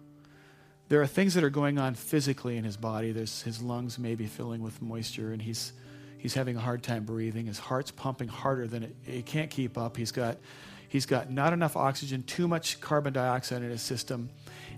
there 0.89 1.01
are 1.01 1.07
things 1.07 1.33
that 1.36 1.43
are 1.43 1.49
going 1.49 1.77
on 1.79 1.95
physically 1.95 2.57
in 2.57 2.63
his 2.63 2.77
body. 2.77 3.12
There's 3.12 3.41
his 3.43 3.62
lungs 3.62 3.97
may 3.97 4.15
be 4.15 4.25
filling 4.25 4.62
with 4.62 4.81
moisture, 4.81 5.31
and 5.31 5.41
he's 5.41 5.73
he's 6.17 6.33
having 6.33 6.57
a 6.57 6.59
hard 6.59 6.83
time 6.83 7.05
breathing. 7.05 7.45
His 7.45 7.59
heart's 7.59 7.91
pumping 7.91 8.27
harder 8.27 8.67
than 8.67 8.83
it, 8.83 8.95
it 9.05 9.25
can't 9.25 9.49
keep 9.49 9.77
up. 9.77 9.97
He's 9.97 10.12
got 10.12 10.38
he's 10.93 11.08
got 11.08 11.32
not 11.32 11.53
enough 11.53 11.75
oxygen, 11.75 12.21
too 12.21 12.47
much 12.47 12.79
carbon 12.79 13.12
dioxide 13.12 13.63
in 13.63 13.71
his 13.71 13.82
system, 13.82 14.29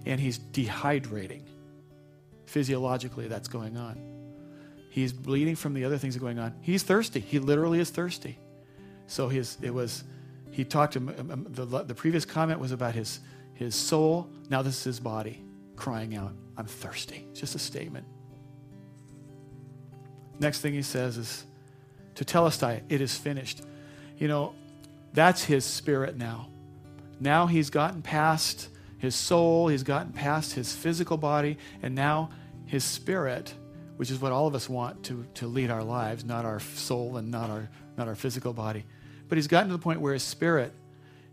and 0.06 0.18
he's 0.18 0.40
dehydrating. 0.40 1.42
Physiologically, 2.46 3.28
that's 3.28 3.50
going 3.50 3.76
on. 3.76 4.00
He's 4.90 5.12
bleeding 5.12 5.58
from 5.58 5.74
the 5.74 5.84
other 5.84 5.98
things 5.98 6.14
that 6.14 6.22
are 6.22 6.24
going 6.24 6.40
on. 6.40 6.56
He's 6.62 6.84
thirsty. 6.84 7.20
He 7.20 7.38
literally 7.38 7.80
is 7.82 7.90
thirsty. 7.90 8.40
So 9.08 9.28
his 9.28 9.58
it 9.62 9.74
was 9.74 10.06
he 10.52 10.64
talked 10.64 10.94
to 10.94 11.00
um, 11.00 11.48
the, 11.50 11.66
the 11.84 11.94
previous 11.94 12.24
comment 12.24 12.62
was 12.62 12.72
about 12.72 12.96
his 12.96 13.20
his 13.54 13.76
soul. 13.76 14.30
Now 14.50 14.62
this 14.62 14.78
is 14.78 14.84
his 14.86 15.00
body 15.02 15.44
crying 15.76 16.16
out, 16.16 16.32
I'm 16.56 16.66
thirsty. 16.66 17.28
It's 17.32 17.42
just 17.42 17.56
a 17.56 17.60
statement. 17.60 18.06
Next 20.40 20.62
thing 20.62 20.74
he 20.74 20.82
says 20.82 21.18
is 21.18 21.46
tetelestai, 22.16 22.84
it 22.88 23.02
is 23.02 23.18
finished. 23.18 23.64
You 24.18 24.30
know, 24.30 24.56
that's 25.16 25.44
his 25.44 25.66
spirit 25.66 26.18
now. 26.18 26.50
Now 27.20 27.48
he's 27.48 27.70
gotten 27.70 28.02
past 28.02 28.70
his 28.98 29.16
soul, 29.16 29.68
he's 29.68 29.84
gotten 29.84 30.12
past 30.12 30.54
his 30.54 30.74
physical 30.74 31.18
body, 31.18 31.58
and 31.82 31.96
now 31.96 32.30
his 32.66 32.84
spirit, 32.84 33.54
which 33.98 34.12
is 34.12 34.20
what 34.20 34.32
all 34.32 34.48
of 34.48 34.56
us 34.56 34.68
want 34.68 35.04
to, 35.06 35.26
to 35.36 35.48
lead 35.48 35.72
our 35.72 35.84
lives, 35.84 36.26
not 36.26 36.46
our 36.46 36.60
soul 36.60 37.18
and 37.18 37.32
not 37.32 37.50
our, 37.50 37.70
not 37.98 38.08
our 38.08 38.16
physical 38.16 38.54
body. 38.54 38.84
But 39.30 39.38
he's 39.38 39.48
gotten 39.48 39.70
to 39.70 39.78
the 39.78 39.82
point 39.82 40.02
where 40.02 40.14
his 40.14 40.24
spirit, 40.24 40.74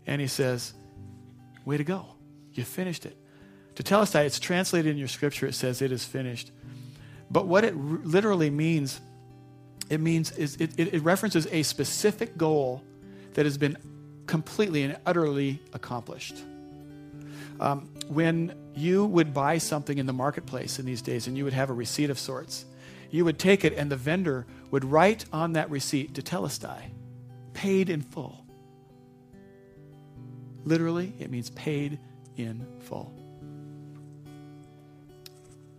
and 0.07 0.21
he 0.21 0.27
says, 0.27 0.73
Way 1.65 1.77
to 1.77 1.83
go. 1.83 2.05
You 2.53 2.63
finished 2.63 3.05
it. 3.05 3.17
Tetelestai, 3.75 4.25
it's 4.25 4.39
translated 4.39 4.91
in 4.91 4.97
your 4.97 5.07
scripture, 5.07 5.47
it 5.47 5.55
says 5.55 5.81
it 5.81 5.91
is 5.91 6.05
finished. 6.05 6.51
But 7.31 7.47
what 7.47 7.63
it 7.63 7.73
r- 7.73 7.79
literally 8.03 8.49
means, 8.49 8.99
it 9.89 9.99
means 9.99 10.31
is 10.31 10.55
it, 10.57 10.77
it, 10.77 10.93
it 10.93 11.03
references 11.03 11.47
a 11.51 11.63
specific 11.63 12.37
goal 12.37 12.83
that 13.33 13.45
has 13.45 13.57
been 13.57 13.77
completely 14.27 14.83
and 14.83 14.97
utterly 15.05 15.61
accomplished. 15.73 16.35
Um, 17.59 17.89
when 18.07 18.55
you 18.75 19.05
would 19.05 19.33
buy 19.33 19.57
something 19.57 19.97
in 19.97 20.05
the 20.05 20.13
marketplace 20.13 20.79
in 20.79 20.85
these 20.85 21.01
days 21.01 21.27
and 21.27 21.37
you 21.37 21.43
would 21.43 21.53
have 21.53 21.69
a 21.69 21.73
receipt 21.73 22.09
of 22.09 22.17
sorts, 22.17 22.65
you 23.11 23.25
would 23.25 23.37
take 23.37 23.63
it 23.63 23.73
and 23.73 23.91
the 23.91 23.95
vendor 23.95 24.45
would 24.71 24.83
write 24.83 25.25
on 25.31 25.53
that 25.53 25.69
receipt 25.69 26.13
tetelestai, 26.13 26.89
paid 27.53 27.89
in 27.89 28.01
full. 28.01 28.43
Literally, 30.65 31.13
it 31.19 31.29
means 31.29 31.49
paid 31.51 31.99
in 32.37 32.65
full. 32.79 33.13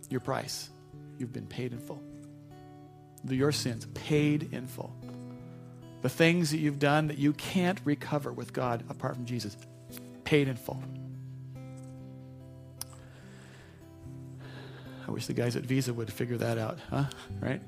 Your 0.09 0.21
price, 0.21 0.69
you've 1.17 1.33
been 1.33 1.47
paid 1.47 1.73
in 1.73 1.79
full. 1.79 2.01
Your 3.27 3.51
sins, 3.51 3.87
paid 3.93 4.53
in 4.53 4.67
full. 4.67 4.95
The 6.05 6.09
things 6.09 6.51
that 6.51 6.59
you've 6.59 6.77
done 6.77 7.07
that 7.07 7.17
you 7.17 7.33
can't 7.33 7.81
recover 7.83 8.31
with 8.31 8.53
God 8.53 8.83
apart 8.91 9.15
from 9.15 9.25
Jesus, 9.25 9.57
paid 10.23 10.47
in 10.47 10.55
full. 10.55 10.83
I 15.07 15.09
wish 15.09 15.25
the 15.25 15.33
guys 15.33 15.55
at 15.55 15.63
Visa 15.63 15.95
would 15.95 16.13
figure 16.13 16.37
that 16.37 16.59
out, 16.59 16.77
huh? 16.91 17.05
Right? 17.41 17.59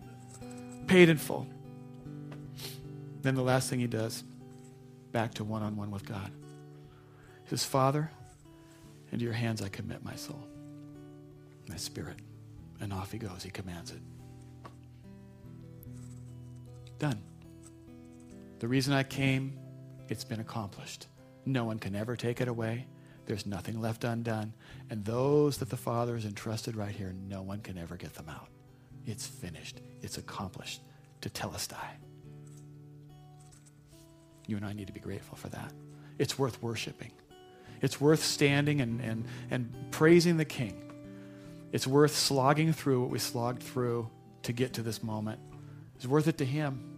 Paid 0.86 1.10
in 1.10 1.18
full. 1.18 1.48
Then 3.24 3.34
the 3.34 3.42
last 3.42 3.72
thing 3.72 3.80
he 3.80 3.88
does, 3.88 4.24
back 5.12 5.34
to 5.34 5.44
one 5.44 5.64
on 5.64 5.76
one 5.76 5.90
with 5.90 6.06
God. 6.06 6.30
He 7.46 7.50
says, 7.50 7.64
Father, 7.64 8.12
into 9.12 9.26
your 9.26 9.34
hands 9.34 9.64
I 9.64 9.70
commit 9.70 10.06
my 10.06 10.14
soul, 10.14 10.48
my 11.68 11.78
spirit. 11.78 12.18
And 12.80 12.94
off 12.94 13.12
he 13.12 13.18
goes. 13.18 13.42
He 13.42 13.50
commands 13.50 13.90
it. 13.90 14.02
Done. 17.00 17.20
The 18.60 18.68
reason 18.68 18.94
I 18.94 19.04
came, 19.04 19.60
it's 20.10 20.24
been 20.24 20.40
accomplished. 20.40 21.08
No 21.46 21.66
one 21.66 21.80
can 21.80 21.96
ever 21.96 22.16
take 22.16 22.42
it 22.42 22.48
away. 22.48 22.88
There's 23.26 23.46
nothing 23.46 23.80
left 23.80 24.04
undone. 24.04 24.54
And 24.90 25.06
those 25.06 25.58
that 25.58 25.70
the 25.70 25.78
Father 25.78 26.16
has 26.16 26.26
entrusted 26.26 26.76
right 26.76 26.94
here, 26.94 27.14
no 27.28 27.42
one 27.42 27.62
can 27.62 27.78
ever 27.78 27.98
get 27.98 28.14
them 28.14 28.30
out. 28.30 28.48
It's 29.06 29.28
finished. 29.28 29.82
It's 30.02 30.18
accomplished. 30.18 30.82
Tetelestai. 31.22 31.76
You 34.48 34.58
and 34.58 34.66
I 34.66 34.74
need 34.74 34.88
to 34.88 34.94
be 34.94 35.00
grateful 35.00 35.38
for 35.38 35.50
that. 35.50 35.74
It's 36.18 36.40
worth 36.40 36.62
worshiping. 36.64 37.12
It's 37.82 38.02
worth 38.02 38.24
standing 38.24 38.82
and, 38.82 39.02
and, 39.02 39.26
and 39.52 39.92
praising 39.92 40.38
the 40.38 40.46
King. 40.46 40.84
It's 41.72 41.86
worth 41.86 42.16
slogging 42.16 42.74
through 42.74 43.02
what 43.02 43.10
we 43.10 43.20
slogged 43.20 43.62
through 43.62 44.10
to 44.44 44.54
get 44.54 44.74
to 44.74 44.82
this 44.82 45.04
moment. 45.04 45.40
It's 45.96 46.08
worth 46.08 46.28
it 46.28 46.38
to 46.40 46.46
Him. 46.46 46.97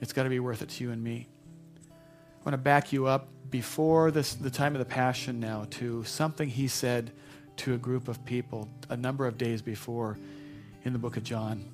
It's 0.00 0.12
got 0.12 0.24
to 0.24 0.28
be 0.28 0.40
worth 0.40 0.62
it 0.62 0.70
to 0.70 0.84
you 0.84 0.90
and 0.90 1.02
me. 1.02 1.28
I 1.86 2.44
want 2.44 2.54
to 2.54 2.58
back 2.58 2.92
you 2.92 3.06
up 3.06 3.28
before 3.50 4.10
this, 4.10 4.34
the 4.34 4.50
time 4.50 4.74
of 4.74 4.78
the 4.78 4.84
Passion 4.84 5.40
now 5.40 5.66
to 5.70 6.04
something 6.04 6.48
He 6.48 6.68
said 6.68 7.12
to 7.58 7.74
a 7.74 7.78
group 7.78 8.08
of 8.08 8.24
people 8.24 8.68
a 8.88 8.96
number 8.96 9.26
of 9.26 9.36
days 9.36 9.60
before 9.60 10.18
in 10.84 10.92
the 10.92 10.98
book 10.98 11.16
of 11.16 11.22
John. 11.22 11.68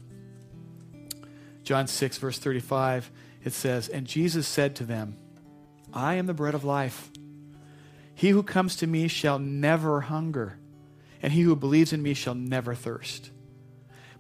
John 1.62 1.86
6, 1.86 2.18
verse 2.18 2.38
35, 2.38 3.10
it 3.44 3.52
says, 3.52 3.88
And 3.88 4.06
Jesus 4.06 4.46
said 4.46 4.76
to 4.76 4.84
them, 4.84 5.16
I 5.92 6.14
am 6.14 6.26
the 6.26 6.34
bread 6.34 6.54
of 6.54 6.64
life. 6.64 7.10
He 8.14 8.30
who 8.30 8.42
comes 8.42 8.76
to 8.76 8.86
me 8.86 9.08
shall 9.08 9.38
never 9.38 10.00
hunger 10.02 10.58
and 11.22 11.32
he 11.32 11.42
who 11.42 11.56
believes 11.56 11.92
in 11.92 12.02
me 12.02 12.14
shall 12.14 12.34
never 12.34 12.74
thirst. 12.74 13.30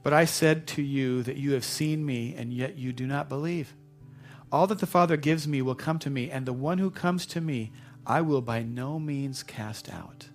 But 0.02 0.12
I 0.12 0.24
said 0.24 0.66
to 0.68 0.82
you 0.82 1.22
that 1.24 1.36
you 1.36 1.52
have 1.52 1.64
seen 1.64 2.04
me, 2.04 2.34
and 2.36 2.52
yet 2.52 2.76
you 2.76 2.92
do 2.92 3.06
not 3.06 3.28
believe. 3.28 3.74
All 4.56 4.66
that 4.68 4.78
the 4.78 4.86
Father 4.86 5.18
gives 5.18 5.46
me 5.46 5.60
will 5.60 5.74
come 5.74 5.98
to 5.98 6.08
me, 6.08 6.30
and 6.30 6.46
the 6.46 6.52
one 6.54 6.78
who 6.78 6.90
comes 6.90 7.26
to 7.26 7.42
me 7.42 7.72
I 8.06 8.22
will 8.22 8.40
by 8.40 8.62
no 8.62 8.98
means 8.98 9.42
cast 9.42 9.92
out. 9.92 10.30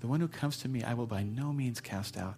The 0.00 0.06
one 0.06 0.20
who 0.20 0.28
comes 0.28 0.58
to 0.58 0.68
me, 0.68 0.82
I 0.82 0.92
will 0.92 1.06
by 1.06 1.22
no 1.22 1.50
means 1.50 1.80
cast 1.80 2.18
out. 2.18 2.34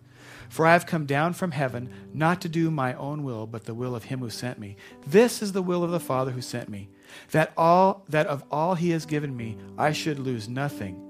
For 0.48 0.64
I 0.64 0.74
have 0.74 0.86
come 0.86 1.04
down 1.04 1.32
from 1.32 1.50
heaven 1.50 1.92
not 2.14 2.40
to 2.42 2.48
do 2.48 2.70
my 2.70 2.94
own 2.94 3.24
will, 3.24 3.48
but 3.48 3.64
the 3.64 3.74
will 3.74 3.96
of 3.96 4.04
him 4.04 4.20
who 4.20 4.30
sent 4.30 4.60
me. 4.60 4.76
This 5.04 5.42
is 5.42 5.50
the 5.50 5.60
will 5.60 5.82
of 5.82 5.90
the 5.90 5.98
Father 5.98 6.30
who 6.30 6.40
sent 6.40 6.68
me, 6.68 6.88
that 7.32 7.52
all 7.56 8.04
that 8.08 8.28
of 8.28 8.44
all 8.48 8.76
he 8.76 8.90
has 8.90 9.06
given 9.06 9.36
me, 9.36 9.58
I 9.76 9.90
should 9.90 10.20
lose 10.20 10.48
nothing, 10.48 11.02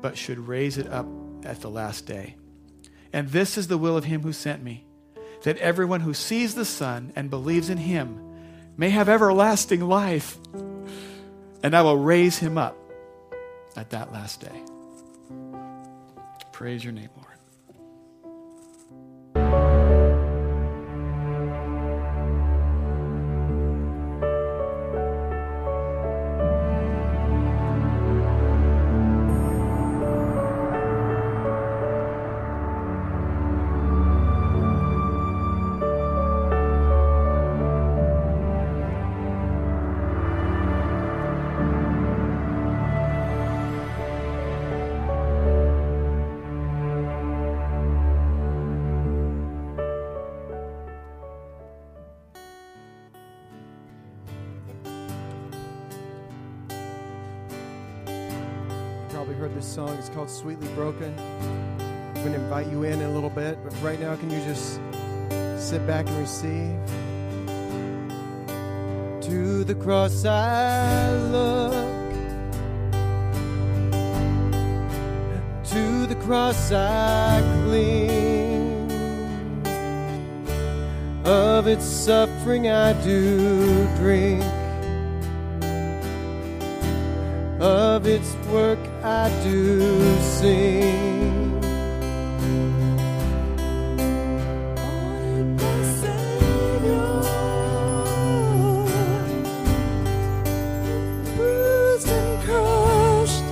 but 0.00 0.16
should 0.16 0.38
raise 0.38 0.78
it 0.78 0.86
up 0.86 1.08
at 1.44 1.62
the 1.62 1.68
last 1.68 2.06
day. 2.06 2.36
And 3.12 3.30
this 3.30 3.58
is 3.58 3.66
the 3.66 3.76
will 3.76 3.96
of 3.96 4.04
him 4.04 4.22
who 4.22 4.32
sent 4.32 4.62
me, 4.62 4.86
that 5.42 5.58
everyone 5.58 6.02
who 6.02 6.14
sees 6.14 6.54
the 6.54 6.64
Son 6.64 7.12
and 7.16 7.28
believes 7.28 7.68
in 7.68 7.78
him 7.78 8.20
may 8.76 8.90
have 8.90 9.08
everlasting 9.08 9.80
life, 9.80 10.38
and 11.62 11.74
I 11.74 11.82
will 11.82 11.96
raise 11.96 12.38
him 12.38 12.58
up 12.58 12.76
at 13.76 13.90
that 13.90 14.12
last 14.12 14.40
day. 14.40 14.62
Praise 16.52 16.84
your 16.84 16.92
name, 16.92 17.10
Lord. 17.16 17.25
Song. 59.76 59.94
It's 59.98 60.08
called 60.08 60.30
Sweetly 60.30 60.68
Broken. 60.68 61.14
I'm 61.18 62.14
going 62.14 62.32
to 62.32 62.40
invite 62.40 62.66
you 62.68 62.84
in 62.84 62.94
in 62.94 63.02
a 63.02 63.10
little 63.10 63.28
bit, 63.28 63.58
but 63.62 63.74
right 63.82 64.00
now, 64.00 64.16
can 64.16 64.30
you 64.30 64.40
just 64.40 64.80
sit 65.58 65.86
back 65.86 66.08
and 66.08 66.16
receive? 66.16 66.80
To 69.28 69.64
the 69.64 69.74
cross 69.74 70.24
I 70.24 71.12
look, 71.30 71.74
to 75.64 76.06
the 76.06 76.16
cross 76.24 76.72
I 76.72 77.42
cling. 77.66 78.90
Of 81.26 81.66
its 81.66 81.84
suffering 81.84 82.70
I 82.70 82.94
do 83.04 83.86
drink. 83.96 84.42
of 87.58 88.06
its 88.06 88.34
work 88.52 88.78
I 89.26 89.30
do 89.42 90.20
sing. 90.20 90.94
Savior, 96.00 97.10
bruised 101.34 102.08
and 102.08 102.32
crushed, 102.44 103.46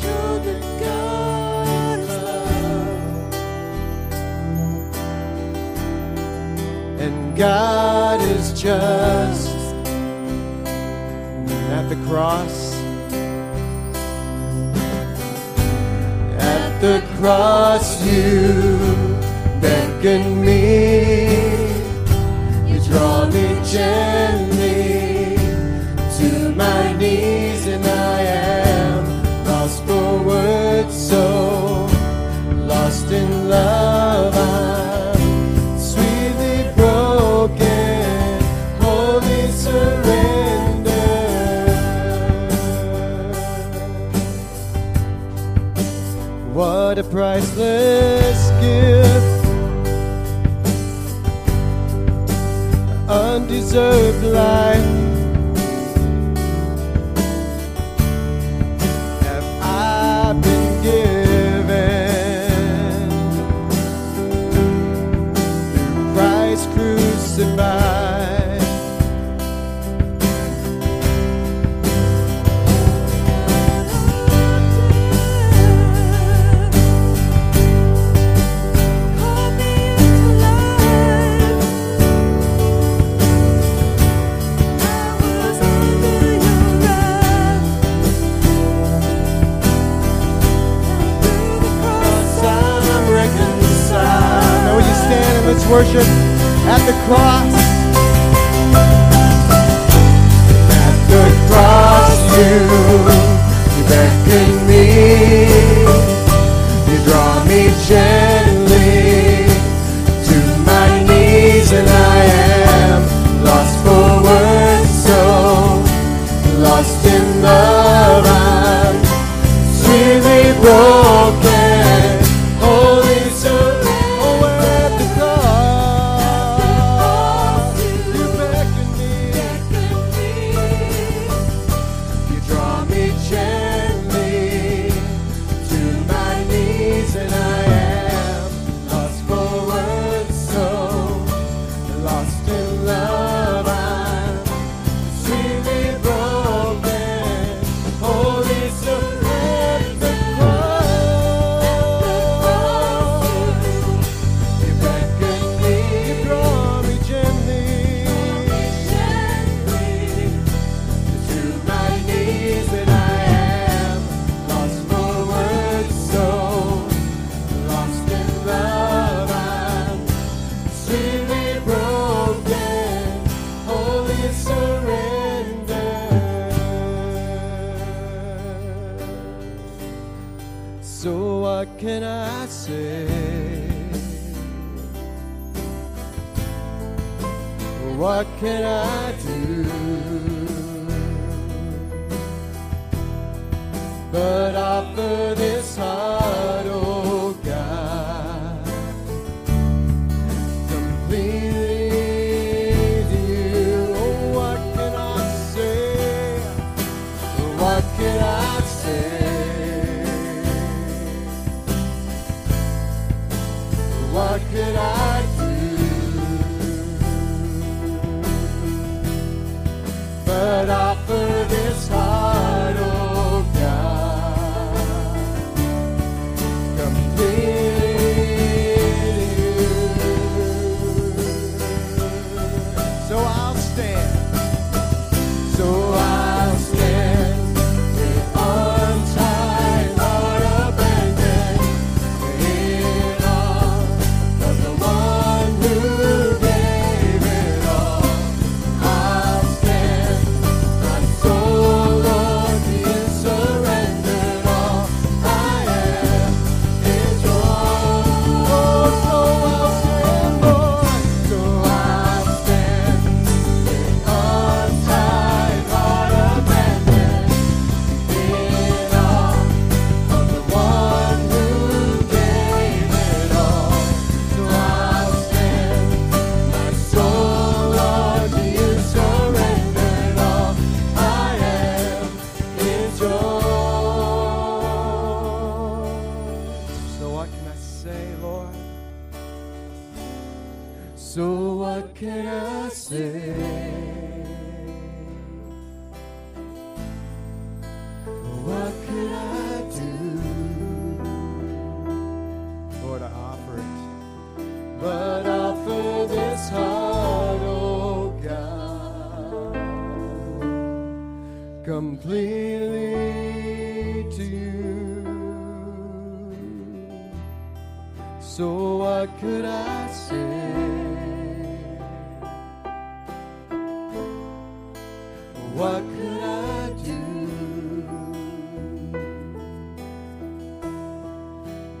show 0.00 0.26
that 0.46 0.62
God 0.84 1.98
love, 2.08 3.34
and 7.00 7.36
God 7.36 8.18
is 8.22 8.52
just 8.52 8.97
Cross, 17.28 18.06
you 18.06 18.78
beckon 19.60 20.42
me. 20.42 21.26
You 22.66 22.80
draw 22.88 23.26
me 23.26 23.46
gently 23.70 24.07
priceless 47.10 48.50
gift, 48.60 49.46
undeserved 53.08 54.24
life. 54.24 55.08
Have 59.22 59.44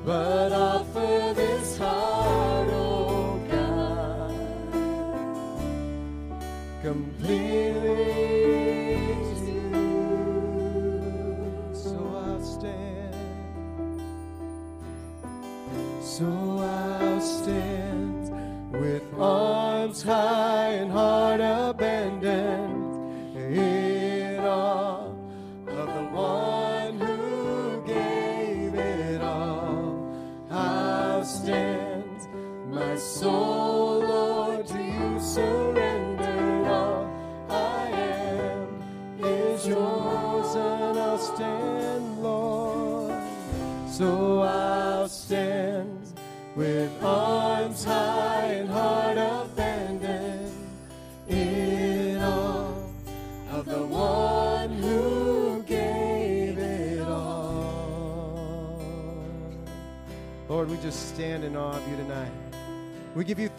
but 0.08 0.57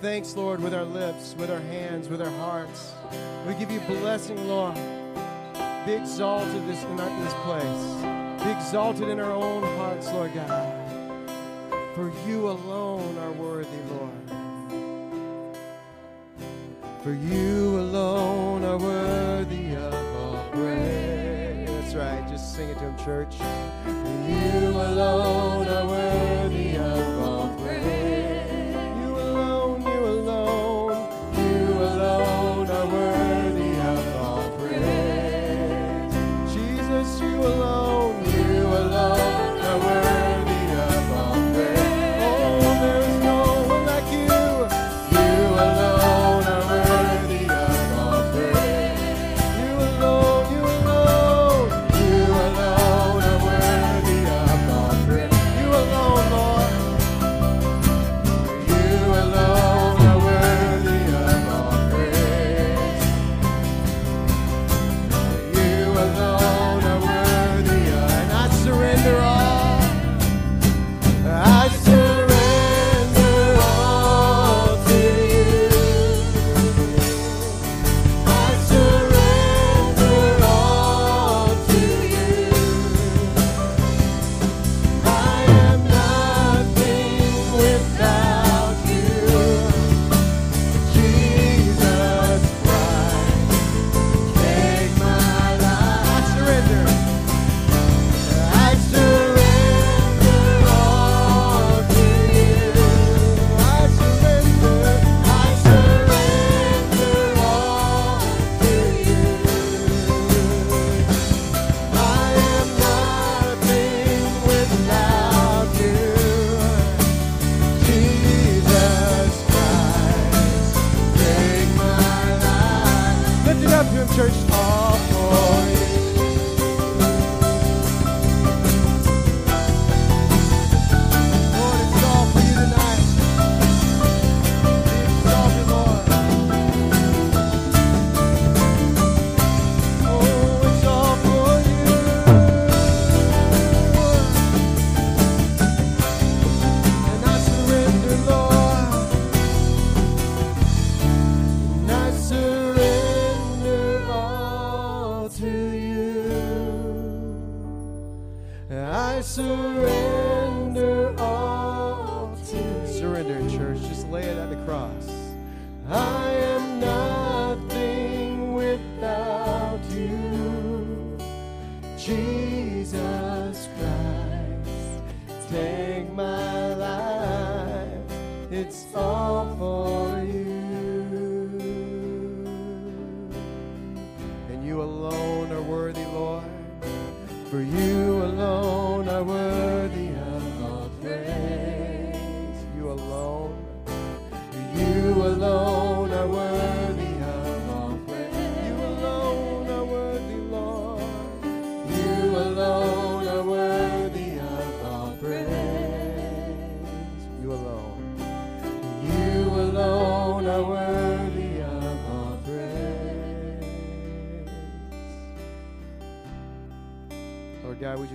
thanks, 0.02 0.36
Lord, 0.36 0.62
with 0.62 0.74
our 0.74 0.86
lips, 0.86 1.36
with 1.38 1.52
our 1.52 1.60
hands, 1.60 2.08
with 2.08 2.22
our 2.22 2.30
hearts. 2.32 2.94
We 3.46 3.54
give 3.56 3.70
you 3.70 3.80
blessing, 3.82 4.48
Lord. 4.48 4.76
Be 5.86 5.94
exalted 5.94 6.68
this, 6.68 6.84
in 6.84 6.98
this 6.98 7.34
place. 7.44 8.44
Be 8.44 8.52
exalted 8.52 9.10
in 9.10 9.20
our 9.20 9.32
own 9.32 9.64
hearts, 9.78 10.08
Lord 10.12 10.34
God. 10.34 10.90
For 11.96 12.12
you 12.26 12.50
alone 12.50 13.18
are 13.18 13.32
worthy, 13.34 13.70
Lord. 13.92 14.10
For 17.04 17.14
you 17.14 17.80
alone 17.80 18.64
are 18.64 18.78
worthy 18.78 19.76
of 19.76 19.94
all 20.16 20.50
praise. 20.52 21.68
That's 21.68 21.96
right. 21.96 22.26
Just 22.30 22.56
sing 22.56 22.70
it 22.70 22.76
to 22.76 22.86
him, 22.86 22.98
church. 23.00 23.36
For 23.36 23.92
you 24.30 24.70
alone. 24.70 25.29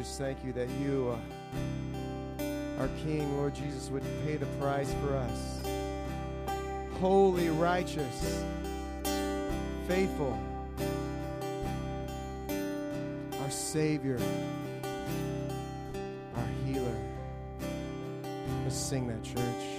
Just 0.04 0.18
thank 0.18 0.44
you 0.44 0.52
that 0.52 0.68
you, 0.82 1.16
uh, 2.38 2.78
our 2.78 2.88
King, 3.02 3.38
Lord 3.38 3.54
Jesus, 3.54 3.88
would 3.88 4.02
pay 4.26 4.36
the 4.36 4.44
price 4.60 4.92
for 5.00 5.16
us. 5.16 5.66
Holy, 7.00 7.48
righteous, 7.48 8.44
faithful, 9.88 10.38
our 13.40 13.50
Savior, 13.50 14.20
our 16.36 16.48
healer. 16.66 16.96
Let's 18.64 18.76
sing 18.76 19.06
that, 19.06 19.22
church. 19.22 19.73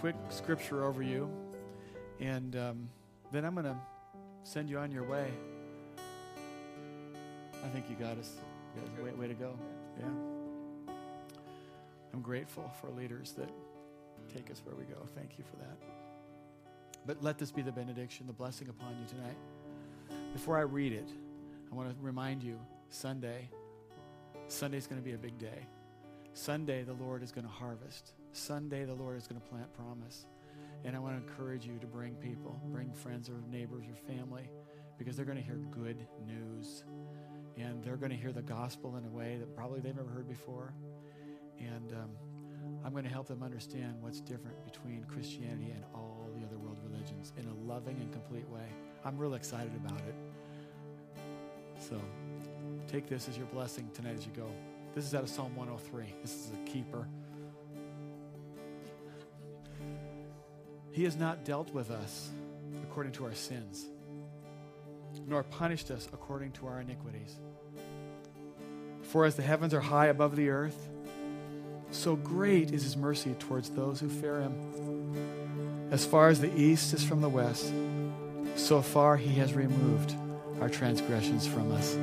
Quick 0.00 0.14
scripture 0.28 0.84
over 0.84 1.02
you, 1.02 1.28
and 2.20 2.54
um, 2.54 2.88
then 3.32 3.44
I'm 3.44 3.54
going 3.54 3.66
to 3.66 3.76
send 4.44 4.70
you 4.70 4.78
on 4.78 4.92
your 4.92 5.02
way. 5.02 5.28
I 7.64 7.68
think 7.68 7.86
you 7.90 7.96
got 7.96 8.16
us. 8.16 8.36
You 8.76 8.82
guys, 8.82 9.04
way, 9.04 9.10
way 9.18 9.26
to 9.26 9.34
go. 9.34 9.58
Yeah. 9.98 10.94
I'm 12.14 12.22
grateful 12.22 12.72
for 12.80 12.90
leaders 12.90 13.32
that 13.38 13.48
take 14.32 14.52
us 14.52 14.62
where 14.64 14.76
we 14.76 14.84
go. 14.84 15.04
Thank 15.16 15.36
you 15.36 15.42
for 15.50 15.56
that. 15.56 15.76
But 17.04 17.20
let 17.20 17.36
this 17.36 17.50
be 17.50 17.62
the 17.62 17.72
benediction, 17.72 18.28
the 18.28 18.32
blessing 18.32 18.68
upon 18.68 18.90
you 19.00 19.06
tonight. 19.08 19.36
Before 20.32 20.56
I 20.56 20.62
read 20.62 20.92
it, 20.92 21.08
I 21.72 21.74
want 21.74 21.90
to 21.90 21.96
remind 22.00 22.44
you 22.44 22.60
Sunday, 22.88 23.48
Sunday's 24.46 24.86
going 24.86 25.00
to 25.00 25.04
be 25.04 25.14
a 25.14 25.18
big 25.18 25.38
day. 25.38 25.66
Sunday, 26.34 26.84
the 26.84 26.92
Lord 26.92 27.24
is 27.24 27.32
going 27.32 27.46
to 27.46 27.52
harvest. 27.52 28.12
Sunday, 28.32 28.84
the 28.84 28.94
Lord 28.94 29.16
is 29.16 29.26
going 29.26 29.40
to 29.40 29.46
plant 29.46 29.72
promise. 29.74 30.26
And 30.84 30.94
I 30.94 30.98
want 30.98 31.16
to 31.16 31.30
encourage 31.30 31.66
you 31.66 31.78
to 31.80 31.86
bring 31.86 32.14
people, 32.14 32.60
bring 32.66 32.92
friends 32.92 33.28
or 33.28 33.34
neighbors 33.50 33.84
or 33.88 33.96
family, 34.12 34.48
because 34.96 35.16
they're 35.16 35.24
going 35.24 35.38
to 35.38 35.44
hear 35.44 35.60
good 35.70 36.06
news. 36.26 36.84
And 37.56 37.82
they're 37.82 37.96
going 37.96 38.10
to 38.10 38.16
hear 38.16 38.32
the 38.32 38.42
gospel 38.42 38.96
in 38.96 39.04
a 39.04 39.10
way 39.10 39.36
that 39.38 39.54
probably 39.56 39.80
they've 39.80 39.96
never 39.96 40.08
heard 40.08 40.28
before. 40.28 40.72
And 41.58 41.92
um, 41.92 42.10
I'm 42.84 42.92
going 42.92 43.04
to 43.04 43.10
help 43.10 43.26
them 43.26 43.42
understand 43.42 43.96
what's 44.00 44.20
different 44.20 44.64
between 44.64 45.04
Christianity 45.04 45.72
and 45.74 45.84
all 45.94 46.30
the 46.38 46.46
other 46.46 46.58
world 46.58 46.78
religions 46.88 47.32
in 47.36 47.46
a 47.46 47.54
loving 47.68 47.96
and 48.00 48.12
complete 48.12 48.48
way. 48.48 48.66
I'm 49.04 49.18
real 49.18 49.34
excited 49.34 49.72
about 49.84 50.00
it. 50.00 50.14
So 51.80 52.00
take 52.86 53.08
this 53.08 53.28
as 53.28 53.36
your 53.36 53.46
blessing 53.46 53.90
tonight 53.94 54.16
as 54.16 54.26
you 54.26 54.32
go. 54.36 54.48
This 54.94 55.04
is 55.04 55.14
out 55.14 55.22
of 55.22 55.28
Psalm 55.28 55.54
103. 55.56 56.14
This 56.22 56.34
is 56.34 56.50
a 56.52 56.70
keeper. 56.70 57.08
He 60.98 61.04
has 61.04 61.14
not 61.14 61.44
dealt 61.44 61.72
with 61.72 61.92
us 61.92 62.28
according 62.82 63.12
to 63.12 63.24
our 63.24 63.32
sins, 63.32 63.86
nor 65.28 65.44
punished 65.44 65.92
us 65.92 66.08
according 66.12 66.50
to 66.54 66.66
our 66.66 66.80
iniquities. 66.80 67.36
For 69.02 69.24
as 69.24 69.36
the 69.36 69.42
heavens 69.42 69.72
are 69.74 69.80
high 69.80 70.06
above 70.06 70.34
the 70.34 70.48
earth, 70.48 70.88
So 71.92 72.16
great 72.16 72.72
is 72.72 72.82
his 72.82 72.96
mercy 72.96 73.36
towards 73.38 73.70
those 73.70 74.00
who 74.00 74.08
fear 74.08 74.40
him. 74.40 75.88
As 75.92 76.04
far 76.04 76.30
as 76.30 76.40
the 76.40 76.52
east 76.60 76.92
is 76.92 77.04
from 77.04 77.20
the 77.20 77.28
west, 77.28 77.72
so 78.56 78.82
far 78.82 79.16
he 79.16 79.36
has 79.36 79.54
removed 79.54 80.16
our 80.60 80.68
transgressions 80.68 81.46
from 81.46 81.70
us. 81.70 81.94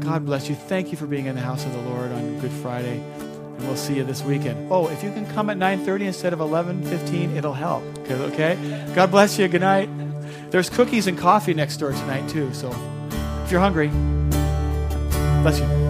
God 0.00 0.24
bless 0.24 0.48
you. 0.48 0.54
Thank 0.54 0.90
you 0.90 0.96
for 0.96 1.06
being 1.06 1.26
in 1.26 1.34
the 1.34 1.42
house 1.42 1.66
of 1.66 1.72
the 1.74 1.82
Lord 1.82 2.10
on 2.10 2.40
Good 2.40 2.50
Friday. 2.50 3.04
And 3.56 3.66
we'll 3.66 3.76
see 3.76 3.94
you 3.94 4.04
this 4.04 4.22
weekend. 4.22 4.70
Oh, 4.70 4.88
if 4.88 5.02
you 5.02 5.10
can 5.12 5.26
come 5.32 5.50
at 5.50 5.56
9:30 5.56 6.06
instead 6.06 6.32
of 6.32 6.40
11:15, 6.40 7.36
it'll 7.36 7.54
help. 7.54 7.82
Okay? 8.10 8.56
God 8.94 9.10
bless 9.10 9.38
you. 9.38 9.48
Good 9.48 9.60
night. 9.60 9.88
There's 10.50 10.68
cookies 10.68 11.06
and 11.06 11.16
coffee 11.16 11.54
next 11.54 11.78
door 11.78 11.92
tonight 11.92 12.28
too. 12.28 12.52
So 12.52 12.74
if 13.44 13.50
you're 13.50 13.60
hungry, 13.60 13.88
bless 15.42 15.58
you. 15.58 15.82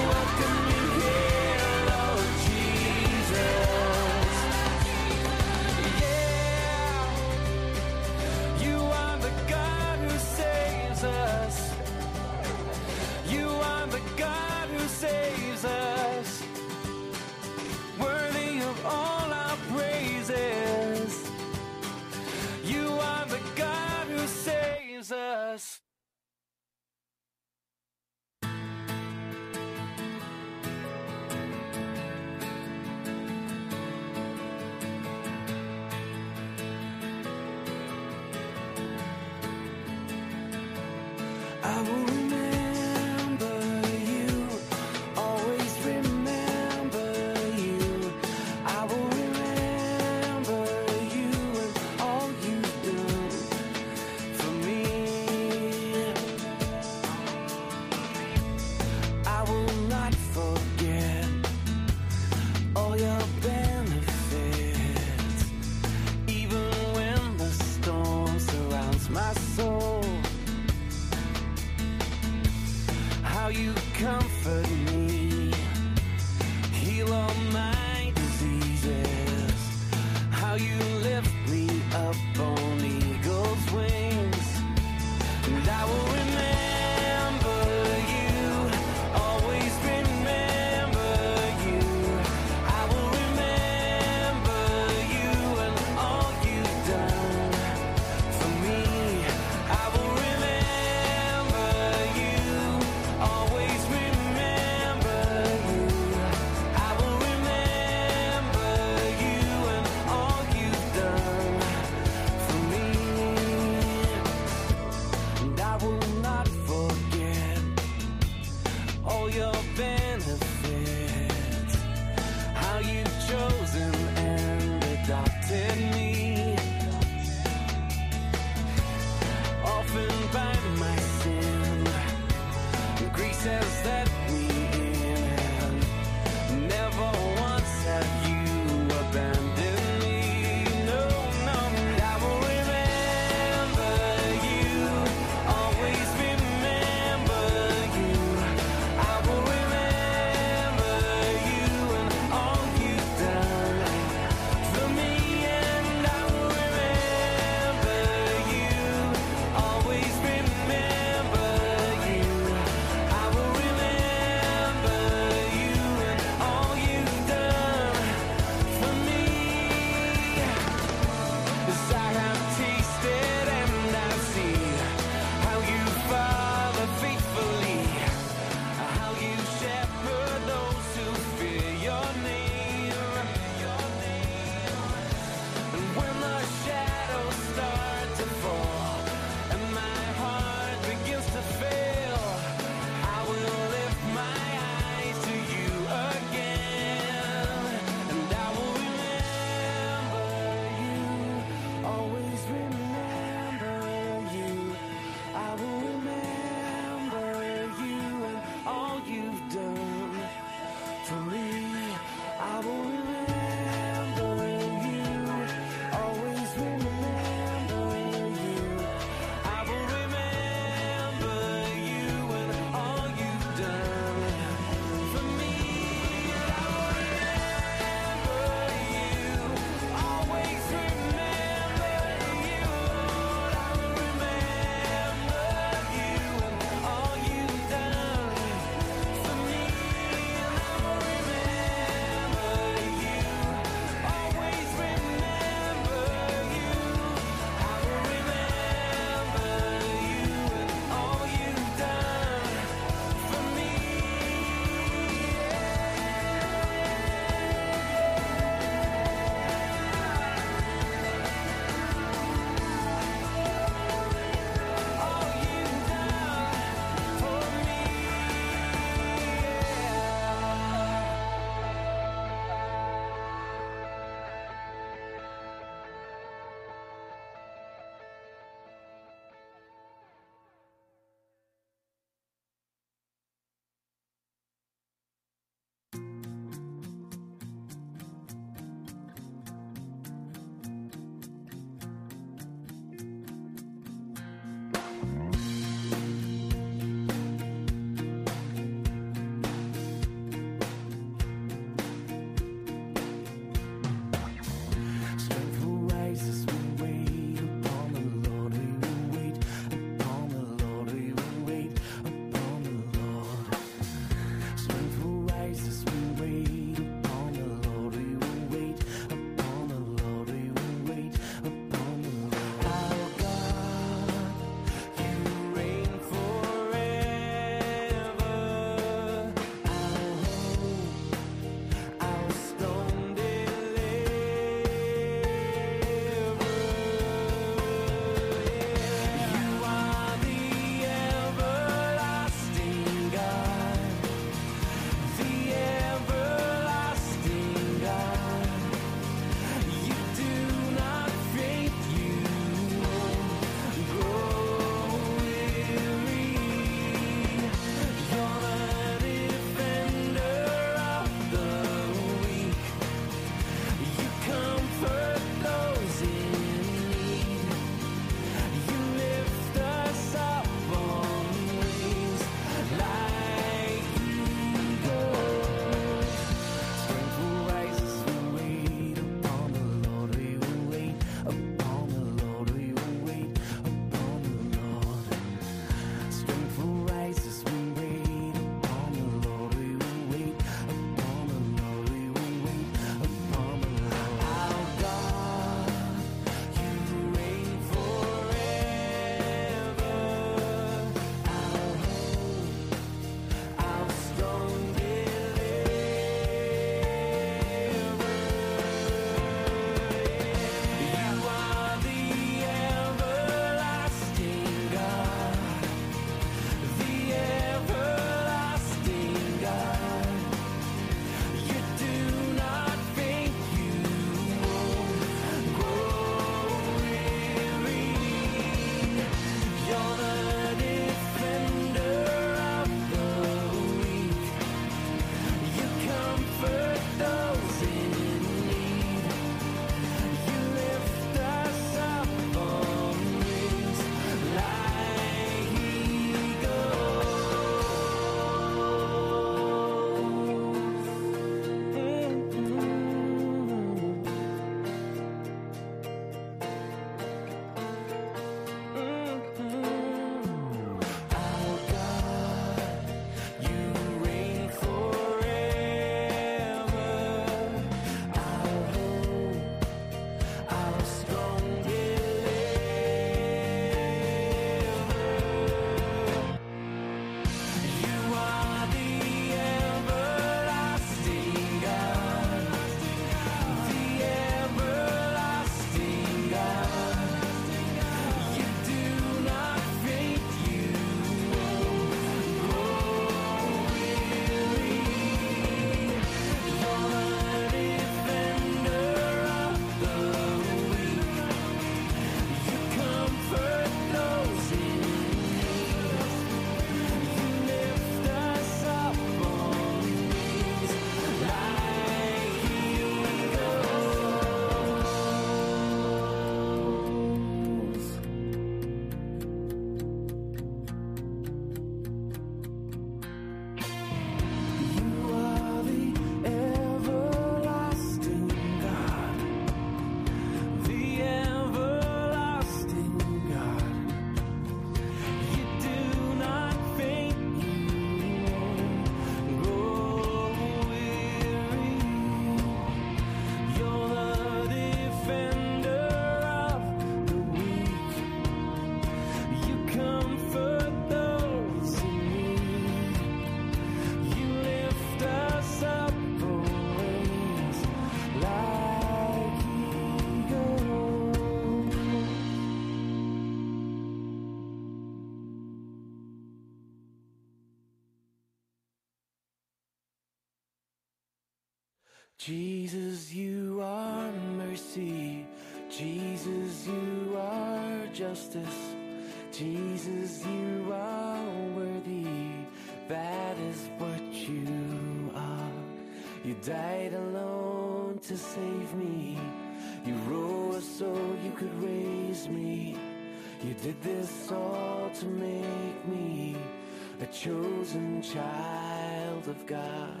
Child 598.13 599.25
of 599.29 599.45
God. 599.45 600.00